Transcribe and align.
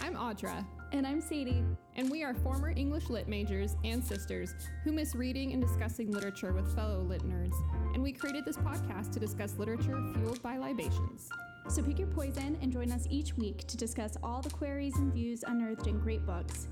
I'm 0.00 0.14
Audra. 0.14 0.64
And 0.92 1.06
I'm 1.06 1.20
Sadie. 1.20 1.64
And 1.96 2.10
we 2.10 2.22
are 2.22 2.34
former 2.34 2.70
English 2.70 3.08
lit 3.10 3.28
majors 3.28 3.76
and 3.84 4.02
sisters 4.02 4.54
who 4.82 4.92
miss 4.92 5.14
reading 5.14 5.52
and 5.52 5.62
discussing 5.62 6.10
literature 6.10 6.52
with 6.52 6.74
fellow 6.74 7.00
lit 7.02 7.22
nerds. 7.22 7.54
And 7.94 8.02
we 8.02 8.12
created 8.12 8.44
this 8.44 8.56
podcast 8.56 9.12
to 9.12 9.20
discuss 9.20 9.56
literature 9.58 10.00
fueled 10.14 10.42
by 10.42 10.56
libations. 10.56 11.28
So 11.68 11.82
pick 11.82 11.98
your 11.98 12.08
poison 12.08 12.58
and 12.60 12.72
join 12.72 12.92
us 12.92 13.06
each 13.10 13.36
week 13.36 13.66
to 13.66 13.76
discuss 13.76 14.16
all 14.22 14.40
the 14.40 14.50
queries 14.50 14.96
and 14.96 15.12
views 15.12 15.44
unearthed 15.46 15.86
in 15.86 15.98
great 15.98 16.24
books. 16.26 16.68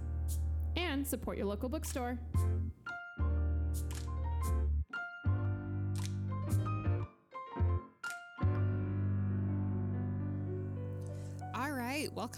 And 0.77 1.07
support 1.07 1.37
your 1.37 1.47
local 1.47 1.69
bookstore. 1.69 2.19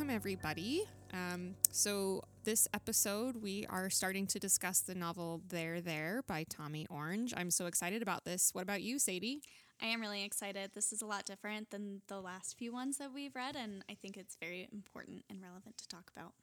Welcome 0.04 0.16
everybody. 0.16 0.84
Um, 1.14 1.54
so, 1.70 2.24
this 2.44 2.68
episode, 2.74 3.36
we 3.40 3.64
are 3.70 3.88
starting 3.88 4.27
to 4.27 4.38
discuss 4.38 4.80
the 4.80 4.94
novel 4.94 5.40
There 5.48 5.80
There 5.80 6.22
by 6.27 6.44
Tommy 6.44 6.86
Orange. 6.90 7.32
I'm 7.34 7.50
so 7.50 7.64
excited 7.64 8.02
about 8.02 8.27
this. 8.27 8.50
What 8.52 8.60
about 8.60 8.82
you, 8.82 8.98
Sadie? 8.98 9.40
I 9.80 9.86
am 9.86 10.02
really 10.02 10.22
excited. 10.22 10.72
This 10.74 10.92
is 10.92 11.00
a 11.00 11.06
lot 11.06 11.24
different 11.24 11.70
than 11.70 12.02
the 12.08 12.20
last 12.20 12.58
few 12.58 12.70
ones 12.70 12.98
that 12.98 13.14
we've 13.14 13.34
read, 13.34 13.56
and 13.56 13.82
I 13.91 13.94
think 13.94 14.19
it's 14.19 14.36
very 14.38 14.69
important 14.70 15.25
and 15.30 15.41
relevant 15.41 15.78
to 15.78 15.88
talk 15.88 16.10
about. 16.14 16.34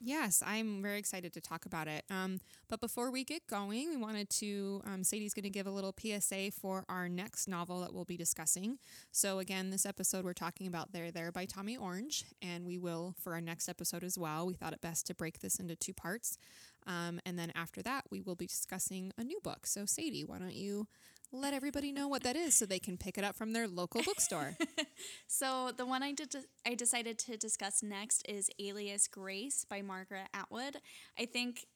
Yes, 0.00 0.44
I'm 0.46 0.80
very 0.80 0.98
excited 1.00 1.32
to 1.32 1.40
talk 1.40 1.66
about 1.66 1.88
it. 1.88 2.04
Um, 2.08 2.38
but 2.68 2.80
before 2.80 3.10
we 3.10 3.24
get 3.24 3.48
going, 3.48 3.90
we 3.90 3.96
wanted 3.96 4.30
to, 4.30 4.80
um, 4.86 5.02
Sadie's 5.02 5.34
going 5.34 5.42
to 5.42 5.50
give 5.50 5.66
a 5.66 5.72
little 5.72 5.92
PSA 5.92 6.52
for 6.52 6.84
our 6.88 7.08
next 7.08 7.48
novel 7.48 7.80
that 7.80 7.92
we'll 7.92 8.04
be 8.04 8.16
discussing. 8.16 8.78
So, 9.10 9.40
again, 9.40 9.70
this 9.70 9.84
episode 9.84 10.24
we're 10.24 10.34
talking 10.34 10.68
about 10.68 10.92
There 10.92 11.10
There 11.10 11.32
by 11.32 11.46
Tommy 11.46 11.76
Orange, 11.76 12.24
and 12.40 12.64
we 12.64 12.78
will 12.78 13.16
for 13.20 13.32
our 13.32 13.40
next 13.40 13.68
episode 13.68 14.04
as 14.04 14.16
well. 14.16 14.46
We 14.46 14.54
thought 14.54 14.72
it 14.72 14.80
best 14.80 15.04
to 15.08 15.16
break 15.16 15.40
this 15.40 15.58
into 15.58 15.74
two 15.74 15.94
parts. 15.94 16.38
Um, 16.86 17.18
and 17.26 17.36
then 17.36 17.50
after 17.56 17.82
that, 17.82 18.04
we 18.08 18.20
will 18.20 18.36
be 18.36 18.46
discussing 18.46 19.12
a 19.18 19.24
new 19.24 19.40
book. 19.42 19.66
So, 19.66 19.84
Sadie, 19.84 20.24
why 20.24 20.38
don't 20.38 20.54
you 20.54 20.86
let 21.32 21.52
everybody 21.52 21.92
know 21.92 22.08
what 22.08 22.22
that 22.22 22.36
is 22.36 22.54
so 22.54 22.64
they 22.64 22.78
can 22.78 22.96
pick 22.96 23.18
it 23.18 23.24
up 23.24 23.36
from 23.36 23.52
their 23.52 23.68
local 23.68 24.02
bookstore. 24.02 24.56
so 25.26 25.70
the 25.76 25.86
one 25.86 26.02
I 26.02 26.12
did 26.12 26.34
I 26.66 26.74
decided 26.74 27.18
to 27.20 27.36
discuss 27.36 27.82
next 27.82 28.24
is 28.28 28.50
Alias 28.58 29.08
Grace 29.08 29.64
by 29.68 29.82
Margaret 29.82 30.28
Atwood. 30.32 30.78
I 31.18 31.26
think 31.26 31.66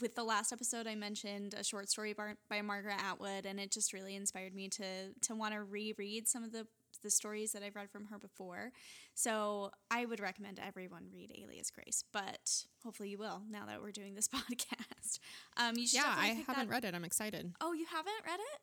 with 0.00 0.14
the 0.14 0.24
last 0.24 0.52
episode 0.52 0.86
I 0.86 0.94
mentioned 0.94 1.54
a 1.54 1.64
short 1.64 1.88
story 1.88 2.12
by, 2.12 2.34
by 2.50 2.60
Margaret 2.60 2.96
Atwood 3.02 3.46
and 3.46 3.58
it 3.58 3.70
just 3.70 3.94
really 3.94 4.14
inspired 4.14 4.54
me 4.54 4.68
to 4.68 4.84
to 5.22 5.34
want 5.34 5.54
to 5.54 5.62
reread 5.62 6.28
some 6.28 6.44
of 6.44 6.52
the 6.52 6.66
the 7.02 7.10
stories 7.10 7.52
that 7.52 7.62
I've 7.62 7.76
read 7.76 7.90
from 7.90 8.06
her 8.06 8.18
before. 8.18 8.72
So 9.14 9.70
I 9.90 10.04
would 10.04 10.20
recommend 10.20 10.58
everyone 10.58 11.04
read 11.12 11.32
Alias 11.40 11.70
Grace, 11.70 12.02
but 12.12 12.64
hopefully 12.82 13.10
you 13.10 13.18
will 13.18 13.42
now 13.48 13.66
that 13.66 13.80
we're 13.80 13.92
doing 13.92 14.14
this 14.14 14.28
podcast. 14.34 15.20
Um, 15.56 15.76
you 15.76 15.86
should 15.86 16.00
yeah, 16.00 16.14
I 16.16 16.26
haven't 16.46 16.68
that. 16.68 16.68
read 16.68 16.84
it. 16.84 16.94
I'm 16.94 17.04
excited. 17.04 17.52
Oh, 17.60 17.72
you 17.72 17.86
haven't 17.86 18.26
read 18.26 18.40
it? 18.40 18.60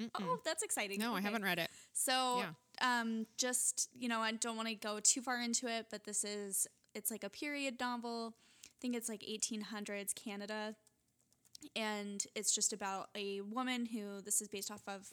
Mm-mm. 0.00 0.08
Oh, 0.20 0.40
that's 0.44 0.62
exciting. 0.62 0.98
No, 0.98 1.10
okay. 1.10 1.18
I 1.18 1.20
haven't 1.20 1.42
read 1.42 1.58
it. 1.58 1.68
So, 1.92 2.38
yeah. 2.38 3.00
um, 3.00 3.26
just 3.36 3.90
you 3.98 4.08
know, 4.08 4.20
I 4.20 4.32
don't 4.32 4.56
want 4.56 4.68
to 4.68 4.74
go 4.74 4.98
too 5.00 5.20
far 5.20 5.40
into 5.40 5.68
it, 5.68 5.86
but 5.90 6.04
this 6.04 6.24
is 6.24 6.66
it's 6.94 7.10
like 7.10 7.24
a 7.24 7.30
period 7.30 7.78
novel. 7.78 8.34
I 8.64 8.76
think 8.80 8.96
it's 8.96 9.08
like 9.08 9.20
1800s 9.20 10.14
Canada, 10.14 10.74
and 11.76 12.24
it's 12.34 12.54
just 12.54 12.72
about 12.72 13.10
a 13.14 13.42
woman 13.42 13.86
who 13.86 14.22
this 14.22 14.40
is 14.40 14.48
based 14.48 14.70
off 14.70 14.82
of 14.88 15.12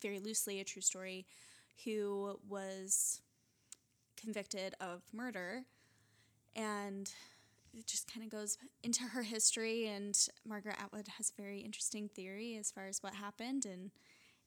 very 0.00 0.20
loosely 0.20 0.60
a 0.60 0.64
true 0.64 0.82
story, 0.82 1.26
who 1.84 2.38
was 2.48 3.20
convicted 4.16 4.74
of 4.80 5.02
murder, 5.12 5.62
and 6.54 7.12
it 7.76 7.86
just 7.86 8.12
kind 8.12 8.24
of 8.24 8.30
goes 8.30 8.58
into 8.82 9.02
her 9.04 9.22
history 9.22 9.86
and 9.86 10.28
margaret 10.44 10.74
atwood 10.82 11.06
has 11.16 11.30
a 11.30 11.40
very 11.40 11.60
interesting 11.60 12.08
theory 12.08 12.56
as 12.58 12.68
far 12.70 12.88
as 12.88 13.00
what 13.00 13.14
happened 13.14 13.64
and 13.64 13.92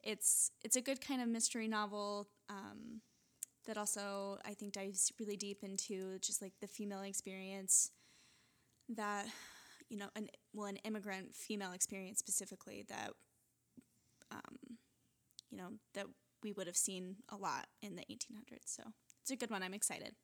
it's 0.04 0.52
it's 0.64 0.76
a 0.76 0.82
good 0.82 1.02
kind 1.02 1.22
of 1.22 1.28
mystery 1.28 1.68
novel 1.68 2.28
um, 2.50 3.02
that 3.66 3.78
also 3.78 4.38
I 4.46 4.54
think 4.54 4.74
dives 4.74 5.12
really 5.20 5.38
deep 5.38 5.64
into 5.64 6.20
just 6.20 6.42
like 6.42 6.54
the 6.62 6.68
female 6.68 7.02
experience 7.02 7.92
that 8.90 9.26
you 9.90 9.98
know 9.98 10.10
an 10.16 10.28
well 10.54 10.68
an 10.68 10.78
immigrant 10.78 11.36
female 11.36 11.72
experience 11.72 12.20
specifically 12.20 12.86
that 12.90 13.12
um, 14.32 14.78
you 15.50 15.58
know 15.58 15.70
that 15.94 16.06
we 16.44 16.52
would 16.52 16.68
have 16.68 16.76
seen 16.76 17.16
a 17.30 17.38
lot 17.38 17.68
in 17.82 17.96
the 17.96 18.02
1800s 18.02 18.66
so 18.66 18.84
it's 19.22 19.32
a 19.32 19.38
good 19.38 19.50
one. 19.50 19.64
I'm 19.64 19.74
excited. 19.74 20.16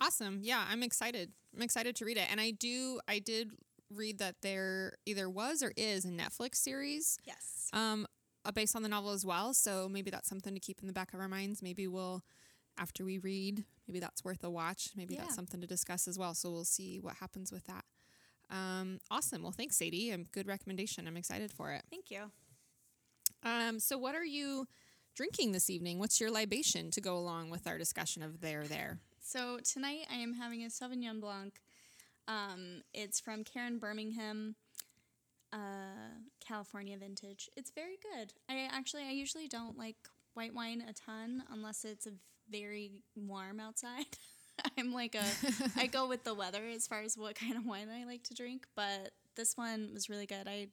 Awesome. 0.00 0.40
Yeah 0.42 0.64
i'm 0.70 0.82
excited. 0.82 1.32
I'm 1.54 1.62
excited 1.62 1.94
to 1.96 2.04
read 2.04 2.16
it. 2.16 2.28
And 2.30 2.40
i 2.40 2.52
do 2.52 3.00
i 3.06 3.18
did 3.18 3.50
read 3.92 4.18
that 4.18 4.36
there 4.40 4.94
either 5.04 5.28
was 5.28 5.62
or 5.62 5.72
is 5.76 6.04
a 6.04 6.08
netflix 6.08 6.56
series. 6.56 7.18
Yes. 7.26 7.68
Um, 7.72 8.06
based 8.54 8.76
on 8.76 8.82
the 8.82 8.88
novel 8.88 9.10
as 9.10 9.24
well. 9.24 9.54
So 9.54 9.88
maybe 9.88 10.10
that's 10.10 10.28
something 10.28 10.54
to 10.54 10.60
keep 10.60 10.80
in 10.80 10.86
the 10.86 10.92
back 10.92 11.12
of 11.12 11.20
our 11.20 11.28
minds. 11.28 11.62
Maybe 11.62 11.86
we'll, 11.86 12.22
after 12.78 13.04
we 13.04 13.18
read, 13.18 13.64
maybe 13.86 14.00
that's 14.00 14.24
worth 14.24 14.42
a 14.44 14.50
watch. 14.50 14.90
Maybe 14.96 15.14
yeah. 15.14 15.22
that's 15.22 15.34
something 15.34 15.60
to 15.60 15.66
discuss 15.66 16.08
as 16.08 16.18
well. 16.18 16.34
So 16.34 16.50
we'll 16.50 16.64
see 16.64 16.98
what 16.98 17.16
happens 17.16 17.52
with 17.52 17.66
that. 17.66 17.84
Um, 18.50 18.98
awesome. 19.10 19.42
Well, 19.42 19.52
thanks, 19.52 19.76
Sadie. 19.76 20.10
A 20.10 20.18
good 20.18 20.46
recommendation. 20.46 21.06
I'm 21.06 21.16
excited 21.16 21.52
for 21.52 21.72
it. 21.72 21.82
Thank 21.90 22.10
you. 22.10 22.30
Um, 23.42 23.78
so, 23.78 23.96
what 23.96 24.14
are 24.14 24.24
you 24.24 24.66
drinking 25.14 25.52
this 25.52 25.70
evening? 25.70 25.98
What's 25.98 26.20
your 26.20 26.30
libation 26.30 26.90
to 26.90 27.00
go 27.00 27.16
along 27.16 27.50
with 27.50 27.66
our 27.66 27.78
discussion 27.78 28.22
of 28.22 28.40
there, 28.40 28.64
there? 28.64 28.98
So, 29.22 29.58
tonight 29.64 30.06
I 30.10 30.16
am 30.16 30.34
having 30.34 30.64
a 30.64 30.66
Sauvignon 30.66 31.20
Blanc. 31.20 31.54
Um, 32.28 32.82
it's 32.92 33.20
from 33.20 33.44
Karen 33.44 33.78
Birmingham 33.78 34.56
uh, 35.52 36.16
California 36.46 36.96
vintage. 36.98 37.48
It's 37.56 37.70
very 37.70 37.98
good. 38.14 38.32
I 38.48 38.68
actually, 38.70 39.04
I 39.04 39.10
usually 39.10 39.48
don't 39.48 39.76
like 39.76 39.96
white 40.34 40.54
wine 40.54 40.82
a 40.88 40.92
ton 40.92 41.44
unless 41.50 41.84
it's 41.84 42.06
a 42.06 42.12
very 42.50 43.02
warm 43.14 43.60
outside. 43.60 44.06
I'm 44.78 44.92
like 44.92 45.14
a, 45.14 45.24
I 45.76 45.86
go 45.86 46.06
with 46.06 46.24
the 46.24 46.34
weather 46.34 46.66
as 46.66 46.86
far 46.86 47.00
as 47.00 47.16
what 47.16 47.34
kind 47.34 47.56
of 47.56 47.66
wine 47.66 47.88
I 47.88 48.04
like 48.04 48.24
to 48.24 48.34
drink. 48.34 48.66
But 48.76 49.12
this 49.36 49.56
one 49.56 49.90
was 49.94 50.08
really 50.08 50.26
good. 50.26 50.46
I, 50.46 50.68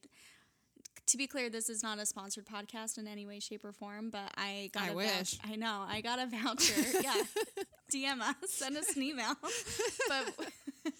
to 1.06 1.16
be 1.16 1.26
clear, 1.26 1.48
this 1.48 1.68
is 1.70 1.82
not 1.82 1.98
a 1.98 2.06
sponsored 2.06 2.46
podcast 2.46 2.98
in 2.98 3.06
any 3.06 3.26
way, 3.26 3.40
shape, 3.40 3.64
or 3.64 3.72
form. 3.72 4.10
But 4.10 4.32
I 4.36 4.70
got. 4.72 4.84
I 4.84 4.88
a 4.88 4.94
wish. 4.94 5.38
I 5.44 5.56
know. 5.56 5.84
I 5.88 6.00
got 6.00 6.18
a 6.18 6.26
voucher. 6.26 6.82
yeah, 7.02 7.22
DM 7.92 8.20
us, 8.20 8.34
send 8.46 8.76
us 8.76 8.94
an 8.94 9.02
email. 9.02 9.34
but 10.08 10.94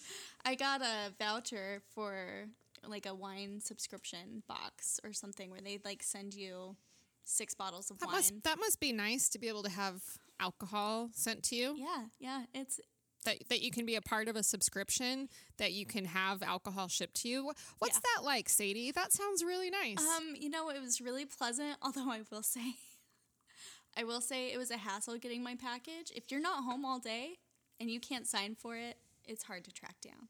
I 0.44 0.54
got 0.54 0.80
a 0.80 1.12
voucher 1.18 1.82
for 1.94 2.46
like 2.90 3.06
a 3.06 3.14
wine 3.14 3.60
subscription 3.60 4.42
box 4.48 5.00
or 5.04 5.12
something 5.12 5.50
where 5.50 5.60
they 5.60 5.78
like 5.84 6.02
send 6.02 6.34
you 6.34 6.76
six 7.24 7.54
bottles 7.54 7.90
of 7.90 7.98
that 7.98 8.06
wine. 8.06 8.16
Must, 8.16 8.42
that 8.44 8.58
must 8.58 8.80
be 8.80 8.92
nice 8.92 9.28
to 9.30 9.38
be 9.38 9.48
able 9.48 9.62
to 9.62 9.70
have 9.70 10.02
alcohol 10.40 11.10
sent 11.12 11.42
to 11.44 11.56
you. 11.56 11.76
Yeah, 11.76 12.04
yeah. 12.18 12.42
It's 12.54 12.80
that 13.24 13.48
that 13.48 13.60
you 13.60 13.70
can 13.70 13.84
be 13.86 13.96
a 13.96 14.02
part 14.02 14.28
of 14.28 14.36
a 14.36 14.42
subscription 14.42 15.28
that 15.58 15.72
you 15.72 15.86
can 15.86 16.04
have 16.04 16.42
alcohol 16.42 16.88
shipped 16.88 17.16
to 17.22 17.28
you. 17.28 17.52
What's 17.78 17.96
yeah. 17.96 18.00
that 18.16 18.24
like, 18.24 18.48
Sadie? 18.48 18.92
That 18.92 19.12
sounds 19.12 19.44
really 19.44 19.70
nice. 19.70 19.98
Um, 19.98 20.34
you 20.34 20.48
know, 20.48 20.70
it 20.70 20.80
was 20.80 21.00
really 21.00 21.26
pleasant, 21.26 21.76
although 21.82 22.10
I 22.10 22.22
will 22.30 22.42
say 22.42 22.74
I 23.96 24.04
will 24.04 24.20
say 24.20 24.52
it 24.52 24.58
was 24.58 24.70
a 24.70 24.76
hassle 24.76 25.18
getting 25.18 25.42
my 25.42 25.56
package. 25.56 26.12
If 26.14 26.30
you're 26.30 26.40
not 26.40 26.64
home 26.64 26.84
all 26.84 26.98
day 26.98 27.38
and 27.80 27.90
you 27.90 28.00
can't 28.00 28.26
sign 28.26 28.54
for 28.54 28.76
it, 28.76 28.96
it's 29.24 29.42
hard 29.42 29.64
to 29.64 29.72
track 29.72 29.96
down 30.00 30.28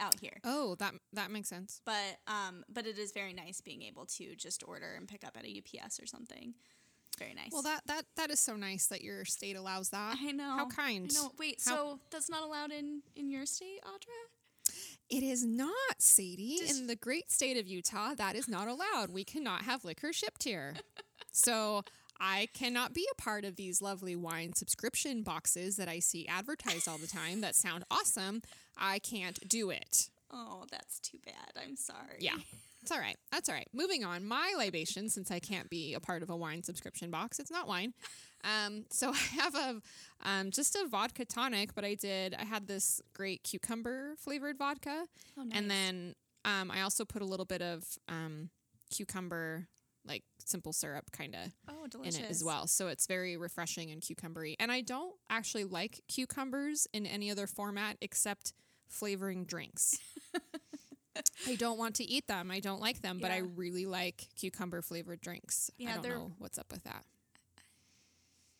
out 0.00 0.18
here. 0.20 0.38
Oh, 0.44 0.74
that 0.76 0.94
that 1.12 1.30
makes 1.30 1.48
sense. 1.48 1.80
But 1.84 2.18
um, 2.26 2.64
but 2.72 2.86
it 2.86 2.98
is 2.98 3.12
very 3.12 3.32
nice 3.32 3.60
being 3.60 3.82
able 3.82 4.06
to 4.06 4.34
just 4.36 4.64
order 4.66 4.94
and 4.96 5.06
pick 5.06 5.24
up 5.24 5.36
at 5.36 5.44
a 5.44 5.58
UPS 5.58 6.00
or 6.00 6.06
something. 6.06 6.54
It's 7.08 7.18
very 7.18 7.34
nice. 7.34 7.50
Well, 7.52 7.62
that 7.62 7.82
that 7.86 8.04
that 8.16 8.30
is 8.30 8.40
so 8.40 8.56
nice 8.56 8.86
that 8.86 9.02
your 9.02 9.24
state 9.24 9.56
allows 9.56 9.90
that. 9.90 10.16
I 10.20 10.32
know. 10.32 10.56
How 10.56 10.66
kind. 10.68 11.12
No, 11.14 11.32
wait. 11.38 11.60
How- 11.64 11.74
so 11.74 12.00
that's 12.10 12.30
not 12.30 12.42
allowed 12.42 12.72
in 12.72 13.02
in 13.14 13.30
your 13.30 13.46
state, 13.46 13.80
Audra? 13.84 14.72
It 15.08 15.24
is 15.24 15.44
not, 15.44 15.74
Sadie. 15.98 16.58
Does 16.60 16.78
in 16.78 16.86
the 16.86 16.94
great 16.94 17.32
state 17.32 17.56
of 17.58 17.66
Utah, 17.66 18.14
that 18.14 18.36
is 18.36 18.46
not 18.48 18.68
allowed. 18.68 19.10
We 19.10 19.24
cannot 19.24 19.62
have 19.62 19.84
liquor 19.84 20.12
shipped 20.12 20.44
here. 20.44 20.74
so 21.32 21.82
I 22.20 22.48
cannot 22.52 22.92
be 22.94 23.08
a 23.10 23.20
part 23.20 23.44
of 23.44 23.56
these 23.56 23.80
lovely 23.82 24.14
wine 24.14 24.52
subscription 24.54 25.22
boxes 25.22 25.76
that 25.76 25.88
I 25.88 25.98
see 25.98 26.28
advertised 26.28 26.86
all 26.86 26.98
the 26.98 27.06
time 27.08 27.40
that 27.40 27.56
sound 27.56 27.84
awesome. 27.90 28.42
I 28.80 28.98
can't 28.98 29.46
do 29.48 29.70
it. 29.70 30.08
Oh, 30.32 30.64
that's 30.70 31.00
too 31.00 31.18
bad. 31.24 31.62
I'm 31.62 31.76
sorry. 31.76 32.18
Yeah. 32.20 32.36
It's 32.82 32.90
all 32.90 32.98
right. 32.98 33.16
That's 33.30 33.48
all 33.48 33.54
right. 33.54 33.68
Moving 33.74 34.04
on. 34.04 34.24
My 34.24 34.54
libation, 34.56 35.08
since 35.10 35.30
I 35.30 35.38
can't 35.38 35.68
be 35.68 35.92
a 35.94 36.00
part 36.00 36.22
of 36.22 36.30
a 36.30 36.36
wine 36.36 36.62
subscription 36.62 37.10
box, 37.10 37.38
it's 37.38 37.50
not 37.50 37.68
wine. 37.68 37.92
Um, 38.42 38.84
so 38.90 39.10
I 39.14 39.42
have 39.42 39.54
a 39.54 39.82
um, 40.22 40.50
just 40.50 40.74
a 40.76 40.86
vodka 40.88 41.24
tonic, 41.24 41.74
but 41.74 41.84
I 41.84 41.94
did. 41.94 42.34
I 42.34 42.44
had 42.44 42.66
this 42.66 43.00
great 43.12 43.42
cucumber 43.42 44.14
flavored 44.18 44.56
vodka, 44.56 45.06
oh, 45.38 45.42
nice. 45.42 45.58
and 45.58 45.70
then 45.70 46.14
um, 46.44 46.70
I 46.70 46.82
also 46.82 47.04
put 47.04 47.20
a 47.20 47.26
little 47.26 47.44
bit 47.44 47.60
of 47.60 47.84
um, 48.08 48.48
cucumber 48.90 49.68
like 50.06 50.22
simple 50.44 50.72
syrup 50.72 51.10
kind 51.12 51.34
of 51.34 51.52
Oh, 51.68 51.86
in 52.02 52.14
it 52.14 52.30
as 52.30 52.42
well. 52.42 52.66
So 52.66 52.88
it's 52.88 53.06
very 53.06 53.36
refreshing 53.36 53.90
and 53.90 54.00
cucumbery. 54.00 54.54
And 54.58 54.72
I 54.72 54.80
don't 54.80 55.14
actually 55.28 55.64
like 55.64 56.00
cucumbers 56.08 56.86
in 56.94 57.06
any 57.06 57.30
other 57.30 57.46
format 57.46 57.98
except 58.00 58.54
flavoring 58.90 59.44
drinks. 59.44 59.98
I 61.46 61.54
don't 61.56 61.78
want 61.78 61.96
to 61.96 62.04
eat 62.04 62.26
them. 62.28 62.50
I 62.50 62.60
don't 62.60 62.80
like 62.80 63.00
them, 63.02 63.18
but 63.20 63.30
I 63.30 63.38
really 63.38 63.86
like 63.86 64.28
cucumber 64.38 64.82
flavored 64.82 65.20
drinks. 65.20 65.70
I 65.80 65.94
don't 65.94 66.02
know 66.08 66.32
what's 66.38 66.58
up 66.58 66.70
with 66.70 66.84
that. 66.84 67.04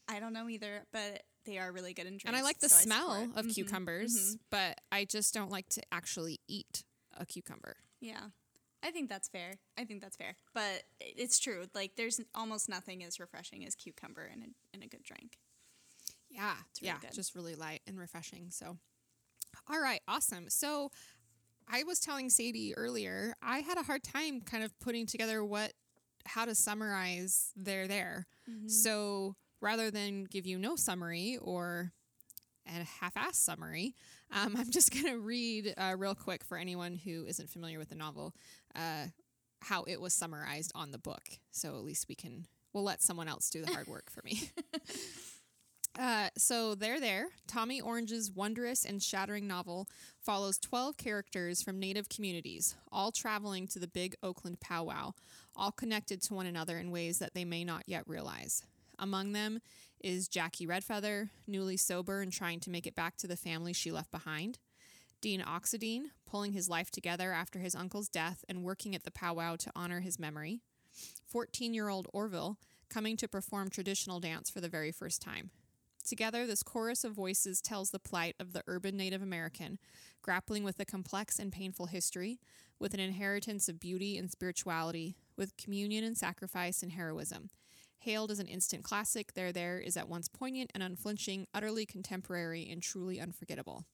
I 0.08 0.18
don't 0.18 0.32
know 0.32 0.48
either, 0.48 0.84
but 0.92 1.22
they 1.44 1.58
are 1.58 1.70
really 1.72 1.94
good 1.94 2.06
in 2.06 2.12
drinks. 2.14 2.24
and 2.26 2.36
I 2.36 2.42
like 2.42 2.58
the 2.58 2.68
so 2.68 2.82
smell 2.82 3.30
of 3.36 3.46
Mhm, 3.46 3.54
cucumbers, 3.54 4.34
mhm. 4.36 4.40
but 4.50 4.80
I 4.90 5.04
just 5.04 5.32
don't 5.32 5.50
like 5.50 5.68
to 5.70 5.82
actually 5.92 6.40
eat 6.48 6.84
a 7.16 7.24
cucumber. 7.24 7.76
Yeah. 8.00 8.30
I 8.82 8.90
think 8.90 9.08
that's 9.10 9.28
fair. 9.28 9.54
I 9.76 9.84
think 9.84 10.00
that's 10.00 10.16
fair. 10.16 10.36
But 10.54 10.84
it's 11.00 11.38
true. 11.38 11.66
Like 11.74 11.96
there's 11.96 12.20
almost 12.34 12.68
nothing 12.68 13.04
as 13.04 13.20
refreshing 13.20 13.64
as 13.66 13.74
cucumber 13.74 14.24
in 14.24 14.42
a 14.42 14.46
in 14.76 14.82
a 14.82 14.86
good 14.86 15.02
drink. 15.02 15.38
Yeah, 16.30 16.54
really 16.80 16.86
yeah, 16.94 16.98
good. 17.00 17.12
just 17.12 17.34
really 17.34 17.54
light 17.54 17.82
and 17.86 17.98
refreshing. 17.98 18.50
So, 18.50 18.78
all 19.70 19.80
right, 19.80 20.00
awesome. 20.08 20.48
So, 20.48 20.90
I 21.72 21.84
was 21.84 22.00
telling 22.00 22.30
Sadie 22.30 22.74
earlier, 22.76 23.34
I 23.42 23.58
had 23.60 23.78
a 23.78 23.82
hard 23.82 24.02
time 24.02 24.40
kind 24.40 24.64
of 24.64 24.76
putting 24.80 25.06
together 25.06 25.44
what, 25.44 25.72
how 26.26 26.44
to 26.44 26.54
summarize 26.54 27.52
there 27.56 27.86
there. 27.86 28.26
So, 28.68 29.36
rather 29.60 29.90
than 29.90 30.24
give 30.24 30.46
you 30.46 30.58
no 30.58 30.74
summary 30.76 31.38
or 31.40 31.92
a 32.66 32.84
half-ass 32.84 33.38
summary, 33.38 33.94
um, 34.32 34.56
I'm 34.58 34.70
just 34.70 34.92
going 34.92 35.06
to 35.06 35.18
read 35.18 35.74
uh, 35.76 35.94
real 35.96 36.14
quick 36.14 36.44
for 36.44 36.58
anyone 36.58 36.94
who 36.96 37.24
isn't 37.26 37.50
familiar 37.50 37.78
with 37.78 37.90
the 37.90 37.94
novel, 37.94 38.34
uh, 38.74 39.06
how 39.60 39.84
it 39.84 40.00
was 40.00 40.12
summarized 40.14 40.72
on 40.74 40.90
the 40.90 40.98
book. 40.98 41.22
So 41.50 41.70
at 41.76 41.84
least 41.84 42.06
we 42.08 42.14
can, 42.14 42.46
we'll 42.72 42.84
let 42.84 43.02
someone 43.02 43.28
else 43.28 43.50
do 43.50 43.62
the 43.62 43.72
hard 43.72 43.86
work 43.86 44.10
for 44.10 44.22
me. 44.24 44.50
Uh, 45.98 46.28
so 46.36 46.74
there, 46.74 47.00
there. 47.00 47.28
Tommy 47.46 47.80
Orange's 47.80 48.30
wondrous 48.30 48.84
and 48.84 49.02
shattering 49.02 49.46
novel 49.46 49.88
follows 50.22 50.58
12 50.58 50.96
characters 50.96 51.62
from 51.62 51.80
native 51.80 52.08
communities, 52.08 52.76
all 52.92 53.10
traveling 53.10 53.66
to 53.68 53.78
the 53.78 53.88
big 53.88 54.14
Oakland 54.22 54.60
powwow, 54.60 55.12
all 55.56 55.72
connected 55.72 56.22
to 56.22 56.34
one 56.34 56.46
another 56.46 56.78
in 56.78 56.90
ways 56.90 57.18
that 57.18 57.34
they 57.34 57.44
may 57.44 57.64
not 57.64 57.82
yet 57.86 58.04
realize. 58.06 58.62
Among 58.98 59.32
them 59.32 59.60
is 60.02 60.28
Jacquie 60.28 60.68
Red 60.68 60.84
Feather, 60.84 61.30
newly 61.46 61.76
sober 61.76 62.20
and 62.20 62.32
trying 62.32 62.60
to 62.60 62.70
make 62.70 62.86
it 62.86 62.94
back 62.94 63.16
to 63.18 63.26
the 63.26 63.36
family 63.36 63.72
she 63.72 63.90
left 63.90 64.10
behind. 64.10 64.58
Dene 65.20 65.42
Oxendene, 65.42 66.04
pulling 66.24 66.52
his 66.52 66.68
life 66.68 66.90
together 66.90 67.32
after 67.32 67.58
his 67.58 67.74
uncle's 67.74 68.08
death 68.08 68.44
and 68.48 68.62
working 68.62 68.94
at 68.94 69.02
the 69.02 69.10
powwow 69.10 69.56
to 69.56 69.72
honor 69.74 70.00
his 70.00 70.18
memory. 70.18 70.60
14 71.26 71.74
year 71.74 71.88
old 71.88 72.08
Orvil, 72.14 72.56
coming 72.88 73.16
to 73.16 73.28
perform 73.28 73.68
traditional 73.68 74.20
dance 74.20 74.48
for 74.48 74.60
the 74.60 74.68
very 74.68 74.92
first 74.92 75.20
time. 75.20 75.50
Together, 76.04 76.46
this 76.46 76.62
chorus 76.62 77.04
of 77.04 77.12
voices 77.12 77.60
tells 77.60 77.90
the 77.90 77.98
plight 77.98 78.34
of 78.40 78.52
the 78.52 78.62
urban 78.66 78.96
Native 78.96 79.22
American, 79.22 79.78
grappling 80.22 80.64
with 80.64 80.80
a 80.80 80.84
complex 80.84 81.38
and 81.38 81.52
painful 81.52 81.86
history, 81.86 82.40
with 82.78 82.94
an 82.94 83.00
inheritance 83.00 83.68
of 83.68 83.78
beauty 83.78 84.16
and 84.16 84.30
spirituality, 84.30 85.16
with 85.36 85.56
communion 85.56 86.02
and 86.04 86.16
sacrifice 86.16 86.82
and 86.82 86.92
heroism. 86.92 87.50
Hailed 87.98 88.30
as 88.30 88.38
an 88.38 88.46
instant 88.46 88.82
classic, 88.82 89.34
There 89.34 89.52
There 89.52 89.78
is 89.78 89.96
at 89.96 90.08
once 90.08 90.26
poignant 90.28 90.70
and 90.74 90.82
unflinching, 90.82 91.46
utterly 91.52 91.84
contemporary, 91.84 92.68
and 92.70 92.82
truly 92.82 93.20
unforgettable. 93.20 93.84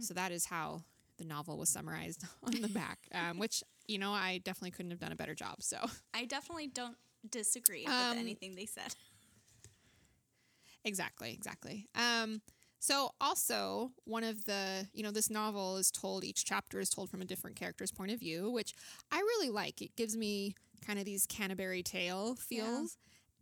So 0.00 0.14
that 0.14 0.32
is 0.32 0.46
how 0.46 0.84
the 1.18 1.24
novel 1.24 1.58
was 1.58 1.68
summarized 1.68 2.24
on 2.42 2.52
the 2.60 2.68
back, 2.68 3.00
um, 3.12 3.38
which, 3.38 3.62
you 3.86 3.98
know, 3.98 4.12
I 4.12 4.38
definitely 4.44 4.70
couldn't 4.70 4.92
have 4.92 5.00
done 5.00 5.12
a 5.12 5.16
better 5.16 5.34
job. 5.34 5.56
So. 5.62 5.78
I 6.14 6.24
definitely 6.24 6.68
don't 6.68 6.96
disagree 7.28 7.84
Um, 7.84 8.10
with 8.10 8.18
anything 8.18 8.54
they 8.54 8.66
said. 8.66 8.94
Exactly, 10.84 11.32
exactly. 11.32 11.86
Um, 11.94 12.42
so 12.78 13.10
also 13.20 13.92
one 14.04 14.24
of 14.24 14.44
the, 14.44 14.88
you 14.92 15.04
know, 15.04 15.12
this 15.12 15.30
novel 15.30 15.76
is 15.76 15.90
told 15.90 16.24
each 16.24 16.44
chapter 16.44 16.80
is 16.80 16.90
told 16.90 17.10
from 17.10 17.22
a 17.22 17.24
different 17.24 17.56
character's 17.56 17.92
point 17.92 18.10
of 18.10 18.18
view, 18.18 18.50
which 18.50 18.74
I 19.12 19.18
really 19.18 19.50
like. 19.50 19.80
It 19.80 19.94
gives 19.94 20.16
me 20.16 20.54
kind 20.84 20.98
of 20.98 21.04
these 21.04 21.24
Canterbury 21.26 21.84
tale 21.84 22.34
feels, 22.34 22.98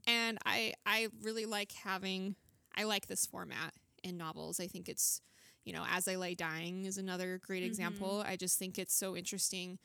and 0.07 0.39
I 0.45 0.75
I 0.85 1.09
really 1.23 1.47
like 1.47 1.73
having 1.73 2.37
I 2.77 2.85
like 2.85 3.07
this 3.07 3.25
format 3.25 3.73
in 4.03 4.19
novels. 4.19 4.61
I 4.61 4.67
think 4.67 4.89
it's, 4.89 5.23
you 5.65 5.73
know, 5.73 5.85
As 5.91 6.07
I 6.07 6.17
Lay 6.17 6.35
Dying 6.35 6.85
is 6.85 6.99
another 6.99 7.41
great 7.45 7.63
example. 7.63 8.23
I 8.27 8.37
just 8.37 8.59
think 8.59 8.79
it's 8.79 8.95
so 8.95 9.17
interesting. 9.17 9.79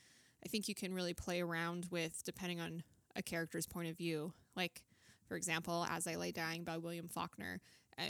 I 0.44 0.48
think 0.48 0.68
you 0.68 0.74
can 0.74 0.94
really 0.94 1.14
play 1.14 1.40
around 1.40 1.86
with 1.90 2.22
depending 2.24 2.60
on 2.60 2.82
a 3.16 3.22
character's 3.22 3.66
point 3.66 3.88
of 3.88 3.96
view. 3.96 4.34
Like, 4.54 4.82
for 5.26 5.36
example, 5.36 5.86
As 5.90 6.06
I 6.06 6.14
Lay 6.16 6.32
Dying 6.32 6.64
by 6.64 6.78
William 6.78 7.08
Faulkner, 7.08 7.60
uh, 7.98 8.02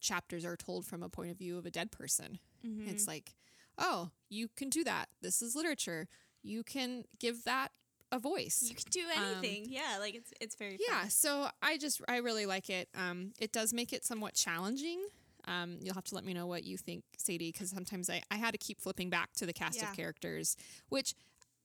chapters 0.00 0.44
are 0.44 0.56
told 0.56 0.86
from 0.86 1.02
a 1.02 1.08
point 1.08 1.30
of 1.30 1.38
view 1.38 1.58
of 1.58 1.66
a 1.66 1.70
dead 1.70 1.90
person. 1.90 2.38
It's 2.86 3.08
like, 3.08 3.34
oh, 3.76 4.10
you 4.28 4.48
can 4.56 4.68
do 4.70 4.84
that. 4.84 5.08
This 5.20 5.42
is 5.42 5.56
literature. 5.56 6.06
You 6.42 6.62
can 6.62 7.04
give 7.18 7.42
that 7.44 7.72
a 8.12 8.18
voice. 8.20 8.62
You 8.68 8.74
can 8.76 8.84
do 8.90 9.04
anything. 9.16 9.66
yeah, 9.68 9.96
like 9.98 10.14
it's 10.14 10.32
it's 10.40 10.54
very 10.54 10.74
Um, 10.74 10.78
Yeah, 10.86 11.00
fun. 11.02 11.10
so 11.10 11.48
I 11.60 11.76
just 11.78 12.00
I 12.06 12.18
really 12.18 12.46
like 12.46 12.70
it. 12.70 12.88
Um, 12.94 13.32
it 13.40 13.50
does 13.52 13.72
make 13.72 13.92
it 13.92 14.04
somewhat 14.04 14.34
challenging. 14.34 15.00
Um, 15.48 15.78
you'll 15.80 15.94
have 15.94 16.04
to 16.04 16.14
let 16.14 16.24
me 16.24 16.34
know 16.34 16.46
what 16.46 16.62
you 16.62 16.76
think, 16.76 17.02
Sadie, 17.18 17.50
because 17.50 17.70
sometimes 17.70 18.08
I, 18.08 18.22
I 18.30 18.36
had 18.36 18.52
to 18.52 18.58
keep 18.58 18.80
flipping 18.80 19.10
back 19.10 19.32
to 19.38 19.46
the 19.46 19.52
cast 19.52 19.78
Yeah. 19.78 19.90
of 19.90 19.96
characters, 19.96 20.56
which 20.88 21.14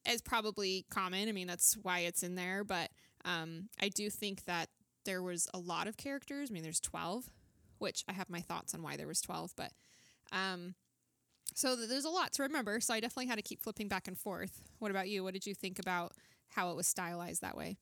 is 0.10 0.22
probably 0.22 0.86
common. 0.90 1.30
I 1.30 1.32
mean, 1.32 1.46
that's 1.48 1.76
why 1.84 2.00
it's 2.00 2.24
in 2.24 2.34
there. 2.36 2.64
But 2.64 2.90
um, 3.24 3.70
I 3.80 3.90
do 3.90 4.10
think 4.10 4.46
that 4.46 4.70
there 5.08 5.24
was 5.24 5.48
a 5.54 5.58
lot 5.58 5.88
of 5.88 5.98
characters. 5.98 6.52
I 6.52 6.54
mean, 6.54 6.62
there's 6.62 6.80
12, 6.80 7.32
which 7.80 8.04
I 8.08 8.14
have 8.14 8.30
my 8.30 8.42
thoughts 8.42 8.76
on 8.76 8.84
why 8.84 8.98
there 8.98 9.08
was 9.08 9.22
12, 9.22 9.54
but 9.56 9.72
um, 10.32 10.76
so 11.56 11.76
there's 11.76 12.06
a 12.06 12.10
lot 12.10 12.34
to 12.34 12.44
remember. 12.44 12.80
So 12.82 12.94
I 12.94 13.00
definitely 13.00 13.28
had 13.28 13.38
to 13.38 13.42
keep 13.42 13.64
flipping 13.64 13.88
back 13.88 14.08
and 14.08 14.18
forth. 14.18 14.62
What 14.80 14.92
about 14.92 15.10
you? 15.10 15.24
What 15.24 15.34
did 15.34 15.48
you 15.48 15.56
think 15.56 15.80
about 15.80 16.14
how 16.50 16.70
it 16.70 16.76
was 16.76 16.88
stylized 16.88 17.42
that 17.42 17.58
way? 17.58 17.78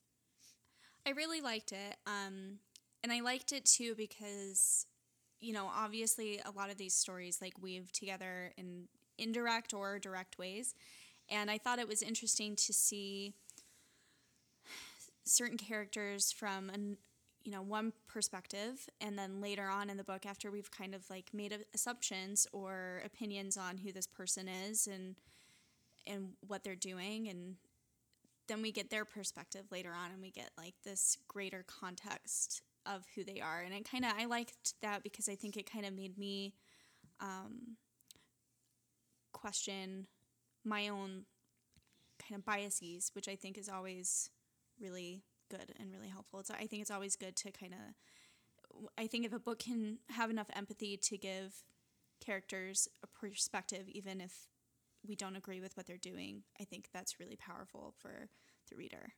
I 1.06 1.12
really 1.12 1.42
liked 1.42 1.72
it. 1.72 1.98
Um, 2.06 2.60
and 3.04 3.12
I 3.12 3.22
liked 3.22 3.52
it 3.52 3.66
too 3.66 3.96
because, 3.96 4.86
you 5.42 5.52
know, 5.52 5.70
obviously 5.76 6.42
a 6.46 6.52
lot 6.52 6.70
of 6.70 6.78
these 6.78 6.94
stories 6.94 7.40
like 7.42 7.62
weave 7.62 7.92
together 7.92 8.52
in 8.56 8.88
indirect 9.18 9.74
or 9.74 10.00
direct 10.00 10.38
ways. 10.38 10.76
And 11.30 11.50
I 11.50 11.58
thought 11.58 11.80
it 11.80 11.88
was 11.88 12.02
interesting 12.02 12.56
to 12.56 12.74
see 12.74 13.34
certain 15.24 15.58
characters 15.58 16.32
from 16.32 16.70
an 16.70 16.98
you 17.46 17.52
know 17.52 17.62
one 17.62 17.94
perspective 18.08 18.90
and 19.00 19.18
then 19.18 19.40
later 19.40 19.70
on 19.70 19.90
in 19.90 19.98
the 19.98 20.04
book 20.04 20.26
after 20.26 20.52
we've 20.52 20.72
kind 20.72 20.94
of 20.94 21.08
like 21.10 21.30
made 21.32 21.56
assumptions 21.74 22.48
or 22.52 23.02
opinions 23.06 23.56
on 23.56 23.78
who 23.78 23.92
this 23.92 24.08
person 24.08 24.48
is 24.48 24.88
and 24.88 25.16
and 26.08 26.34
what 26.46 26.64
they're 26.64 26.76
doing 26.76 27.28
and 27.30 27.56
then 28.48 28.62
we 28.62 28.72
get 28.72 28.90
their 28.90 29.06
perspective 29.06 29.66
later 29.72 29.92
on 29.94 30.12
and 30.12 30.22
we 30.22 30.32
get 30.32 30.50
like 30.58 30.76
this 30.84 31.18
greater 31.28 31.64
context 31.68 32.62
of 32.86 33.04
who 33.16 33.24
they 33.24 33.42
are. 33.42 33.62
And 33.62 33.74
it 33.74 33.90
kind 33.90 34.06
of 34.06 34.12
i 34.18 34.26
liked 34.26 34.74
that 34.82 35.04
because 35.04 35.30
i 35.30 35.36
think 35.36 35.58
it 35.58 35.70
kind 35.70 35.86
of 35.86 35.94
made 35.94 36.18
me 36.18 36.54
um, 37.20 37.78
question 39.32 40.08
my 40.64 40.88
own 40.88 41.26
kind 42.20 42.40
of 42.40 42.46
biases 42.46 43.12
which 43.14 43.28
i 43.28 43.36
think 43.36 43.58
is 43.58 43.70
always 43.70 44.30
really 44.82 45.22
good 45.50 45.74
and 45.80 45.92
really 45.92 46.10
helpful 46.10 46.40
it's 46.40 46.52
i 46.52 46.66
think 46.66 46.82
it's 46.82 46.92
always 46.92 47.16
good 47.16 47.36
to 47.36 47.52
kind 47.52 47.74
of 47.74 48.88
i 48.98 49.08
think 49.08 49.26
if 49.26 49.34
a 49.34 49.40
book 49.40 49.60
can 49.60 50.00
have 50.10 50.30
enough 50.30 50.48
empathy 50.56 50.98
to 50.98 51.18
give 51.18 51.64
characters 52.24 52.88
a 53.04 53.08
perspective 53.08 53.84
even 53.88 54.22
if 54.22 54.48
we 55.08 55.16
don't 55.16 55.36
agree 55.36 55.62
with 55.62 55.76
what 55.78 55.86
they're 55.86 55.98
doing 55.98 56.44
i 56.60 56.64
think 56.64 56.90
that's 56.94 57.20
really 57.20 57.36
powerful 57.36 57.94
for 57.98 58.30
the 58.70 58.76
reader 58.76 59.14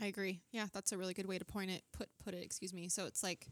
I 0.00 0.06
agree. 0.06 0.40
Yeah, 0.52 0.66
that's 0.72 0.92
a 0.92 0.98
really 0.98 1.14
good 1.14 1.26
way 1.26 1.38
to 1.38 1.44
point 1.44 1.70
it. 1.70 1.82
Put 1.92 2.08
put 2.22 2.34
it. 2.34 2.42
Excuse 2.42 2.72
me. 2.72 2.88
So 2.88 3.06
it's 3.06 3.22
like, 3.22 3.48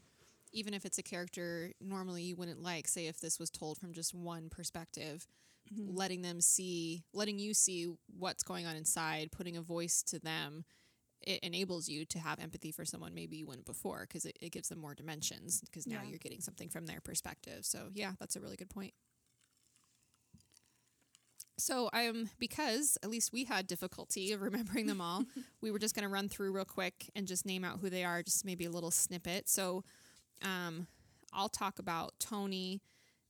even 0.52 0.75
if 0.75 0.84
it's 0.84 0.99
a 0.99 1.02
character 1.02 1.72
normally 1.80 2.22
you 2.22 2.37
wouldn't 2.37 2.62
like, 2.62 2.88
say 2.88 3.06
if 3.06 3.20
this 3.20 3.38
was 3.38 3.50
told 3.50 3.78
from 3.78 3.92
just 3.92 4.14
one 4.14 4.49
perspective, 4.49 5.26
mm-hmm. 5.72 5.94
letting 5.94 6.22
them 6.22 6.40
see, 6.40 7.04
letting 7.12 7.38
you 7.38 7.54
see 7.54 7.88
what's 8.18 8.42
going 8.42 8.66
on 8.66 8.76
inside, 8.76 9.32
putting 9.32 9.56
a 9.56 9.62
voice 9.62 10.02
to 10.04 10.18
them, 10.18 10.64
it 11.22 11.40
enables 11.42 11.88
you 11.88 12.04
to 12.06 12.18
have 12.18 12.38
empathy 12.40 12.72
for 12.72 12.84
someone 12.84 13.14
maybe 13.14 13.36
you 13.36 13.46
wouldn't 13.46 13.66
before 13.66 14.00
because 14.08 14.24
it, 14.24 14.36
it 14.40 14.50
gives 14.52 14.68
them 14.68 14.78
more 14.78 14.94
dimensions 14.94 15.60
because 15.62 15.86
now 15.86 16.00
Yeah. 16.02 16.08
you're 16.10 16.18
getting 16.18 16.40
something 16.40 16.68
from 16.68 16.86
their 16.86 17.00
perspective. 17.00 17.64
So 17.64 17.88
yeah, 17.94 18.12
that's 18.18 18.36
a 18.36 18.40
really 18.40 18.56
good 18.56 18.70
point. 18.70 18.92
So 21.58 21.90
I 21.92 22.06
um 22.06 22.30
because 22.38 22.96
at 23.02 23.10
least 23.10 23.32
we 23.32 23.44
had 23.44 23.66
difficulty 23.66 24.32
of 24.32 24.40
remembering 24.40 24.86
them 24.86 25.00
all, 25.00 25.24
we 25.60 25.70
were 25.70 25.78
just 25.78 25.94
going 25.94 26.04
to 26.04 26.08
run 26.08 26.28
through 26.28 26.52
real 26.52 26.64
quick 26.64 27.10
and 27.14 27.26
just 27.26 27.44
name 27.44 27.64
out 27.64 27.80
who 27.80 27.90
they 27.90 28.04
are, 28.04 28.22
just 28.22 28.44
maybe 28.44 28.64
a 28.64 28.70
little 28.70 28.90
snippet. 28.90 29.48
So 29.48 29.84
um 30.42 30.86
I'll 31.32 31.48
talk 31.48 31.78
about 31.78 32.14
Tony, 32.18 32.82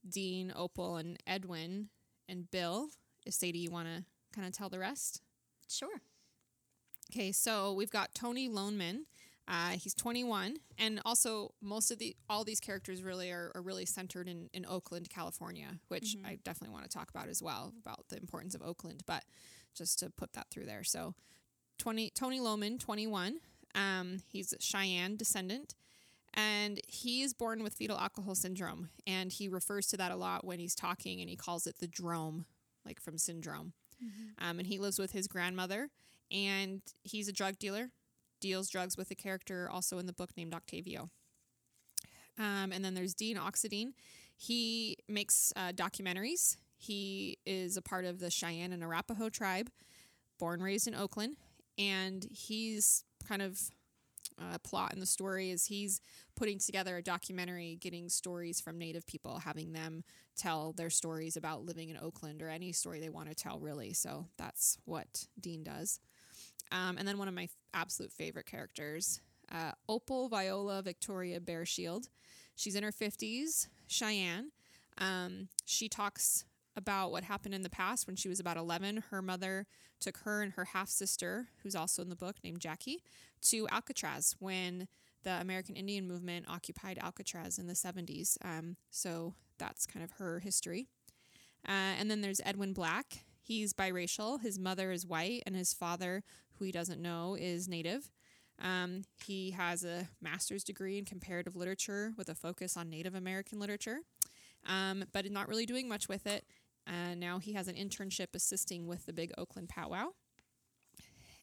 Dene, 0.07 0.51
Opal, 0.55 0.97
and 0.97 1.17
Edwin 1.27 1.89
and 2.27 2.49
Bill. 2.49 2.87
If 3.25 3.33
Sadie, 3.33 3.59
you 3.59 3.69
want 3.71 3.87
to 3.89 4.03
kind 4.33 4.47
of 4.47 4.53
tell 4.53 4.69
the 4.69 4.79
rest? 4.79 5.21
sure 5.69 6.01
Okay, 7.13 7.33
so 7.33 7.73
we've 7.73 7.91
got 7.91 8.15
Tony 8.15 8.47
Loneman. 8.47 8.99
Uh, 9.45 9.71
he's 9.71 9.93
21, 9.93 10.55
and 10.77 11.01
also 11.03 11.53
most 11.61 11.91
of 11.91 11.99
the 11.99 12.15
all 12.29 12.45
these 12.45 12.61
characters 12.61 13.03
really 13.03 13.31
are, 13.31 13.51
are 13.53 13.61
really 13.61 13.85
centered 13.85 14.29
in, 14.29 14.49
in 14.53 14.65
Oakland, 14.65 15.09
California, 15.09 15.79
which 15.89 16.15
I 16.25 16.37
definitely 16.45 16.73
want 16.73 16.89
to 16.89 16.97
talk 16.97 17.09
about 17.09 17.27
as 17.27 17.43
well 17.43 17.73
about 17.81 18.07
the 18.07 18.15
importance 18.15 18.55
of 18.55 18.61
Oakland. 18.61 19.03
But 19.05 19.25
just 19.75 19.99
to 19.99 20.09
put 20.09 20.31
that 20.33 20.47
through 20.51 20.67
there, 20.67 20.85
so 20.85 21.13
20 21.79 22.11
Tony 22.11 22.39
Loman, 22.39 22.77
21. 22.77 23.39
Um, 23.75 24.21
he's 24.29 24.53
a 24.53 24.61
Cheyenne 24.61 25.17
descendant, 25.17 25.75
and 26.33 26.79
he 26.87 27.23
is 27.23 27.33
born 27.33 27.61
with 27.61 27.73
fetal 27.73 27.97
alcohol 27.97 28.35
syndrome, 28.35 28.89
and 29.05 29.33
he 29.33 29.49
refers 29.49 29.87
to 29.87 29.97
that 29.97 30.13
a 30.13 30.15
lot 30.15 30.45
when 30.45 30.59
he's 30.59 30.75
talking, 30.75 31.19
and 31.19 31.29
he 31.29 31.35
calls 31.35 31.67
it 31.67 31.79
the 31.79 31.87
drome, 31.87 32.45
like 32.85 33.01
from 33.01 33.17
syndrome. 33.17 33.73
Um, 34.49 34.59
and 34.59 34.67
he 34.67 34.79
lives 34.79 34.97
with 34.97 35.11
his 35.11 35.27
grandmother, 35.27 35.89
and 36.31 36.81
he's 37.03 37.27
a 37.27 37.33
drug 37.33 37.59
dealer, 37.59 37.91
deals 38.39 38.69
drugs 38.69 38.97
with 38.97 39.11
a 39.11 39.15
character 39.15 39.69
also 39.71 39.97
in 39.99 40.05
the 40.05 40.13
book 40.13 40.31
named 40.35 40.53
Octavio. 40.53 41.09
Um, 42.39 42.71
and 42.71 42.83
then 42.83 42.93
there's 42.93 43.13
Dene 43.13 43.37
Oxendene. 43.37 43.93
He 44.37 44.97
makes 45.07 45.53
uh, 45.55 45.73
documentaries. 45.73 46.57
He 46.77 47.37
is 47.45 47.77
a 47.77 47.81
part 47.81 48.05
of 48.05 48.19
the 48.19 48.31
Cheyenne 48.31 48.73
and 48.73 48.83
Arapaho 48.83 49.29
tribe, 49.29 49.69
born 50.39 50.63
raised 50.63 50.87
in 50.87 50.95
Oakland, 50.95 51.37
and 51.77 52.25
he's 52.31 53.03
kind 53.27 53.41
of 53.41 53.59
uh, 54.39 54.57
plot 54.63 54.93
in 54.93 54.99
the 54.99 55.05
story 55.05 55.51
is 55.51 55.65
he's 55.65 56.01
putting 56.35 56.57
together 56.57 56.97
a 56.97 57.03
documentary, 57.03 57.77
getting 57.79 58.09
stories 58.09 58.59
from 58.59 58.77
Native 58.77 59.05
people, 59.05 59.39
having 59.39 59.73
them 59.73 60.03
tell 60.37 60.73
their 60.73 60.89
stories 60.89 61.37
about 61.37 61.63
living 61.63 61.89
in 61.89 61.97
Oakland 61.97 62.41
or 62.41 62.49
any 62.49 62.71
story 62.71 62.99
they 62.99 63.09
want 63.09 63.29
to 63.29 63.35
tell, 63.35 63.59
really. 63.59 63.93
So 63.93 64.27
that's 64.37 64.77
what 64.85 65.27
Dean 65.39 65.63
does. 65.63 65.99
Um, 66.71 66.97
and 66.97 67.07
then 67.07 67.17
one 67.17 67.27
of 67.27 67.33
my 67.33 67.49
absolute 67.73 68.11
favorite 68.11 68.45
characters, 68.45 69.21
uh, 69.51 69.71
Opal 69.89 70.29
Viola 70.29 70.81
Victoria 70.81 71.39
Bear 71.39 71.65
Shield. 71.65 72.07
She's 72.55 72.75
in 72.75 72.83
her 72.83 72.91
50s, 72.91 73.67
Cheyenne. 73.87 74.51
Um, 74.97 75.49
she 75.65 75.89
talks 75.89 76.45
about 76.75 77.11
what 77.11 77.23
happened 77.23 77.53
in 77.53 77.63
the 77.63 77.69
past 77.69 78.07
when 78.07 78.15
she 78.15 78.29
was 78.29 78.39
about 78.39 78.57
11. 78.57 79.03
Her 79.09 79.21
mother 79.21 79.67
took 79.99 80.17
her 80.19 80.41
and 80.41 80.53
her 80.53 80.65
half 80.65 80.89
sister, 80.89 81.49
who's 81.63 81.75
also 81.75 82.01
in 82.01 82.09
the 82.09 82.15
book 82.15 82.37
named 82.43 82.59
Jacquie, 82.59 83.01
to 83.41 83.67
Alcatraz 83.69 84.35
when 84.39 84.87
the 85.23 85.31
American 85.31 85.75
Indian 85.75 86.07
movement 86.07 86.45
occupied 86.49 86.97
Alcatraz 87.01 87.59
in 87.59 87.67
the 87.67 87.73
70s. 87.73 88.37
Um, 88.43 88.77
so 88.89 89.35
that's 89.57 89.85
kind 89.85 90.03
of 90.03 90.13
her 90.13 90.39
history. 90.39 90.87
Uh, 91.67 91.93
and 91.99 92.09
then 92.09 92.21
there's 92.21 92.41
Edwin 92.43 92.73
Black. 92.73 93.25
He's 93.41 93.73
biracial. 93.73 94.41
His 94.41 94.57
mother 94.57 94.91
is 94.91 95.05
white, 95.05 95.43
and 95.45 95.55
his 95.55 95.73
father, 95.73 96.23
who 96.61 96.65
he 96.65 96.71
doesn't 96.71 97.01
know, 97.01 97.35
is 97.39 97.67
native. 97.67 98.11
Um, 98.61 99.01
he 99.25 99.49
has 99.51 99.83
a 99.83 100.07
master's 100.21 100.63
degree 100.63 100.99
in 100.99 101.05
comparative 101.05 101.55
literature 101.55 102.13
with 102.17 102.29
a 102.29 102.35
focus 102.35 102.77
on 102.77 102.87
Native 102.87 103.15
American 103.15 103.59
literature, 103.59 104.01
um, 104.67 105.03
but 105.11 105.29
not 105.31 105.47
really 105.47 105.65
doing 105.65 105.89
much 105.89 106.07
with 106.07 106.27
it. 106.27 106.45
Uh, 106.85 107.15
now 107.15 107.39
he 107.39 107.53
has 107.53 107.67
an 107.67 107.73
internship 107.73 108.35
assisting 108.35 108.85
with 108.85 109.07
the 109.07 109.13
big 109.13 109.31
Oakland 109.39 109.69
powwow. 109.69 110.09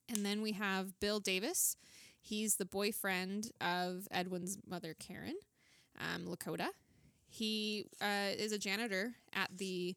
And 0.08 0.24
then 0.24 0.40
we 0.40 0.52
have 0.52 1.00
Bill 1.00 1.18
Davis. 1.18 1.76
He's 2.20 2.54
the 2.54 2.64
boyfriend 2.64 3.50
of 3.60 4.06
Edwin's 4.12 4.56
mother, 4.68 4.94
Karen 4.94 5.38
um, 5.98 6.26
Lakota. 6.26 6.68
He 7.28 7.86
uh, 8.00 8.30
is 8.38 8.52
a 8.52 8.58
janitor 8.58 9.14
at 9.32 9.50
the 9.58 9.96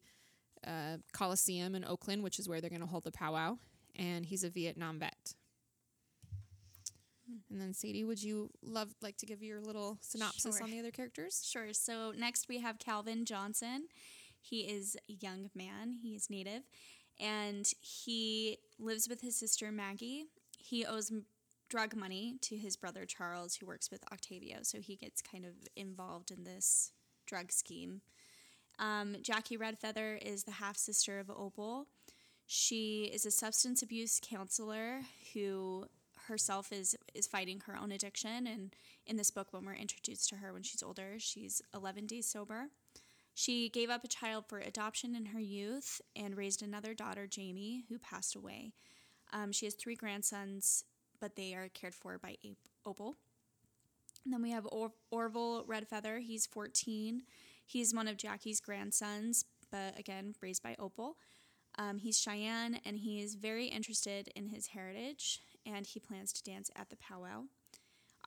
uh, 0.66 0.96
Coliseum 1.12 1.76
in 1.76 1.84
Oakland, 1.84 2.24
which 2.24 2.40
is 2.40 2.48
where 2.48 2.60
they're 2.60 2.70
going 2.70 2.80
to 2.80 2.88
hold 2.88 3.04
the 3.04 3.12
powwow. 3.12 3.58
And 3.96 4.24
he's 4.26 4.44
a 4.44 4.50
Vietnam 4.50 4.98
vet. 4.98 5.34
And 7.50 7.60
then 7.60 7.72
Sadie, 7.72 8.04
would 8.04 8.22
you 8.22 8.50
love 8.62 8.94
like 9.00 9.16
to 9.18 9.26
give 9.26 9.42
your 9.42 9.60
little 9.60 9.98
synopsis 10.00 10.56
Sure. 10.56 10.64
on 10.64 10.70
the 10.70 10.78
other 10.78 10.90
characters? 10.90 11.46
Sure. 11.48 11.72
So 11.72 12.12
next 12.16 12.48
we 12.48 12.58
have 12.60 12.78
Calvin 12.78 13.24
Johnson. 13.24 13.88
He 14.40 14.62
is 14.62 14.96
a 15.08 15.12
young 15.12 15.50
man. 15.54 15.98
He 16.02 16.14
is 16.14 16.28
native, 16.28 16.62
and 17.20 17.70
he 17.80 18.58
lives 18.78 19.08
with 19.08 19.20
his 19.20 19.36
sister 19.36 19.70
Maggie. 19.70 20.24
He 20.58 20.84
owes 20.84 21.10
m- 21.12 21.26
drug 21.68 21.94
money 21.94 22.36
to 22.42 22.56
his 22.56 22.76
brother 22.76 23.06
Charles, 23.06 23.54
who 23.54 23.66
works 23.66 23.90
with 23.90 24.02
Octavio. 24.12 24.58
So 24.62 24.80
he 24.80 24.96
gets 24.96 25.22
kind 25.22 25.44
of 25.44 25.52
involved 25.76 26.30
in 26.30 26.44
this 26.44 26.92
drug 27.24 27.52
scheme. 27.52 28.02
Um, 28.78 29.16
Jacquie 29.22 29.58
Red 29.58 29.78
Feather 29.78 30.18
is 30.20 30.42
the 30.44 30.52
half 30.52 30.76
sister 30.76 31.18
of 31.20 31.30
Opal. 31.30 31.86
She 32.46 33.10
is 33.12 33.24
a 33.24 33.30
substance 33.30 33.82
abuse 33.82 34.20
counselor 34.22 35.00
who 35.32 35.86
herself 36.28 36.72
is 36.72 36.96
is 37.14 37.26
fighting 37.26 37.62
her 37.66 37.76
own 37.76 37.92
addiction. 37.92 38.46
And 38.46 38.74
in 39.06 39.16
this 39.16 39.30
book 39.30 39.48
when 39.50 39.64
we're 39.64 39.74
introduced 39.74 40.28
to 40.28 40.36
her 40.36 40.52
when 40.52 40.62
she's 40.62 40.82
older 40.82 41.14
she's 41.18 41.62
11 41.74 42.06
days 42.06 42.26
sober. 42.26 42.68
She 43.34 43.70
gave 43.70 43.88
up 43.88 44.04
a 44.04 44.08
child 44.08 44.44
for 44.46 44.58
adoption 44.58 45.16
in 45.16 45.26
her 45.26 45.40
youth 45.40 46.02
and 46.14 46.36
raised 46.36 46.62
another 46.62 46.94
daughter 46.94 47.26
jamie 47.26 47.84
who 47.88 47.98
passed 47.98 48.36
away. 48.36 48.72
Um, 49.32 49.52
she 49.52 49.66
has 49.66 49.74
three 49.74 49.96
grandsons 49.96 50.84
but 51.20 51.36
they 51.36 51.54
are 51.54 51.68
cared 51.68 51.94
for 51.94 52.18
by 52.18 52.36
opal. 52.84 53.16
And 54.24 54.32
then 54.32 54.42
we 54.42 54.50
have 54.50 54.66
or- 54.70 54.92
Orvil 55.10 55.64
Red 55.66 55.88
Feather. 55.88 56.18
He's 56.18 56.46
14 56.46 57.22
he's 57.64 57.94
one 57.94 58.08
of 58.08 58.16
Jacquie's 58.16 58.60
grandsons 58.60 59.44
but 59.70 59.98
again 59.98 60.34
raised 60.40 60.62
by 60.62 60.76
opal 60.78 61.16
um, 61.78 61.98
he's 61.98 62.18
Cheyenne 62.18 62.80
and 62.84 62.98
he 62.98 63.20
is 63.20 63.34
very 63.34 63.66
interested 63.66 64.28
in 64.36 64.48
his 64.48 64.68
heritage 64.68 65.40
and 65.64 65.86
he 65.86 66.00
plans 66.00 66.32
to 66.34 66.42
dance 66.42 66.70
at 66.76 66.90
the 66.90 66.96
powwow. 66.96 67.44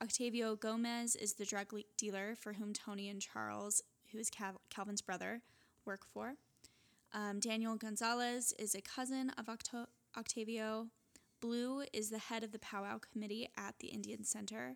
Octavio 0.01 0.55
Gomez 0.55 1.15
is 1.15 1.33
the 1.33 1.45
drug 1.45 1.71
le- 1.71 1.81
dealer 1.97 2.35
for 2.35 2.53
whom 2.53 2.73
Tony 2.73 3.09
and 3.09 3.21
Charles, 3.21 3.81
who 4.11 4.17
is 4.17 4.29
Cal- 4.29 4.61
Calvin's 4.69 5.01
brother, 5.01 5.41
work 5.85 6.01
for. 6.05 6.35
Um, 7.13 7.39
Daniel 7.39 7.75
Gonzalez 7.75 8.53
is 8.59 8.75
a 8.75 8.81
cousin 8.81 9.31
of 9.37 9.47
Octo- 9.47 9.87
Octavio. 10.17 10.87
Blue 11.39 11.83
is 11.93 12.09
the 12.09 12.17
head 12.17 12.43
of 12.43 12.51
the 12.51 12.59
powwow 12.59 12.99
committee 12.99 13.49
at 13.57 13.75
the 13.79 13.87
Indian 13.87 14.23
Center. 14.23 14.75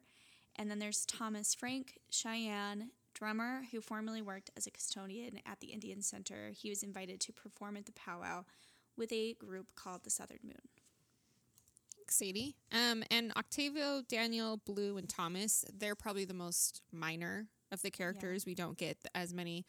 And 0.56 0.70
then 0.70 0.80
there's 0.80 1.06
Thomas 1.06 1.54
Frank, 1.54 2.00
Cheyenne, 2.10 2.92
drummer 3.14 3.62
who 3.72 3.82
formerly 3.82 4.22
worked 4.22 4.50
as 4.58 4.68
a 4.68 4.72
custodian 4.72 5.40
at 5.46 5.60
the 5.60 5.68
Indian 5.68 6.02
Center. 6.02 6.52
He 6.54 6.70
was 6.70 6.84
invited 6.84 7.20
to 7.22 7.34
perform 7.34 7.78
at 7.78 7.86
the 7.86 7.92
powwow 7.94 8.46
with 8.98 9.12
a 9.12 9.34
group 9.34 9.68
called 9.76 10.04
the 10.04 10.10
Southern 10.10 10.40
Moon. 10.44 10.70
Sadie. 12.10 12.56
Um, 12.72 13.04
and 13.12 13.32
Octavio, 13.38 14.02
Daniel, 14.08 14.58
Blue, 14.66 14.98
and 14.98 15.08
Thomas, 15.08 15.64
they're 15.78 15.96
probably 15.96 16.26
the 16.26 16.34
most 16.34 16.82
minor 16.92 17.48
of 17.72 17.82
the 17.82 17.92
characters. 17.92 18.46
We 18.46 18.56
don't 18.56 18.78
get 18.78 18.98
as 19.14 19.34
many 19.34 19.66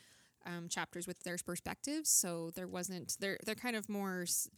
um, 0.47 0.69
chapters 0.69 1.07
with 1.07 1.23
their 1.23 1.37
perspectives, 1.45 2.09
so 2.09 2.51
there 2.55 2.67
wasn't. 2.67 3.17
They're 3.21 3.39
they're 3.45 3.55
kind 3.55 3.77
of 3.77 3.91
more 3.91 4.23
s- 4.23 4.49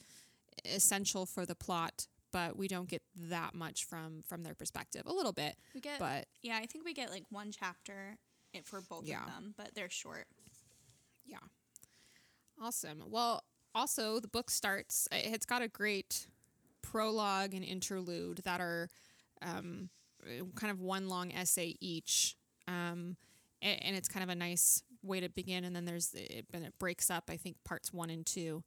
essential 0.65 1.27
for 1.27 1.45
the 1.45 1.57
plot, 1.57 2.07
but 2.31 2.57
we 2.57 2.69
don't 2.69 2.89
get 2.89 3.03
that 3.17 3.53
much 3.53 3.85
from 3.85 4.23
from 4.29 4.45
their 4.45 4.55
perspective. 4.55 5.03
A 5.07 5.13
little 5.13 5.33
bit, 5.33 5.57
We 5.75 5.81
get, 5.81 5.99
but 5.99 6.27
yeah, 6.41 6.59
I 6.63 6.67
think 6.67 6.85
we 6.85 6.95
get 6.95 7.11
like 7.11 7.25
one 7.31 7.51
chapter 7.51 8.17
for 8.65 8.81
both 8.81 9.05
Yeah. 9.07 9.21
of 9.25 9.27
them, 9.27 9.55
but 9.57 9.75
they're 9.75 9.91
short. 9.91 10.27
Yeah. 11.25 11.39
Awesome. 12.61 13.05
Well, 13.09 13.45
also 13.75 14.21
the 14.21 14.29
book 14.29 14.51
starts. 14.51 15.09
It's 15.11 15.47
got 15.47 15.63
a 15.63 15.69
great 15.69 16.27
prologue 16.83 17.55
and 17.55 17.65
interlude 17.65 18.39
that 18.45 18.61
are 18.61 18.89
um, 19.41 19.89
kind 20.55 20.71
of 20.71 20.81
one 20.81 21.09
long 21.09 21.33
essay 21.33 21.77
each, 21.81 22.37
um, 22.69 23.17
and, 23.61 23.97
it's 23.97 24.09
kind 24.09 24.23
of 24.23 24.29
a 24.29 24.35
nice 24.35 24.83
way 25.03 25.21
to 25.21 25.29
begin. 25.29 25.65
And 25.65 25.75
then 25.75 25.85
there's 25.85 26.15
it, 26.15 26.47
and 26.53 26.65
it 26.65 26.79
breaks 26.79 27.11
up. 27.11 27.25
I 27.29 27.37
think 27.37 27.57
parts 27.65 27.93
one 27.93 28.11
and 28.11 28.25
two. 28.27 28.63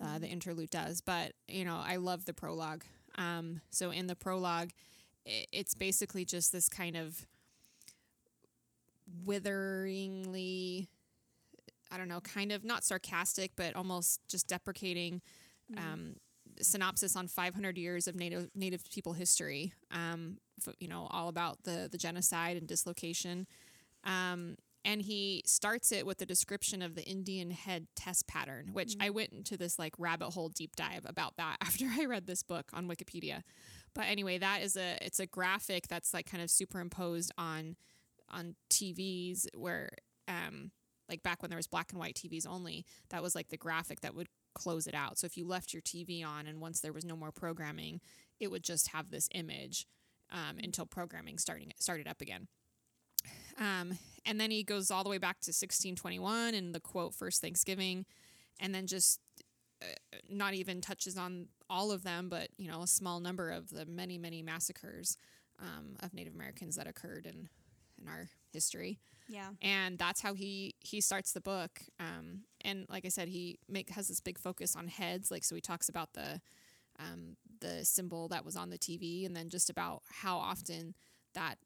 Uh, 0.00 0.18
the 0.18 0.26
interlude 0.28 0.70
does, 0.70 1.00
but 1.00 1.32
you 1.48 1.64
know 1.64 1.80
I 1.82 1.96
love 1.96 2.24
the 2.26 2.34
prologue. 2.34 2.84
Um, 3.16 3.60
so 3.70 3.90
in 3.90 4.08
the 4.08 4.16
prologue, 4.16 4.70
it's 5.24 5.74
basically 5.74 6.24
just 6.24 6.52
this 6.52 6.68
kind 6.68 6.96
of 6.96 7.26
witheringly 9.24 10.88
I 11.90 11.98
don't 11.98 12.08
know, 12.08 12.20
kind 12.20 12.52
of 12.52 12.64
not 12.64 12.84
sarcastic, 12.84 13.52
but 13.56 13.76
almost 13.76 14.20
just 14.28 14.48
deprecating 14.48 15.22
um, 15.76 16.16
synopsis 16.60 17.16
on 17.16 17.28
500 17.28 17.78
years 17.78 18.08
of 18.08 18.16
Native 18.16 18.48
Native 18.54 18.82
people 18.90 19.12
history. 19.12 19.72
Um, 19.90 20.38
you 20.80 20.88
know, 20.88 21.06
all 21.10 21.28
about 21.28 21.62
the 21.64 21.88
the 21.90 21.98
genocide 21.98 22.56
and 22.56 22.66
dislocation. 22.66 23.46
Um, 24.04 24.56
and 24.84 25.02
he 25.02 25.42
starts 25.46 25.90
it 25.90 26.06
with 26.06 26.22
a 26.22 26.26
description 26.26 26.80
of 26.80 26.94
the 26.94 27.02
Indian 27.02 27.50
head 27.50 27.88
test 27.96 28.28
pattern, 28.28 28.70
which 28.72 28.94
I 29.00 29.10
went 29.10 29.32
into 29.32 29.56
this 29.56 29.80
like 29.80 29.94
rabbit 29.98 30.30
hole 30.30 30.48
deep 30.48 30.76
dive 30.76 31.04
about 31.04 31.36
that 31.36 31.56
after 31.60 31.86
I 31.86 32.04
read 32.04 32.26
this 32.26 32.42
book 32.42 32.66
on 32.72 32.88
Wikipedia. 32.88 33.42
But 33.94 34.06
anyway, 34.06 34.38
that 34.38 34.62
is 34.62 34.76
a 34.76 34.98
it's 35.00 35.20
a 35.20 35.26
graphic 35.26 35.88
that's 35.88 36.14
like 36.14 36.30
kind 36.30 36.42
of 36.42 36.50
superimposed 36.50 37.32
on 37.36 37.76
on 38.30 38.54
TVs 38.70 39.46
where 39.56 39.90
um 40.28 40.70
like 41.08 41.22
back 41.22 41.42
when 41.42 41.50
there 41.50 41.56
was 41.56 41.68
black 41.68 41.92
and 41.92 42.00
white 42.00 42.16
TVs 42.16 42.46
only, 42.46 42.84
that 43.10 43.22
was 43.22 43.34
like 43.34 43.48
the 43.48 43.56
graphic 43.56 44.00
that 44.00 44.14
would 44.14 44.28
close 44.54 44.86
it 44.86 44.94
out. 44.94 45.18
So 45.18 45.26
if 45.26 45.36
you 45.36 45.46
left 45.46 45.72
your 45.72 45.82
TV 45.82 46.26
on 46.26 46.46
and 46.46 46.60
once 46.60 46.80
there 46.80 46.92
was 46.92 47.04
no 47.04 47.14
more 47.14 47.30
programming, 47.30 48.00
it 48.40 48.50
would 48.50 48.64
just 48.64 48.88
have 48.88 49.10
this 49.10 49.28
image 49.32 49.86
um, 50.32 50.58
until 50.62 50.86
programming 50.86 51.38
starting 51.38 51.72
started 51.78 52.08
up 52.08 52.20
again. 52.20 52.48
Um, 53.58 53.98
and 54.24 54.40
then 54.40 54.50
he 54.50 54.62
goes 54.62 54.90
all 54.90 55.04
the 55.04 55.10
way 55.10 55.18
back 55.18 55.40
to 55.40 55.50
1621 55.50 56.54
and 56.54 56.74
the 56.74 56.80
quote 56.80 57.14
first 57.14 57.40
Thanksgiving, 57.40 58.04
and 58.60 58.74
then 58.74 58.86
just 58.86 59.20
uh, 59.82 60.16
not 60.28 60.54
even 60.54 60.80
touches 60.80 61.16
on 61.16 61.48
all 61.70 61.90
of 61.90 62.02
them, 62.02 62.28
but 62.28 62.48
you 62.58 62.68
know 62.68 62.82
a 62.82 62.86
small 62.86 63.20
number 63.20 63.50
of 63.50 63.70
the 63.70 63.86
many 63.86 64.18
many 64.18 64.42
massacres 64.42 65.16
um, 65.58 65.96
of 66.00 66.12
Native 66.12 66.34
Americans 66.34 66.76
that 66.76 66.86
occurred 66.86 67.26
in 67.26 67.48
in 68.00 68.08
our 68.08 68.28
history. 68.52 68.98
Yeah. 69.28 69.50
And 69.60 69.98
that's 69.98 70.20
how 70.20 70.34
he 70.34 70.74
he 70.80 71.00
starts 71.00 71.32
the 71.32 71.40
book. 71.40 71.82
Um, 71.98 72.42
and 72.62 72.86
like 72.88 73.04
I 73.04 73.08
said, 73.08 73.28
he 73.28 73.58
make 73.68 73.90
has 73.90 74.08
this 74.08 74.20
big 74.20 74.38
focus 74.38 74.76
on 74.76 74.88
heads. 74.88 75.30
Like 75.30 75.44
so, 75.44 75.54
he 75.54 75.60
talks 75.60 75.88
about 75.88 76.12
the 76.14 76.40
um, 76.98 77.36
the 77.60 77.84
symbol 77.84 78.28
that 78.28 78.44
was 78.44 78.56
on 78.56 78.70
the 78.70 78.78
TV, 78.78 79.26
and 79.26 79.36
then 79.36 79.48
just 79.48 79.70
about 79.70 80.02
how 80.08 80.38
often 80.38 80.94
that 81.34 81.58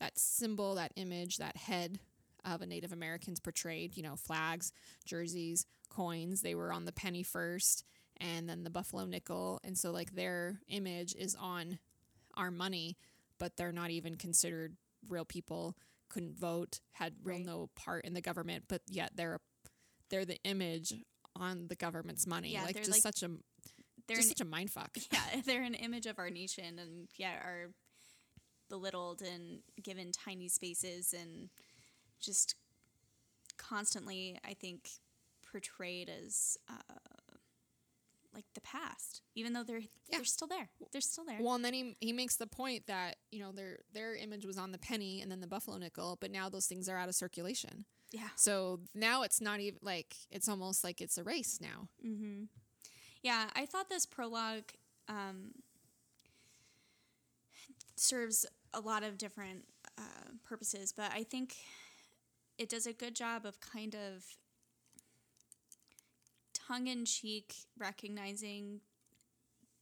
that 0.00 0.18
symbol, 0.18 0.74
that 0.74 0.92
image, 0.96 1.38
that 1.38 1.56
head 1.56 1.98
of 2.44 2.62
a 2.62 2.66
Native 2.66 2.92
Americans 2.92 3.40
portrayed. 3.40 3.96
You 3.96 4.02
know, 4.02 4.16
flags, 4.16 4.72
jerseys, 5.04 5.66
coins. 5.88 6.42
They 6.42 6.54
were 6.54 6.72
on 6.72 6.84
the 6.84 6.92
penny 6.92 7.22
first, 7.22 7.84
and 8.18 8.48
then 8.48 8.64
the 8.64 8.70
buffalo 8.70 9.06
nickel. 9.06 9.60
And 9.64 9.78
so, 9.78 9.90
like 9.92 10.14
their 10.14 10.60
image 10.68 11.14
is 11.14 11.34
on 11.40 11.78
our 12.36 12.50
money, 12.50 12.98
but 13.38 13.56
they're 13.56 13.72
not 13.72 13.90
even 13.90 14.16
considered 14.16 14.76
real 15.08 15.24
people 15.24 15.76
couldn't 16.08 16.36
vote, 16.38 16.80
had 16.92 17.14
real 17.22 17.36
Right. 17.38 17.46
no 17.46 17.70
part 17.74 18.04
in 18.04 18.14
the 18.14 18.20
government, 18.20 18.64
but 18.68 18.82
yet 18.88 19.12
they're 19.16 19.40
they're 20.08 20.24
the 20.24 20.38
image 20.44 20.94
on 21.34 21.66
the 21.68 21.74
government's 21.74 22.26
money. 22.26 22.52
Yeah, 22.52 22.62
like 22.62 22.74
they're 22.74 22.84
just 22.84 23.04
like- 23.04 23.14
such 23.14 23.22
a 23.22 23.28
They're 24.06 24.16
just 24.16 24.30
an, 24.30 24.36
such 24.36 24.40
a 24.46 24.48
mind 24.48 24.70
fuck. 24.70 24.96
yeah, 25.12 25.40
they're 25.44 25.62
an 25.64 25.74
image 25.74 26.06
of 26.06 26.18
our 26.18 26.30
nation 26.30 26.78
and 26.78 27.08
yeah, 27.16 27.34
are 27.34 27.72
belittled 28.68 29.20
and 29.22 29.60
given 29.82 30.12
tiny 30.12 30.48
spaces 30.48 31.12
and 31.12 31.50
just 32.20 32.54
constantly, 33.56 34.38
I 34.44 34.54
think, 34.54 34.88
portrayed 35.50 36.08
as 36.08 36.56
uh, 36.68 36.74
like 38.36 38.44
the 38.54 38.60
past, 38.60 39.22
even 39.34 39.52
though 39.54 39.64
they're 39.64 39.78
Yeah. 39.80 39.88
they're 40.18 40.24
still 40.24 40.46
there. 40.46 40.68
They're 40.92 41.00
still 41.00 41.24
there. 41.24 41.38
Well, 41.40 41.54
and 41.56 41.64
then 41.64 41.72
he 41.74 41.96
he 42.00 42.12
makes 42.12 42.36
the 42.36 42.46
point 42.46 42.86
that 42.86 43.16
you 43.32 43.40
know 43.40 43.50
their 43.50 43.78
their 43.92 44.14
image 44.14 44.44
was 44.46 44.58
on 44.58 44.70
the 44.72 44.78
penny 44.78 45.22
and 45.22 45.30
then 45.30 45.40
the 45.40 45.46
buffalo 45.48 45.78
nickel, 45.78 46.18
but 46.20 46.30
now 46.30 46.48
those 46.50 46.66
things 46.66 46.88
are 46.88 46.96
out 46.98 47.08
of 47.08 47.14
circulation. 47.14 47.86
yeah. 48.12 48.28
So 48.36 48.80
now 48.94 49.22
it's 49.22 49.40
not 49.40 49.58
even 49.60 49.78
like 49.82 50.14
it's 50.30 50.48
almost 50.48 50.84
like 50.84 51.00
it's 51.00 51.16
erased 51.18 51.60
now. 51.60 51.88
Mm-hmm. 52.06 52.44
Yeah, 53.22 53.50
I 53.56 53.66
thought 53.66 53.88
this 53.88 54.06
prologue 54.06 54.70
um, 55.08 55.52
serves 57.96 58.46
a 58.72 58.80
lot 58.80 59.02
of 59.02 59.18
different 59.18 59.64
uh, 59.98 60.02
purposes, 60.44 60.92
but 60.96 61.10
I 61.12 61.24
think 61.24 61.56
it 62.58 62.68
does 62.68 62.86
a 62.86 62.92
good 62.92 63.14
job 63.16 63.44
of 63.46 63.58
kind 63.60 63.94
of 63.94 64.24
tongue 66.66 66.86
in 66.86 67.04
cheek 67.04 67.54
recognizing 67.78 68.80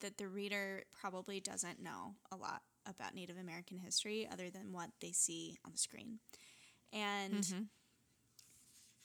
that 0.00 0.18
the 0.18 0.28
reader 0.28 0.84
probably 0.92 1.40
doesn't 1.40 1.82
know 1.82 2.14
a 2.30 2.36
lot 2.36 2.62
about 2.86 3.14
Native 3.14 3.38
American 3.38 3.78
history 3.78 4.28
other 4.30 4.50
than 4.50 4.72
what 4.72 4.90
they 5.00 5.12
see 5.12 5.56
on 5.64 5.72
the 5.72 5.78
screen. 5.78 6.18
And 6.92 7.35
mm-hmm. 7.35 7.62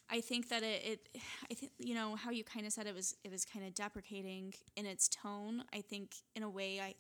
I 0.09 0.21
think 0.21 0.49
that 0.49 0.63
it, 0.63 0.83
it 1.13 1.21
I 1.49 1.53
think 1.53 1.71
you 1.77 1.93
know 1.93 2.15
how 2.15 2.31
you 2.31 2.43
kind 2.43 2.65
of 2.65 2.73
said 2.73 2.87
it 2.87 2.95
was 2.95 3.15
it 3.23 3.31
was 3.31 3.45
kind 3.45 3.65
of 3.65 3.73
deprecating 3.73 4.53
in 4.75 4.85
its 4.85 5.07
tone. 5.07 5.63
I 5.73 5.81
think 5.81 6.15
in 6.35 6.43
a 6.43 6.49
way 6.49 6.79
I 6.81 6.95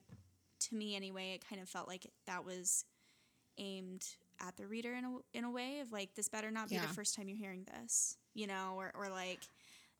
to 0.61 0.75
me 0.75 0.95
anyway 0.95 1.33
it 1.33 1.47
kind 1.47 1.61
of 1.61 1.67
felt 1.67 1.87
like 1.87 2.05
that 2.27 2.45
was 2.45 2.85
aimed 3.57 4.05
at 4.41 4.55
the 4.57 4.67
reader 4.67 4.93
in 4.93 5.05
a 5.05 5.17
in 5.37 5.43
a 5.43 5.51
way 5.51 5.79
of 5.79 5.91
like 5.91 6.15
this 6.15 6.29
better 6.29 6.51
not 6.51 6.69
be 6.69 6.75
Yeah. 6.75 6.81
the 6.85 6.93
first 6.93 7.15
time 7.15 7.27
you're 7.27 7.37
hearing 7.37 7.65
this, 7.65 8.17
you 8.33 8.47
know, 8.47 8.75
or 8.77 8.91
or 8.95 9.09
like 9.09 9.39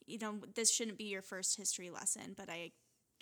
you 0.10 0.18
know 0.20 0.40
this 0.56 0.74
shouldn't 0.74 0.98
be 0.98 1.06
your 1.06 1.22
first 1.22 1.56
history 1.58 1.90
lesson, 1.90 2.34
but 2.38 2.50
I 2.50 2.72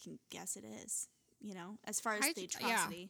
can 0.04 0.20
guess 0.32 0.56
it 0.56 0.64
is, 0.86 1.08
you 1.42 1.54
know, 1.54 1.78
as 1.86 2.00
far 2.00 2.14
as 2.14 2.24
I 2.26 2.34
the 2.34 2.48
j- 2.48 2.58
yeah. 2.62 2.68
atrocity. 2.68 3.10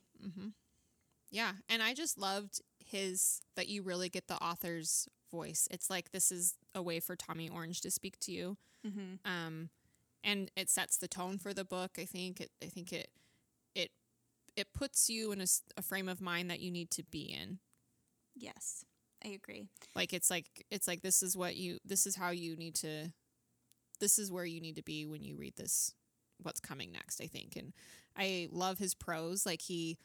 Yeah, 1.29 1.51
and 1.67 1.83
I 1.83 1.93
just 1.93 2.17
loved 2.17 2.61
his 2.79 3.41
that 3.55 3.67
you 3.67 3.81
really 3.83 4.07
get 4.09 4.27
the 4.27 4.35
author's 4.41 5.07
voice. 5.29 5.67
It's 5.71 5.89
like 5.89 6.11
this 6.11 6.31
is 6.31 6.55
a 6.73 6.81
way 6.81 6.99
for 7.01 7.15
Tommy 7.17 7.49
Orange 7.49 7.81
to 7.81 7.91
speak 7.91 8.17
to 8.21 8.31
you, 8.31 8.57
Mm-hmm. 8.85 9.29
um, 9.29 9.69
and 10.23 10.49
it 10.55 10.69
sets 10.69 10.97
the 10.97 11.07
tone 11.07 11.37
for 11.37 11.53
the 11.53 11.65
book. 11.65 11.91
I 11.99 12.05
think 12.05 12.39
it. 12.39 12.51
I 12.63 12.67
think 12.67 12.93
it. 12.93 13.09
It. 13.75 13.91
It 14.55 14.73
puts 14.73 15.09
you 15.09 15.31
in 15.33 15.39
a, 15.39 15.43
s- 15.43 15.61
a 15.75 15.81
frame 15.81 16.07
of 16.09 16.21
mind 16.21 16.49
that 16.49 16.59
you 16.61 16.71
need 16.71 16.89
to 16.91 17.03
be 17.03 17.23
in. 17.23 17.59
Yes. 18.35 18.85
I 19.25 19.29
agree. 19.29 19.67
Like 19.95 20.13
it's 20.13 20.29
like 20.29 20.45
it's 20.71 20.87
like 20.87 21.01
this 21.01 21.21
is 21.21 21.35
what 21.35 21.55
you. 21.57 21.79
This 21.83 22.05
is 22.07 22.15
how 22.15 22.29
you 22.29 22.55
need 22.55 22.75
to. 22.75 23.11
This 23.99 24.19
is 24.19 24.31
where 24.31 24.45
you 24.45 24.61
need 24.61 24.75
to 24.77 24.83
be 24.83 25.05
when 25.05 25.23
you 25.23 25.35
read 25.35 25.55
this. 25.57 25.93
What's 26.41 26.59
coming 26.59 26.91
next? 26.91 27.19
I 27.21 27.25
think, 27.27 27.55
and 27.55 27.73
I 28.17 28.47
love 28.51 28.77
his 28.77 28.93
prose. 28.93 29.45
Like 29.45 29.61
he, 29.61 29.97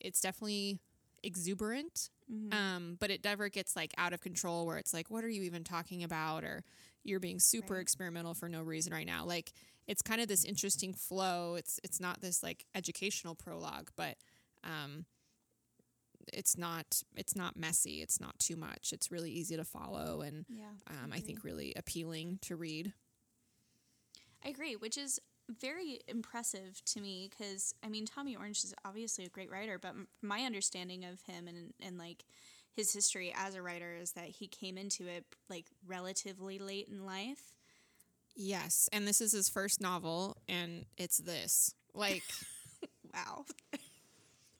it's 0.00 0.20
definitely 0.20 0.78
exuberant 1.22 2.10
Mm-hmm. 2.32 2.54
um, 2.58 2.96
but 3.00 3.10
it 3.10 3.22
never 3.22 3.50
gets 3.50 3.76
like 3.76 3.92
out 3.98 4.14
of 4.14 4.20
control 4.22 4.64
where 4.64 4.78
it's 4.78 4.94
like 4.94 5.10
what 5.10 5.24
are 5.24 5.28
you 5.28 5.42
even 5.42 5.62
talking 5.62 6.02
about 6.02 6.42
or 6.42 6.64
you're 7.02 7.20
being 7.20 7.38
super 7.38 7.74
Right. 7.74 7.82
experimental 7.82 8.32
for 8.32 8.48
no 8.48 8.62
reason 8.62 8.94
right 8.94 9.06
now 9.06 9.26
like 9.26 9.52
it's 9.86 10.00
kind 10.00 10.22
of 10.22 10.26
this 10.26 10.42
interesting 10.42 10.94
flow 10.94 11.54
it's 11.56 11.78
it's 11.84 12.00
not 12.00 12.22
this 12.22 12.42
like 12.42 12.64
educational 12.74 13.34
prologue 13.34 13.90
but 13.94 14.16
um 14.64 15.04
it's 16.32 16.56
not 16.56 17.02
it's 17.14 17.36
not 17.36 17.58
messy 17.58 18.00
it's 18.00 18.18
not 18.22 18.38
too 18.38 18.56
much 18.56 18.94
it's 18.94 19.10
really 19.12 19.30
easy 19.30 19.54
to 19.54 19.64
follow 19.64 20.22
and 20.22 20.46
yeah. 20.48 20.64
um, 20.88 21.12
i 21.12 21.20
think 21.20 21.44
really 21.44 21.74
appealing 21.76 22.38
to 22.40 22.56
read 22.56 22.94
I 24.44 24.48
agree, 24.50 24.76
which 24.76 24.98
is 24.98 25.18
very 25.60 26.00
impressive 26.08 26.82
to 26.86 27.00
me 27.00 27.28
because 27.30 27.74
I 27.84 27.88
mean 27.88 28.06
Tommy 28.06 28.34
Orange 28.36 28.64
is 28.64 28.74
obviously 28.84 29.24
a 29.24 29.28
great 29.28 29.50
writer, 29.50 29.78
but 29.78 29.88
m- 29.90 30.08
my 30.22 30.40
understanding 30.40 31.04
of 31.04 31.20
him 31.22 31.46
and 31.48 31.72
and 31.80 31.98
like 31.98 32.24
his 32.74 32.92
history 32.92 33.32
as 33.36 33.54
a 33.54 33.62
writer 33.62 33.94
is 33.94 34.12
that 34.12 34.26
he 34.26 34.46
came 34.48 34.76
into 34.76 35.06
it 35.06 35.24
like 35.48 35.66
relatively 35.86 36.58
late 36.58 36.88
in 36.88 37.04
life. 37.06 37.54
yes 38.36 38.88
and 38.92 39.06
this 39.06 39.20
is 39.20 39.30
his 39.32 39.48
first 39.48 39.80
novel 39.80 40.36
and 40.48 40.84
it's 40.96 41.18
this 41.18 41.74
like 41.94 42.24
Wow. 43.14 43.44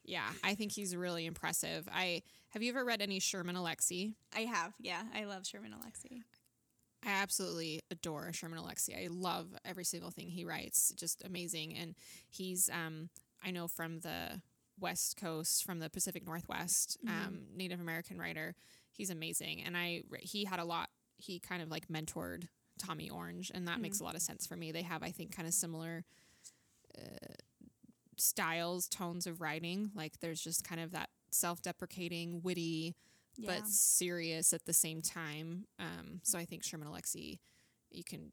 yeah 0.05 0.29
i 0.45 0.55
think 0.55 0.71
he's 0.71 0.95
really 0.95 1.27
impressive 1.27 1.89
i 1.93 2.23
have 2.51 2.63
you 2.63 2.71
ever 2.71 2.85
read 2.85 3.03
any 3.03 3.19
sherman 3.19 3.57
alexie 3.57 4.15
I 4.37 4.43
have, 4.43 4.75
yeah. 4.81 5.03
I 5.15 5.25
love 5.25 5.45
Sherman 5.47 5.73
Alexie. 5.73 6.23
I 7.05 7.11
absolutely 7.11 7.83
adore 7.91 8.33
Sherman 8.33 8.59
Alexie. 8.59 9.05
I 9.05 9.09
love 9.11 9.49
every 9.65 9.85
single 9.85 10.11
thing 10.11 10.29
he 10.29 10.45
writes. 10.45 10.93
Just 10.97 11.23
amazing. 11.25 11.75
And 11.77 11.95
he's, 12.31 12.71
um, 12.73 13.11
I 13.45 13.51
know 13.51 13.69
from 13.69 14.01
the 14.01 14.41
West 14.81 15.17
Coast, 15.21 15.65
from 15.65 15.81
the 15.81 15.91
Pacific 15.91 16.27
Northwest, 16.27 16.97
um, 17.07 17.43
Native 17.55 17.81
American 17.81 18.19
writer. 18.19 18.55
He's 18.91 19.11
amazing. 19.11 19.63
And 19.65 19.77
I, 19.77 20.03
he 20.21 20.45
had 20.45 20.59
a 20.59 20.65
lot, 20.65 20.89
he 21.19 21.39
kind 21.39 21.63
of 21.63 21.71
like 21.71 21.89
mentored 21.89 22.49
Tommy 22.79 23.11
Orange, 23.11 23.51
and 23.55 23.69
that 23.69 23.81
makes 23.81 24.01
a 24.01 24.05
lot 24.05 24.15
of 24.15 24.23
sense 24.23 24.47
for 24.47 24.57
me. 24.57 24.73
They 24.73 24.83
have, 24.83 25.03
I 25.03 25.11
think, 25.11 25.35
kind 25.35 25.47
of 25.47 25.55
similar 25.55 26.05
uh, 26.99 27.35
styles, 28.17 28.89
tones 28.89 29.27
of 29.27 29.41
writing. 29.41 29.91
Like 29.95 30.21
there's 30.21 30.41
just 30.41 30.65
kind 30.65 30.81
of 30.81 30.93
that 30.93 31.11
self 31.31 31.63
deprecating, 31.63 32.41
witty, 32.43 32.95
Yeah. 33.37 33.53
but 33.59 33.67
serious 33.67 34.53
at 34.53 34.65
the 34.65 34.73
same 34.73 35.03
time. 35.03 35.67
Um, 35.79 36.21
so 36.23 36.39
I 36.39 36.45
think 36.45 36.63
Sherman 36.65 36.89
Alexie, 36.89 37.39
you 37.91 38.05
can, 38.05 38.33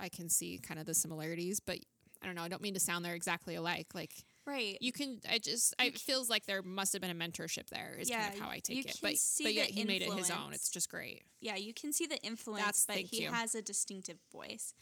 I 0.00 0.08
can 0.08 0.28
see 0.28 0.58
kind 0.58 0.80
of 0.80 0.86
the 0.86 0.94
similarities, 0.94 1.60
but 1.60 1.78
I 2.22 2.26
don't 2.26 2.34
know. 2.34 2.42
I 2.42 2.48
don't 2.48 2.62
mean 2.62 2.74
to 2.74 2.80
sound 2.80 3.04
they're 3.04 3.14
exactly 3.14 3.54
alike. 3.56 3.88
Like 3.94 4.12
right. 4.46 4.78
you 4.80 4.92
can, 4.92 5.18
I 5.30 5.38
just, 5.38 5.74
I, 5.78 5.86
it 5.86 5.98
feels 5.98 6.30
like 6.30 6.46
there 6.46 6.62
must 6.62 6.92
have 6.92 7.02
been 7.02 7.10
a 7.10 7.14
mentorship 7.14 7.68
there. 7.68 7.96
Is 7.98 8.08
kind 8.08 8.22
Yeah, 8.22 8.32
of 8.32 8.38
how 8.38 8.48
I 8.50 8.60
take 8.60 8.86
it. 8.86 8.98
But 9.02 9.16
see 9.16 9.44
but 9.44 9.54
yet 9.54 9.66
he 9.70 9.84
made 9.84 10.02
it 10.02 10.12
his 10.12 10.30
own. 10.30 10.52
It's 10.52 10.70
just 10.70 10.88
great. 10.88 11.24
yeah, 11.40 11.56
you 11.56 11.74
can 11.74 11.92
see 11.92 12.06
the 12.06 12.18
influence, 12.22 12.84
That's- 12.84 12.86
but 12.86 12.96
he 12.96 13.24
you. 13.24 13.30
has 13.30 13.54
a 13.54 13.62
distinctive 13.62 14.18
voice. 14.32 14.74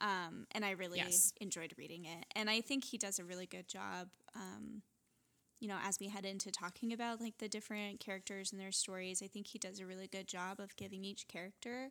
Um, 0.00 0.46
and 0.52 0.64
I 0.64 0.70
really 0.72 0.98
Yes. 0.98 1.32
enjoyed 1.40 1.72
reading 1.78 2.04
it. 2.04 2.26
And 2.34 2.50
I 2.50 2.60
think 2.62 2.84
he 2.84 2.98
does 2.98 3.18
a 3.20 3.24
really 3.24 3.46
good 3.46 3.68
job. 3.68 4.08
Um, 4.34 4.82
you 5.60 5.68
know, 5.68 5.78
as 5.82 5.98
we 6.00 6.08
head 6.08 6.24
into 6.24 6.50
talking 6.50 6.92
about 6.92 7.20
like 7.20 7.38
the 7.38 7.48
different 7.48 8.00
characters 8.00 8.52
and 8.52 8.60
their 8.60 8.72
stories, 8.72 9.22
I 9.22 9.26
think 9.26 9.46
he 9.46 9.58
does 9.58 9.80
a 9.80 9.86
really 9.86 10.06
good 10.08 10.26
job 10.26 10.60
of 10.60 10.76
giving 10.76 11.04
each 11.04 11.26
character 11.28 11.90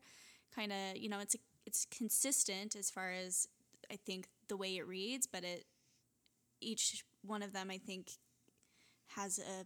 kind 0.55 0.71
of, 0.71 0.97
you 0.97 1.09
know, 1.09 1.19
it's 1.19 1.35
a, 1.35 1.39
it's 1.65 1.85
consistent 1.85 2.75
as 2.75 2.91
far 2.91 3.11
as 3.11 3.47
I 3.91 3.95
think 3.95 4.27
the 4.47 4.57
way 4.57 4.77
it 4.77 4.87
reads, 4.87 5.27
but 5.27 5.43
it 5.43 5.65
each 6.61 7.03
one 7.25 7.41
of 7.41 7.53
them 7.53 7.69
I 7.71 7.77
think 7.77 8.11
has 9.15 9.39
a 9.39 9.65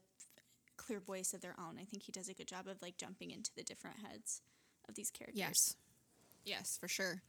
clear 0.77 0.99
voice 0.99 1.33
of 1.33 1.41
their 1.41 1.55
own. 1.59 1.77
I 1.79 1.85
think 1.85 2.03
he 2.03 2.11
does 2.11 2.29
a 2.29 2.33
good 2.33 2.47
job 2.47 2.67
of 2.67 2.81
like 2.81 2.97
jumping 2.97 3.31
into 3.31 3.51
the 3.55 3.63
different 3.63 3.97
heads 4.05 4.41
of 4.87 4.95
these 4.95 5.11
characters. 5.11 5.39
Yes. 5.39 5.75
Yes, 6.45 6.77
for 6.79 6.87
sure. 6.87 7.21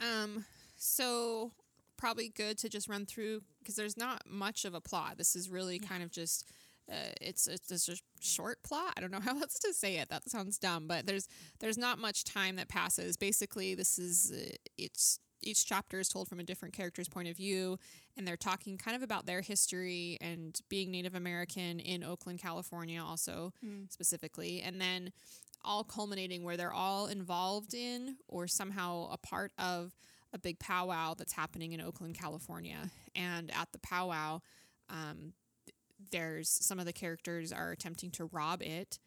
Um, 0.00 0.44
so 0.76 1.52
probably 1.96 2.28
good 2.28 2.58
to 2.58 2.68
just 2.68 2.88
run 2.88 3.06
through 3.06 3.42
because 3.58 3.76
there's 3.76 3.96
not 3.96 4.22
much 4.26 4.64
of 4.64 4.74
a 4.74 4.80
plot. 4.80 5.18
This 5.18 5.36
is 5.36 5.48
really 5.48 5.78
kind 5.78 6.02
of 6.02 6.10
just 6.10 6.50
uh, 6.90 7.12
it's 7.20 7.46
it's 7.46 7.68
just 7.68 7.88
a 7.88 8.00
short 8.20 8.62
plot. 8.62 8.94
I 8.96 9.00
don't 9.00 9.10
know 9.10 9.20
how 9.24 9.38
else 9.38 9.58
to 9.60 9.72
say 9.72 9.96
it. 9.96 10.08
That 10.10 10.28
sounds 10.28 10.58
dumb, 10.58 10.86
but 10.86 11.06
there's 11.06 11.28
there's 11.60 11.78
not 11.78 11.98
much 11.98 12.24
time 12.24 12.56
that 12.56 12.68
passes. 12.68 13.16
Basically, 13.16 13.74
this 13.74 13.98
is 13.98 14.32
uh, 14.32 14.54
it's 14.76 15.18
each 15.42 15.66
chapter 15.66 16.00
is 16.00 16.08
told 16.08 16.26
from 16.28 16.40
a 16.40 16.44
different 16.44 16.74
character's 16.74 17.08
point 17.08 17.28
of 17.28 17.36
view, 17.36 17.78
and 18.16 18.26
they're 18.26 18.36
talking 18.36 18.78
kind 18.78 18.96
of 18.96 19.02
about 19.02 19.26
their 19.26 19.42
history 19.42 20.16
and 20.20 20.58
being 20.70 20.90
Native 20.90 21.14
American 21.14 21.80
in 21.80 22.02
Oakland, 22.02 22.38
California, 22.38 23.02
also 23.02 23.52
specifically, 23.90 24.62
and 24.62 24.80
then 24.80 25.12
all 25.64 25.84
culminating 25.84 26.44
where 26.44 26.56
they're 26.56 26.72
all 26.72 27.06
involved 27.06 27.74
in 27.74 28.16
or 28.28 28.46
somehow 28.46 29.08
a 29.10 29.16
part 29.16 29.52
of 29.58 29.94
a 30.34 30.38
big 30.38 30.58
powwow 30.58 31.14
that's 31.14 31.32
happening 31.32 31.72
in 31.72 31.80
Oakland, 31.80 32.18
California. 32.18 32.90
And 33.14 33.50
at 33.52 33.70
the 33.72 33.78
powwow, 33.78 34.40
um, 34.90 35.32
there's 36.10 36.50
some 36.50 36.78
of 36.78 36.86
the 36.86 36.92
characters 36.92 37.52
are 37.52 37.70
attempting 37.70 38.10
to 38.12 38.26
rob 38.26 38.60
it, 38.60 38.98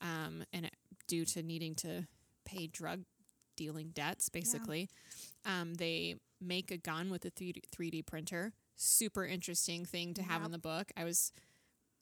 um, 0.00 0.44
and 0.52 0.66
it, 0.66 0.74
due 1.08 1.24
to 1.26 1.42
needing 1.42 1.74
to 1.74 2.06
pay 2.44 2.68
drug 2.68 3.02
dealing 3.56 3.90
debts, 3.94 4.28
basically, 4.28 4.88
um, 5.44 5.74
they 5.74 6.14
make 6.40 6.70
a 6.70 6.76
gun 6.76 7.10
with 7.10 7.24
a 7.24 7.30
3D, 7.30 7.90
d 7.90 8.02
printer. 8.02 8.52
Super 8.76 9.24
interesting 9.24 9.84
thing 9.84 10.14
to 10.14 10.22
have 10.22 10.44
in 10.44 10.52
the 10.52 10.58
book. 10.58 10.92
I 10.96 11.04
was 11.04 11.32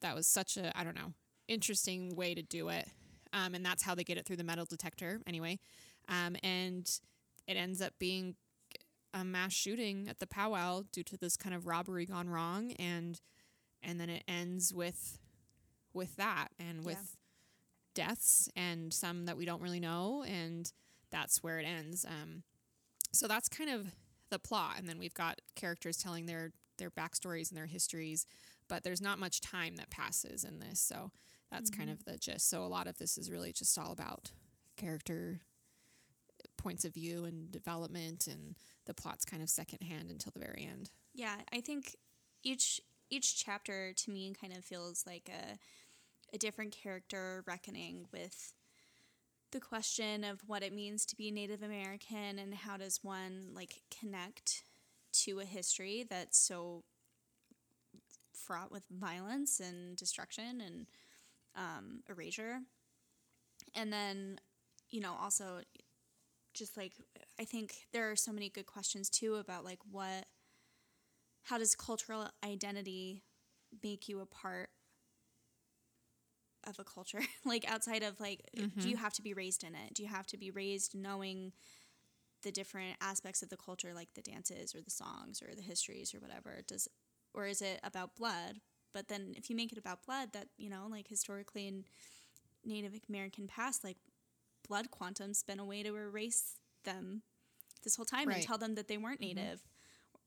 that 0.02 0.14
was 0.14 0.26
such 0.26 0.56
a 0.56 0.76
I 0.78 0.84
don't 0.84 0.96
know 0.96 1.12
interesting 1.46 2.16
way 2.16 2.34
to 2.34 2.42
do 2.42 2.68
it, 2.68 2.88
um, 3.32 3.54
and 3.54 3.64
that's 3.64 3.82
how 3.82 3.94
they 3.94 4.04
get 4.04 4.18
it 4.18 4.26
through 4.26 4.36
the 4.36 4.44
metal 4.44 4.64
detector 4.64 5.20
anyway. 5.26 5.58
Um, 6.08 6.36
and 6.42 6.90
it 7.46 7.54
ends 7.54 7.80
up 7.80 7.92
being 7.98 8.34
a 9.14 9.24
mass 9.24 9.52
shooting 9.52 10.08
at 10.08 10.18
the 10.18 10.26
powwow 10.26 10.82
due 10.92 11.04
to 11.04 11.16
this 11.16 11.36
kind 11.36 11.54
of 11.54 11.66
robbery 11.66 12.04
gone 12.04 12.28
wrong, 12.28 12.72
and 12.72 13.20
and 13.82 14.00
then 14.00 14.10
it 14.10 14.24
ends 14.28 14.74
with 14.74 15.18
with 15.94 16.16
that 16.16 16.48
and 16.58 16.84
with 16.84 17.16
deaths 17.94 18.48
and 18.56 18.92
some 18.92 19.26
that 19.26 19.36
we 19.36 19.44
don't 19.44 19.62
really 19.62 19.80
know, 19.80 20.24
and 20.26 20.72
that's 21.10 21.42
where 21.42 21.60
it 21.60 21.64
ends. 21.64 22.04
Um, 22.04 22.42
so 23.12 23.28
that's 23.28 23.48
kind 23.48 23.70
of 23.70 23.94
the 24.30 24.38
plot, 24.40 24.74
and 24.78 24.88
then 24.88 24.98
we've 24.98 25.14
got 25.14 25.40
characters 25.54 25.96
telling 25.96 26.26
their 26.26 26.50
their 26.76 26.90
backstories 26.90 27.50
and 27.50 27.56
their 27.56 27.66
histories, 27.66 28.26
but 28.68 28.82
there's 28.82 29.00
not 29.00 29.20
much 29.20 29.40
time 29.40 29.76
that 29.76 29.90
passes 29.90 30.42
in 30.42 30.58
this, 30.58 30.80
so 30.80 31.12
that's 31.52 31.70
kind 31.70 31.88
of 31.88 32.04
the 32.04 32.18
gist. 32.18 32.50
So 32.50 32.64
a 32.64 32.66
lot 32.66 32.88
of 32.88 32.98
this 32.98 33.16
is 33.16 33.30
really 33.30 33.52
just 33.52 33.78
all 33.78 33.92
about 33.92 34.32
character 34.76 35.42
points 36.56 36.84
of 36.84 36.94
view 36.94 37.24
and 37.24 37.52
development, 37.52 38.26
and 38.26 38.56
the 38.86 38.94
plot's 38.94 39.24
kind 39.24 39.42
of 39.42 39.48
secondhand 39.48 40.10
until 40.10 40.32
the 40.32 40.40
very 40.40 40.68
end. 40.70 40.90
Yeah, 41.14 41.36
I 41.52 41.60
think 41.60 41.96
each 42.42 42.80
each 43.10 43.42
chapter 43.44 43.92
to 43.92 44.10
me 44.10 44.32
kind 44.40 44.52
of 44.56 44.64
feels 44.64 45.04
like 45.06 45.28
a 45.28 45.58
a 46.34 46.38
different 46.38 46.72
character 46.72 47.44
reckoning 47.46 48.06
with 48.12 48.52
the 49.52 49.60
question 49.60 50.24
of 50.24 50.40
what 50.46 50.64
it 50.64 50.72
means 50.72 51.06
to 51.06 51.16
be 51.16 51.30
Native 51.30 51.62
American 51.62 52.38
and 52.40 52.52
how 52.52 52.76
does 52.76 52.98
one 53.02 53.50
like 53.54 53.82
connect 54.00 54.64
to 55.12 55.38
a 55.38 55.44
history 55.44 56.04
that's 56.10 56.36
so 56.36 56.82
fraught 58.34 58.72
with 58.72 58.82
violence 58.90 59.60
and 59.60 59.96
destruction 59.96 60.60
and 60.60 60.86
um, 61.54 62.00
erasure. 62.08 62.58
And 63.74 63.92
then, 63.92 64.40
you 64.90 65.00
know, 65.00 65.14
also 65.20 65.60
just 66.52 66.76
like 66.76 66.94
I 67.38 67.44
think 67.44 67.86
there 67.92 68.10
are 68.10 68.16
so 68.16 68.32
many 68.32 68.48
good 68.48 68.66
questions 68.66 69.08
too 69.08 69.36
about 69.36 69.64
like 69.64 69.80
what 69.90 70.26
how 71.44 71.58
does 71.58 71.74
cultural 71.74 72.28
identity 72.44 73.22
make 73.82 74.08
you 74.08 74.20
a 74.20 74.26
part 74.26 74.70
of 76.66 76.78
a 76.78 76.84
culture? 76.84 77.20
Like 77.44 77.70
outside 77.70 78.02
of 78.02 78.20
like 78.20 78.40
do 78.54 78.62
you 78.62 78.68
mm-hmm. 78.68 79.02
have 79.02 79.12
to 79.14 79.22
be 79.22 79.34
raised 79.34 79.64
in 79.64 79.74
it? 79.74 79.94
Do 79.94 80.02
you 80.02 80.08
have 80.08 80.26
to 80.28 80.36
be 80.36 80.50
raised 80.50 80.94
knowing 80.94 81.52
the 82.42 82.52
different 82.52 82.96
aspects 83.00 83.42
of 83.42 83.48
the 83.48 83.56
culture 83.56 83.92
like 83.94 84.14
the 84.14 84.22
dances 84.22 84.74
or 84.74 84.80
the 84.80 84.90
songs 84.90 85.42
or 85.42 85.54
the 85.54 85.62
histories 85.62 86.14
or 86.14 86.20
whatever? 86.20 86.62
Does 86.66 86.88
or 87.34 87.46
is 87.46 87.60
it 87.60 87.80
about 87.82 88.16
blood? 88.16 88.60
But 88.92 89.08
then 89.08 89.34
if 89.36 89.50
you 89.50 89.56
make 89.56 89.72
it 89.72 89.78
about 89.78 90.06
blood 90.06 90.32
that 90.32 90.48
you 90.56 90.70
know 90.70 90.86
like 90.88 91.08
historically 91.08 91.66
in 91.66 91.84
native 92.66 92.98
american 93.10 93.46
past 93.46 93.84
like 93.84 93.98
blood 94.66 94.90
quantum's 94.90 95.42
been 95.42 95.60
a 95.60 95.64
way 95.64 95.82
to 95.82 95.94
erase 95.94 96.56
them 96.84 97.22
this 97.82 97.96
whole 97.96 98.04
time 98.06 98.28
Right. 98.28 98.36
and 98.38 98.46
tell 98.46 98.58
them 98.58 98.74
that 98.76 98.88
they 98.88 98.96
weren't 98.96 99.20
native 99.20 99.62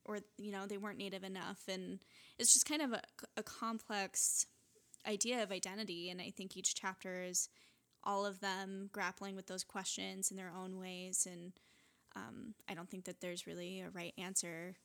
or 0.05 0.19
you 0.37 0.51
know 0.51 0.65
they 0.67 0.77
weren't 0.77 0.97
native 0.97 1.23
enough 1.23 1.61
and 1.67 1.99
it's 2.37 2.53
just 2.53 2.67
kind 2.67 2.81
of 2.81 2.93
a, 2.93 3.01
a 3.35 3.43
complex 3.43 4.45
idea 5.07 5.41
of 5.43 5.51
identity 5.51 6.09
and 6.09 6.21
i 6.21 6.29
think 6.29 6.55
each 6.55 6.75
chapter 6.75 7.23
is 7.23 7.49
all 8.03 8.25
of 8.25 8.39
them 8.39 8.89
grappling 8.91 9.35
with 9.35 9.47
those 9.47 9.63
questions 9.63 10.31
in 10.31 10.37
their 10.37 10.51
own 10.55 10.77
ways 10.79 11.27
and 11.29 11.53
um, 12.15 12.53
i 12.69 12.73
don't 12.73 12.89
think 12.89 13.05
that 13.05 13.21
there's 13.21 13.47
really 13.47 13.81
a 13.81 13.89
right 13.89 14.13
answer 14.17 14.75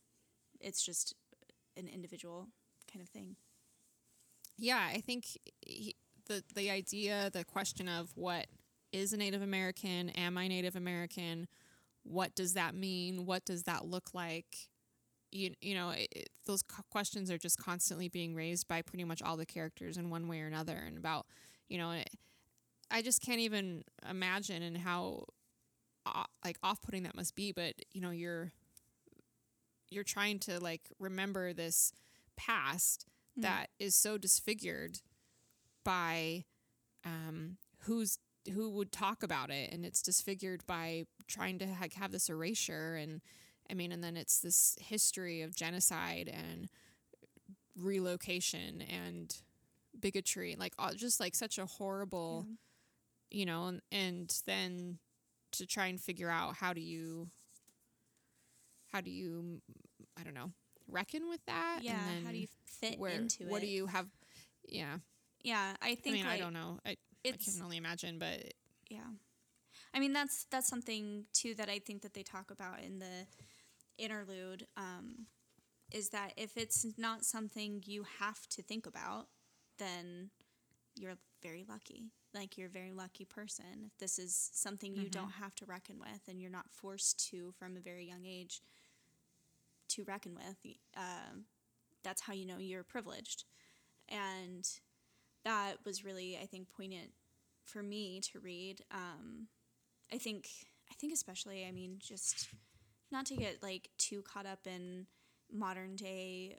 it's 0.60 0.84
just 0.84 1.14
an 1.76 1.88
individual 1.88 2.48
kind 2.92 3.02
of 3.02 3.08
thing 3.08 3.36
Yeah, 4.58 4.86
I 4.94 5.00
think 5.00 5.24
he, 5.60 5.96
the 6.26 6.42
the 6.54 6.70
idea, 6.70 7.30
the 7.32 7.44
question 7.44 7.88
of 7.88 8.10
what 8.14 8.46
is 8.92 9.12
a 9.12 9.16
Native 9.16 9.42
American? 9.42 10.10
Am 10.10 10.36
I 10.36 10.46
Native 10.48 10.76
American? 10.76 11.48
What 12.04 12.34
does 12.34 12.54
that 12.54 12.74
mean? 12.74 13.26
What 13.26 13.44
does 13.44 13.64
that 13.64 13.86
look 13.86 14.14
like? 14.14 14.68
You 15.32 15.54
you 15.60 15.74
know, 15.74 15.90
it, 15.90 16.08
it- 16.12 16.30
those 16.46 16.62
questions 16.90 17.30
are 17.30 17.38
just 17.38 17.58
constantly 17.58 18.08
being 18.08 18.34
raised 18.34 18.68
by 18.68 18.82
pretty 18.82 19.04
much 19.04 19.22
all 19.22 19.36
the 19.36 19.46
characters 19.46 19.96
in 19.98 20.10
one 20.10 20.28
way 20.28 20.40
or 20.40 20.46
another, 20.46 20.74
and 20.76 20.98
about 20.98 21.26
you 21.68 21.78
know, 21.78 21.92
it, 21.92 22.10
I 22.90 23.02
just 23.02 23.22
can't 23.22 23.40
even 23.40 23.84
imagine 24.08 24.62
and 24.62 24.78
how 24.78 25.24
uh, 26.06 26.24
like 26.44 26.58
off 26.62 26.82
putting 26.82 27.04
that 27.04 27.16
must 27.16 27.34
be. 27.36 27.52
But 27.52 27.74
you 27.92 28.00
know, 28.00 28.10
you're 28.10 28.52
you're 29.90 30.04
trying 30.04 30.38
to 30.40 30.58
like 30.60 30.90
remember 30.98 31.52
this 31.52 31.92
past 32.36 33.06
that 33.36 33.66
is 33.78 33.94
so 33.94 34.18
disfigured 34.18 35.00
by 35.84 36.44
um, 37.04 37.58
who's 37.82 38.18
who 38.54 38.70
would 38.70 38.92
talk 38.92 39.22
about 39.22 39.50
it, 39.50 39.72
and 39.72 39.84
it's 39.84 40.02
disfigured 40.02 40.66
by 40.66 41.04
trying 41.32 41.58
to 41.58 41.66
ha- 41.66 41.86
have 41.96 42.12
this 42.12 42.28
erasure, 42.28 42.94
and 42.94 43.20
I 43.70 43.74
mean, 43.74 43.90
and 43.92 44.04
then 44.04 44.16
it's 44.16 44.40
this 44.40 44.76
history 44.80 45.42
of 45.42 45.56
genocide 45.56 46.28
and 46.32 46.68
relocation 47.76 48.82
and 48.82 49.34
bigotry, 49.98 50.56
like 50.58 50.74
all, 50.78 50.92
just 50.94 51.20
like 51.20 51.34
such 51.34 51.58
a 51.58 51.66
horrible, 51.66 52.46
you 53.30 53.46
know, 53.46 53.66
and, 53.66 53.80
and 53.90 54.42
then 54.46 54.98
to 55.52 55.66
try 55.66 55.86
and 55.86 56.00
figure 56.00 56.30
out 56.30 56.56
how 56.56 56.72
do 56.72 56.80
you 56.80 57.28
how 58.90 59.00
do 59.00 59.10
you 59.10 59.60
I 60.18 60.22
don't 60.22 60.34
know 60.34 60.50
reckon 60.90 61.28
with 61.28 61.40
that? 61.46 61.80
yeah 61.82 61.96
how 62.24 62.30
do 62.30 62.36
you 62.38 62.48
fit 62.66 62.98
where 62.98 63.12
into 63.12 63.44
what 63.44 63.48
it 63.48 63.52
What 63.52 63.60
do 63.62 63.66
you 63.68 63.86
have? 63.86 64.06
Yeah, 64.68 64.98
yeah 65.42 65.74
i 65.80 65.94
think, 65.94 66.16
I 66.16 66.18
mean, 66.18 66.26
I 66.26 66.38
don't 66.38 66.52
know. 66.52 66.78
I, 66.84 66.96
I 67.26 67.32
can 67.32 67.62
only 67.62 67.76
imagine, 67.76 68.18
but 68.18 68.52
Yeah. 68.90 69.00
I 69.94 70.00
mean 70.00 70.12
that's 70.12 70.46
that's 70.50 70.68
something 70.68 71.24
too 71.32 71.54
that 71.54 71.68
I 71.68 71.78
think 71.78 72.02
that 72.02 72.14
they 72.14 72.22
talk 72.22 72.50
about 72.50 72.80
in 72.80 72.98
the 72.98 73.26
interlude 73.98 74.66
um, 74.76 75.26
is 75.90 76.08
that 76.10 76.32
if 76.36 76.56
it's 76.56 76.86
not 76.96 77.24
something 77.24 77.82
you 77.84 78.04
have 78.18 78.46
to 78.48 78.62
think 78.62 78.86
about, 78.86 79.26
then 79.78 80.30
you're 80.96 81.18
very 81.42 81.64
lucky. 81.68 82.04
Like 82.34 82.56
you're 82.56 82.68
a 82.68 82.70
very 82.70 82.92
lucky 82.92 83.26
person. 83.26 83.84
If 83.86 83.98
this 83.98 84.18
is 84.18 84.50
something 84.54 84.96
you 84.96 85.10
don't 85.10 85.32
have 85.32 85.54
to 85.56 85.66
reckon 85.66 85.98
with 85.98 86.22
and 86.28 86.40
you're 86.40 86.50
not 86.50 86.70
forced 86.70 87.28
to 87.30 87.52
from 87.58 87.76
a 87.76 87.80
very 87.80 88.06
young 88.06 88.24
age 88.24 88.62
to 89.88 90.04
reckon 90.04 90.34
with, 90.34 90.74
um, 90.96 91.44
that's 92.02 92.22
how 92.22 92.32
you 92.32 92.46
know 92.46 92.56
you're 92.58 92.84
privileged. 92.84 93.44
And 94.08 94.66
that 95.44 95.76
was 95.84 96.04
really, 96.04 96.38
I 96.40 96.46
think, 96.46 96.68
poignant 96.74 97.10
for 97.64 97.82
me 97.82 98.20
to 98.32 98.40
read. 98.40 98.80
Um, 98.90 99.48
I 100.12 100.18
think 100.18 100.48
I 100.90 100.94
think 100.94 101.12
especially 101.12 101.64
I 101.66 101.72
mean 101.72 101.96
just 101.98 102.48
not 103.10 103.26
to 103.26 103.36
get 103.36 103.62
like 103.62 103.88
too 103.98 104.22
caught 104.22 104.46
up 104.46 104.66
in 104.66 105.06
modern 105.52 105.96
day 105.96 106.58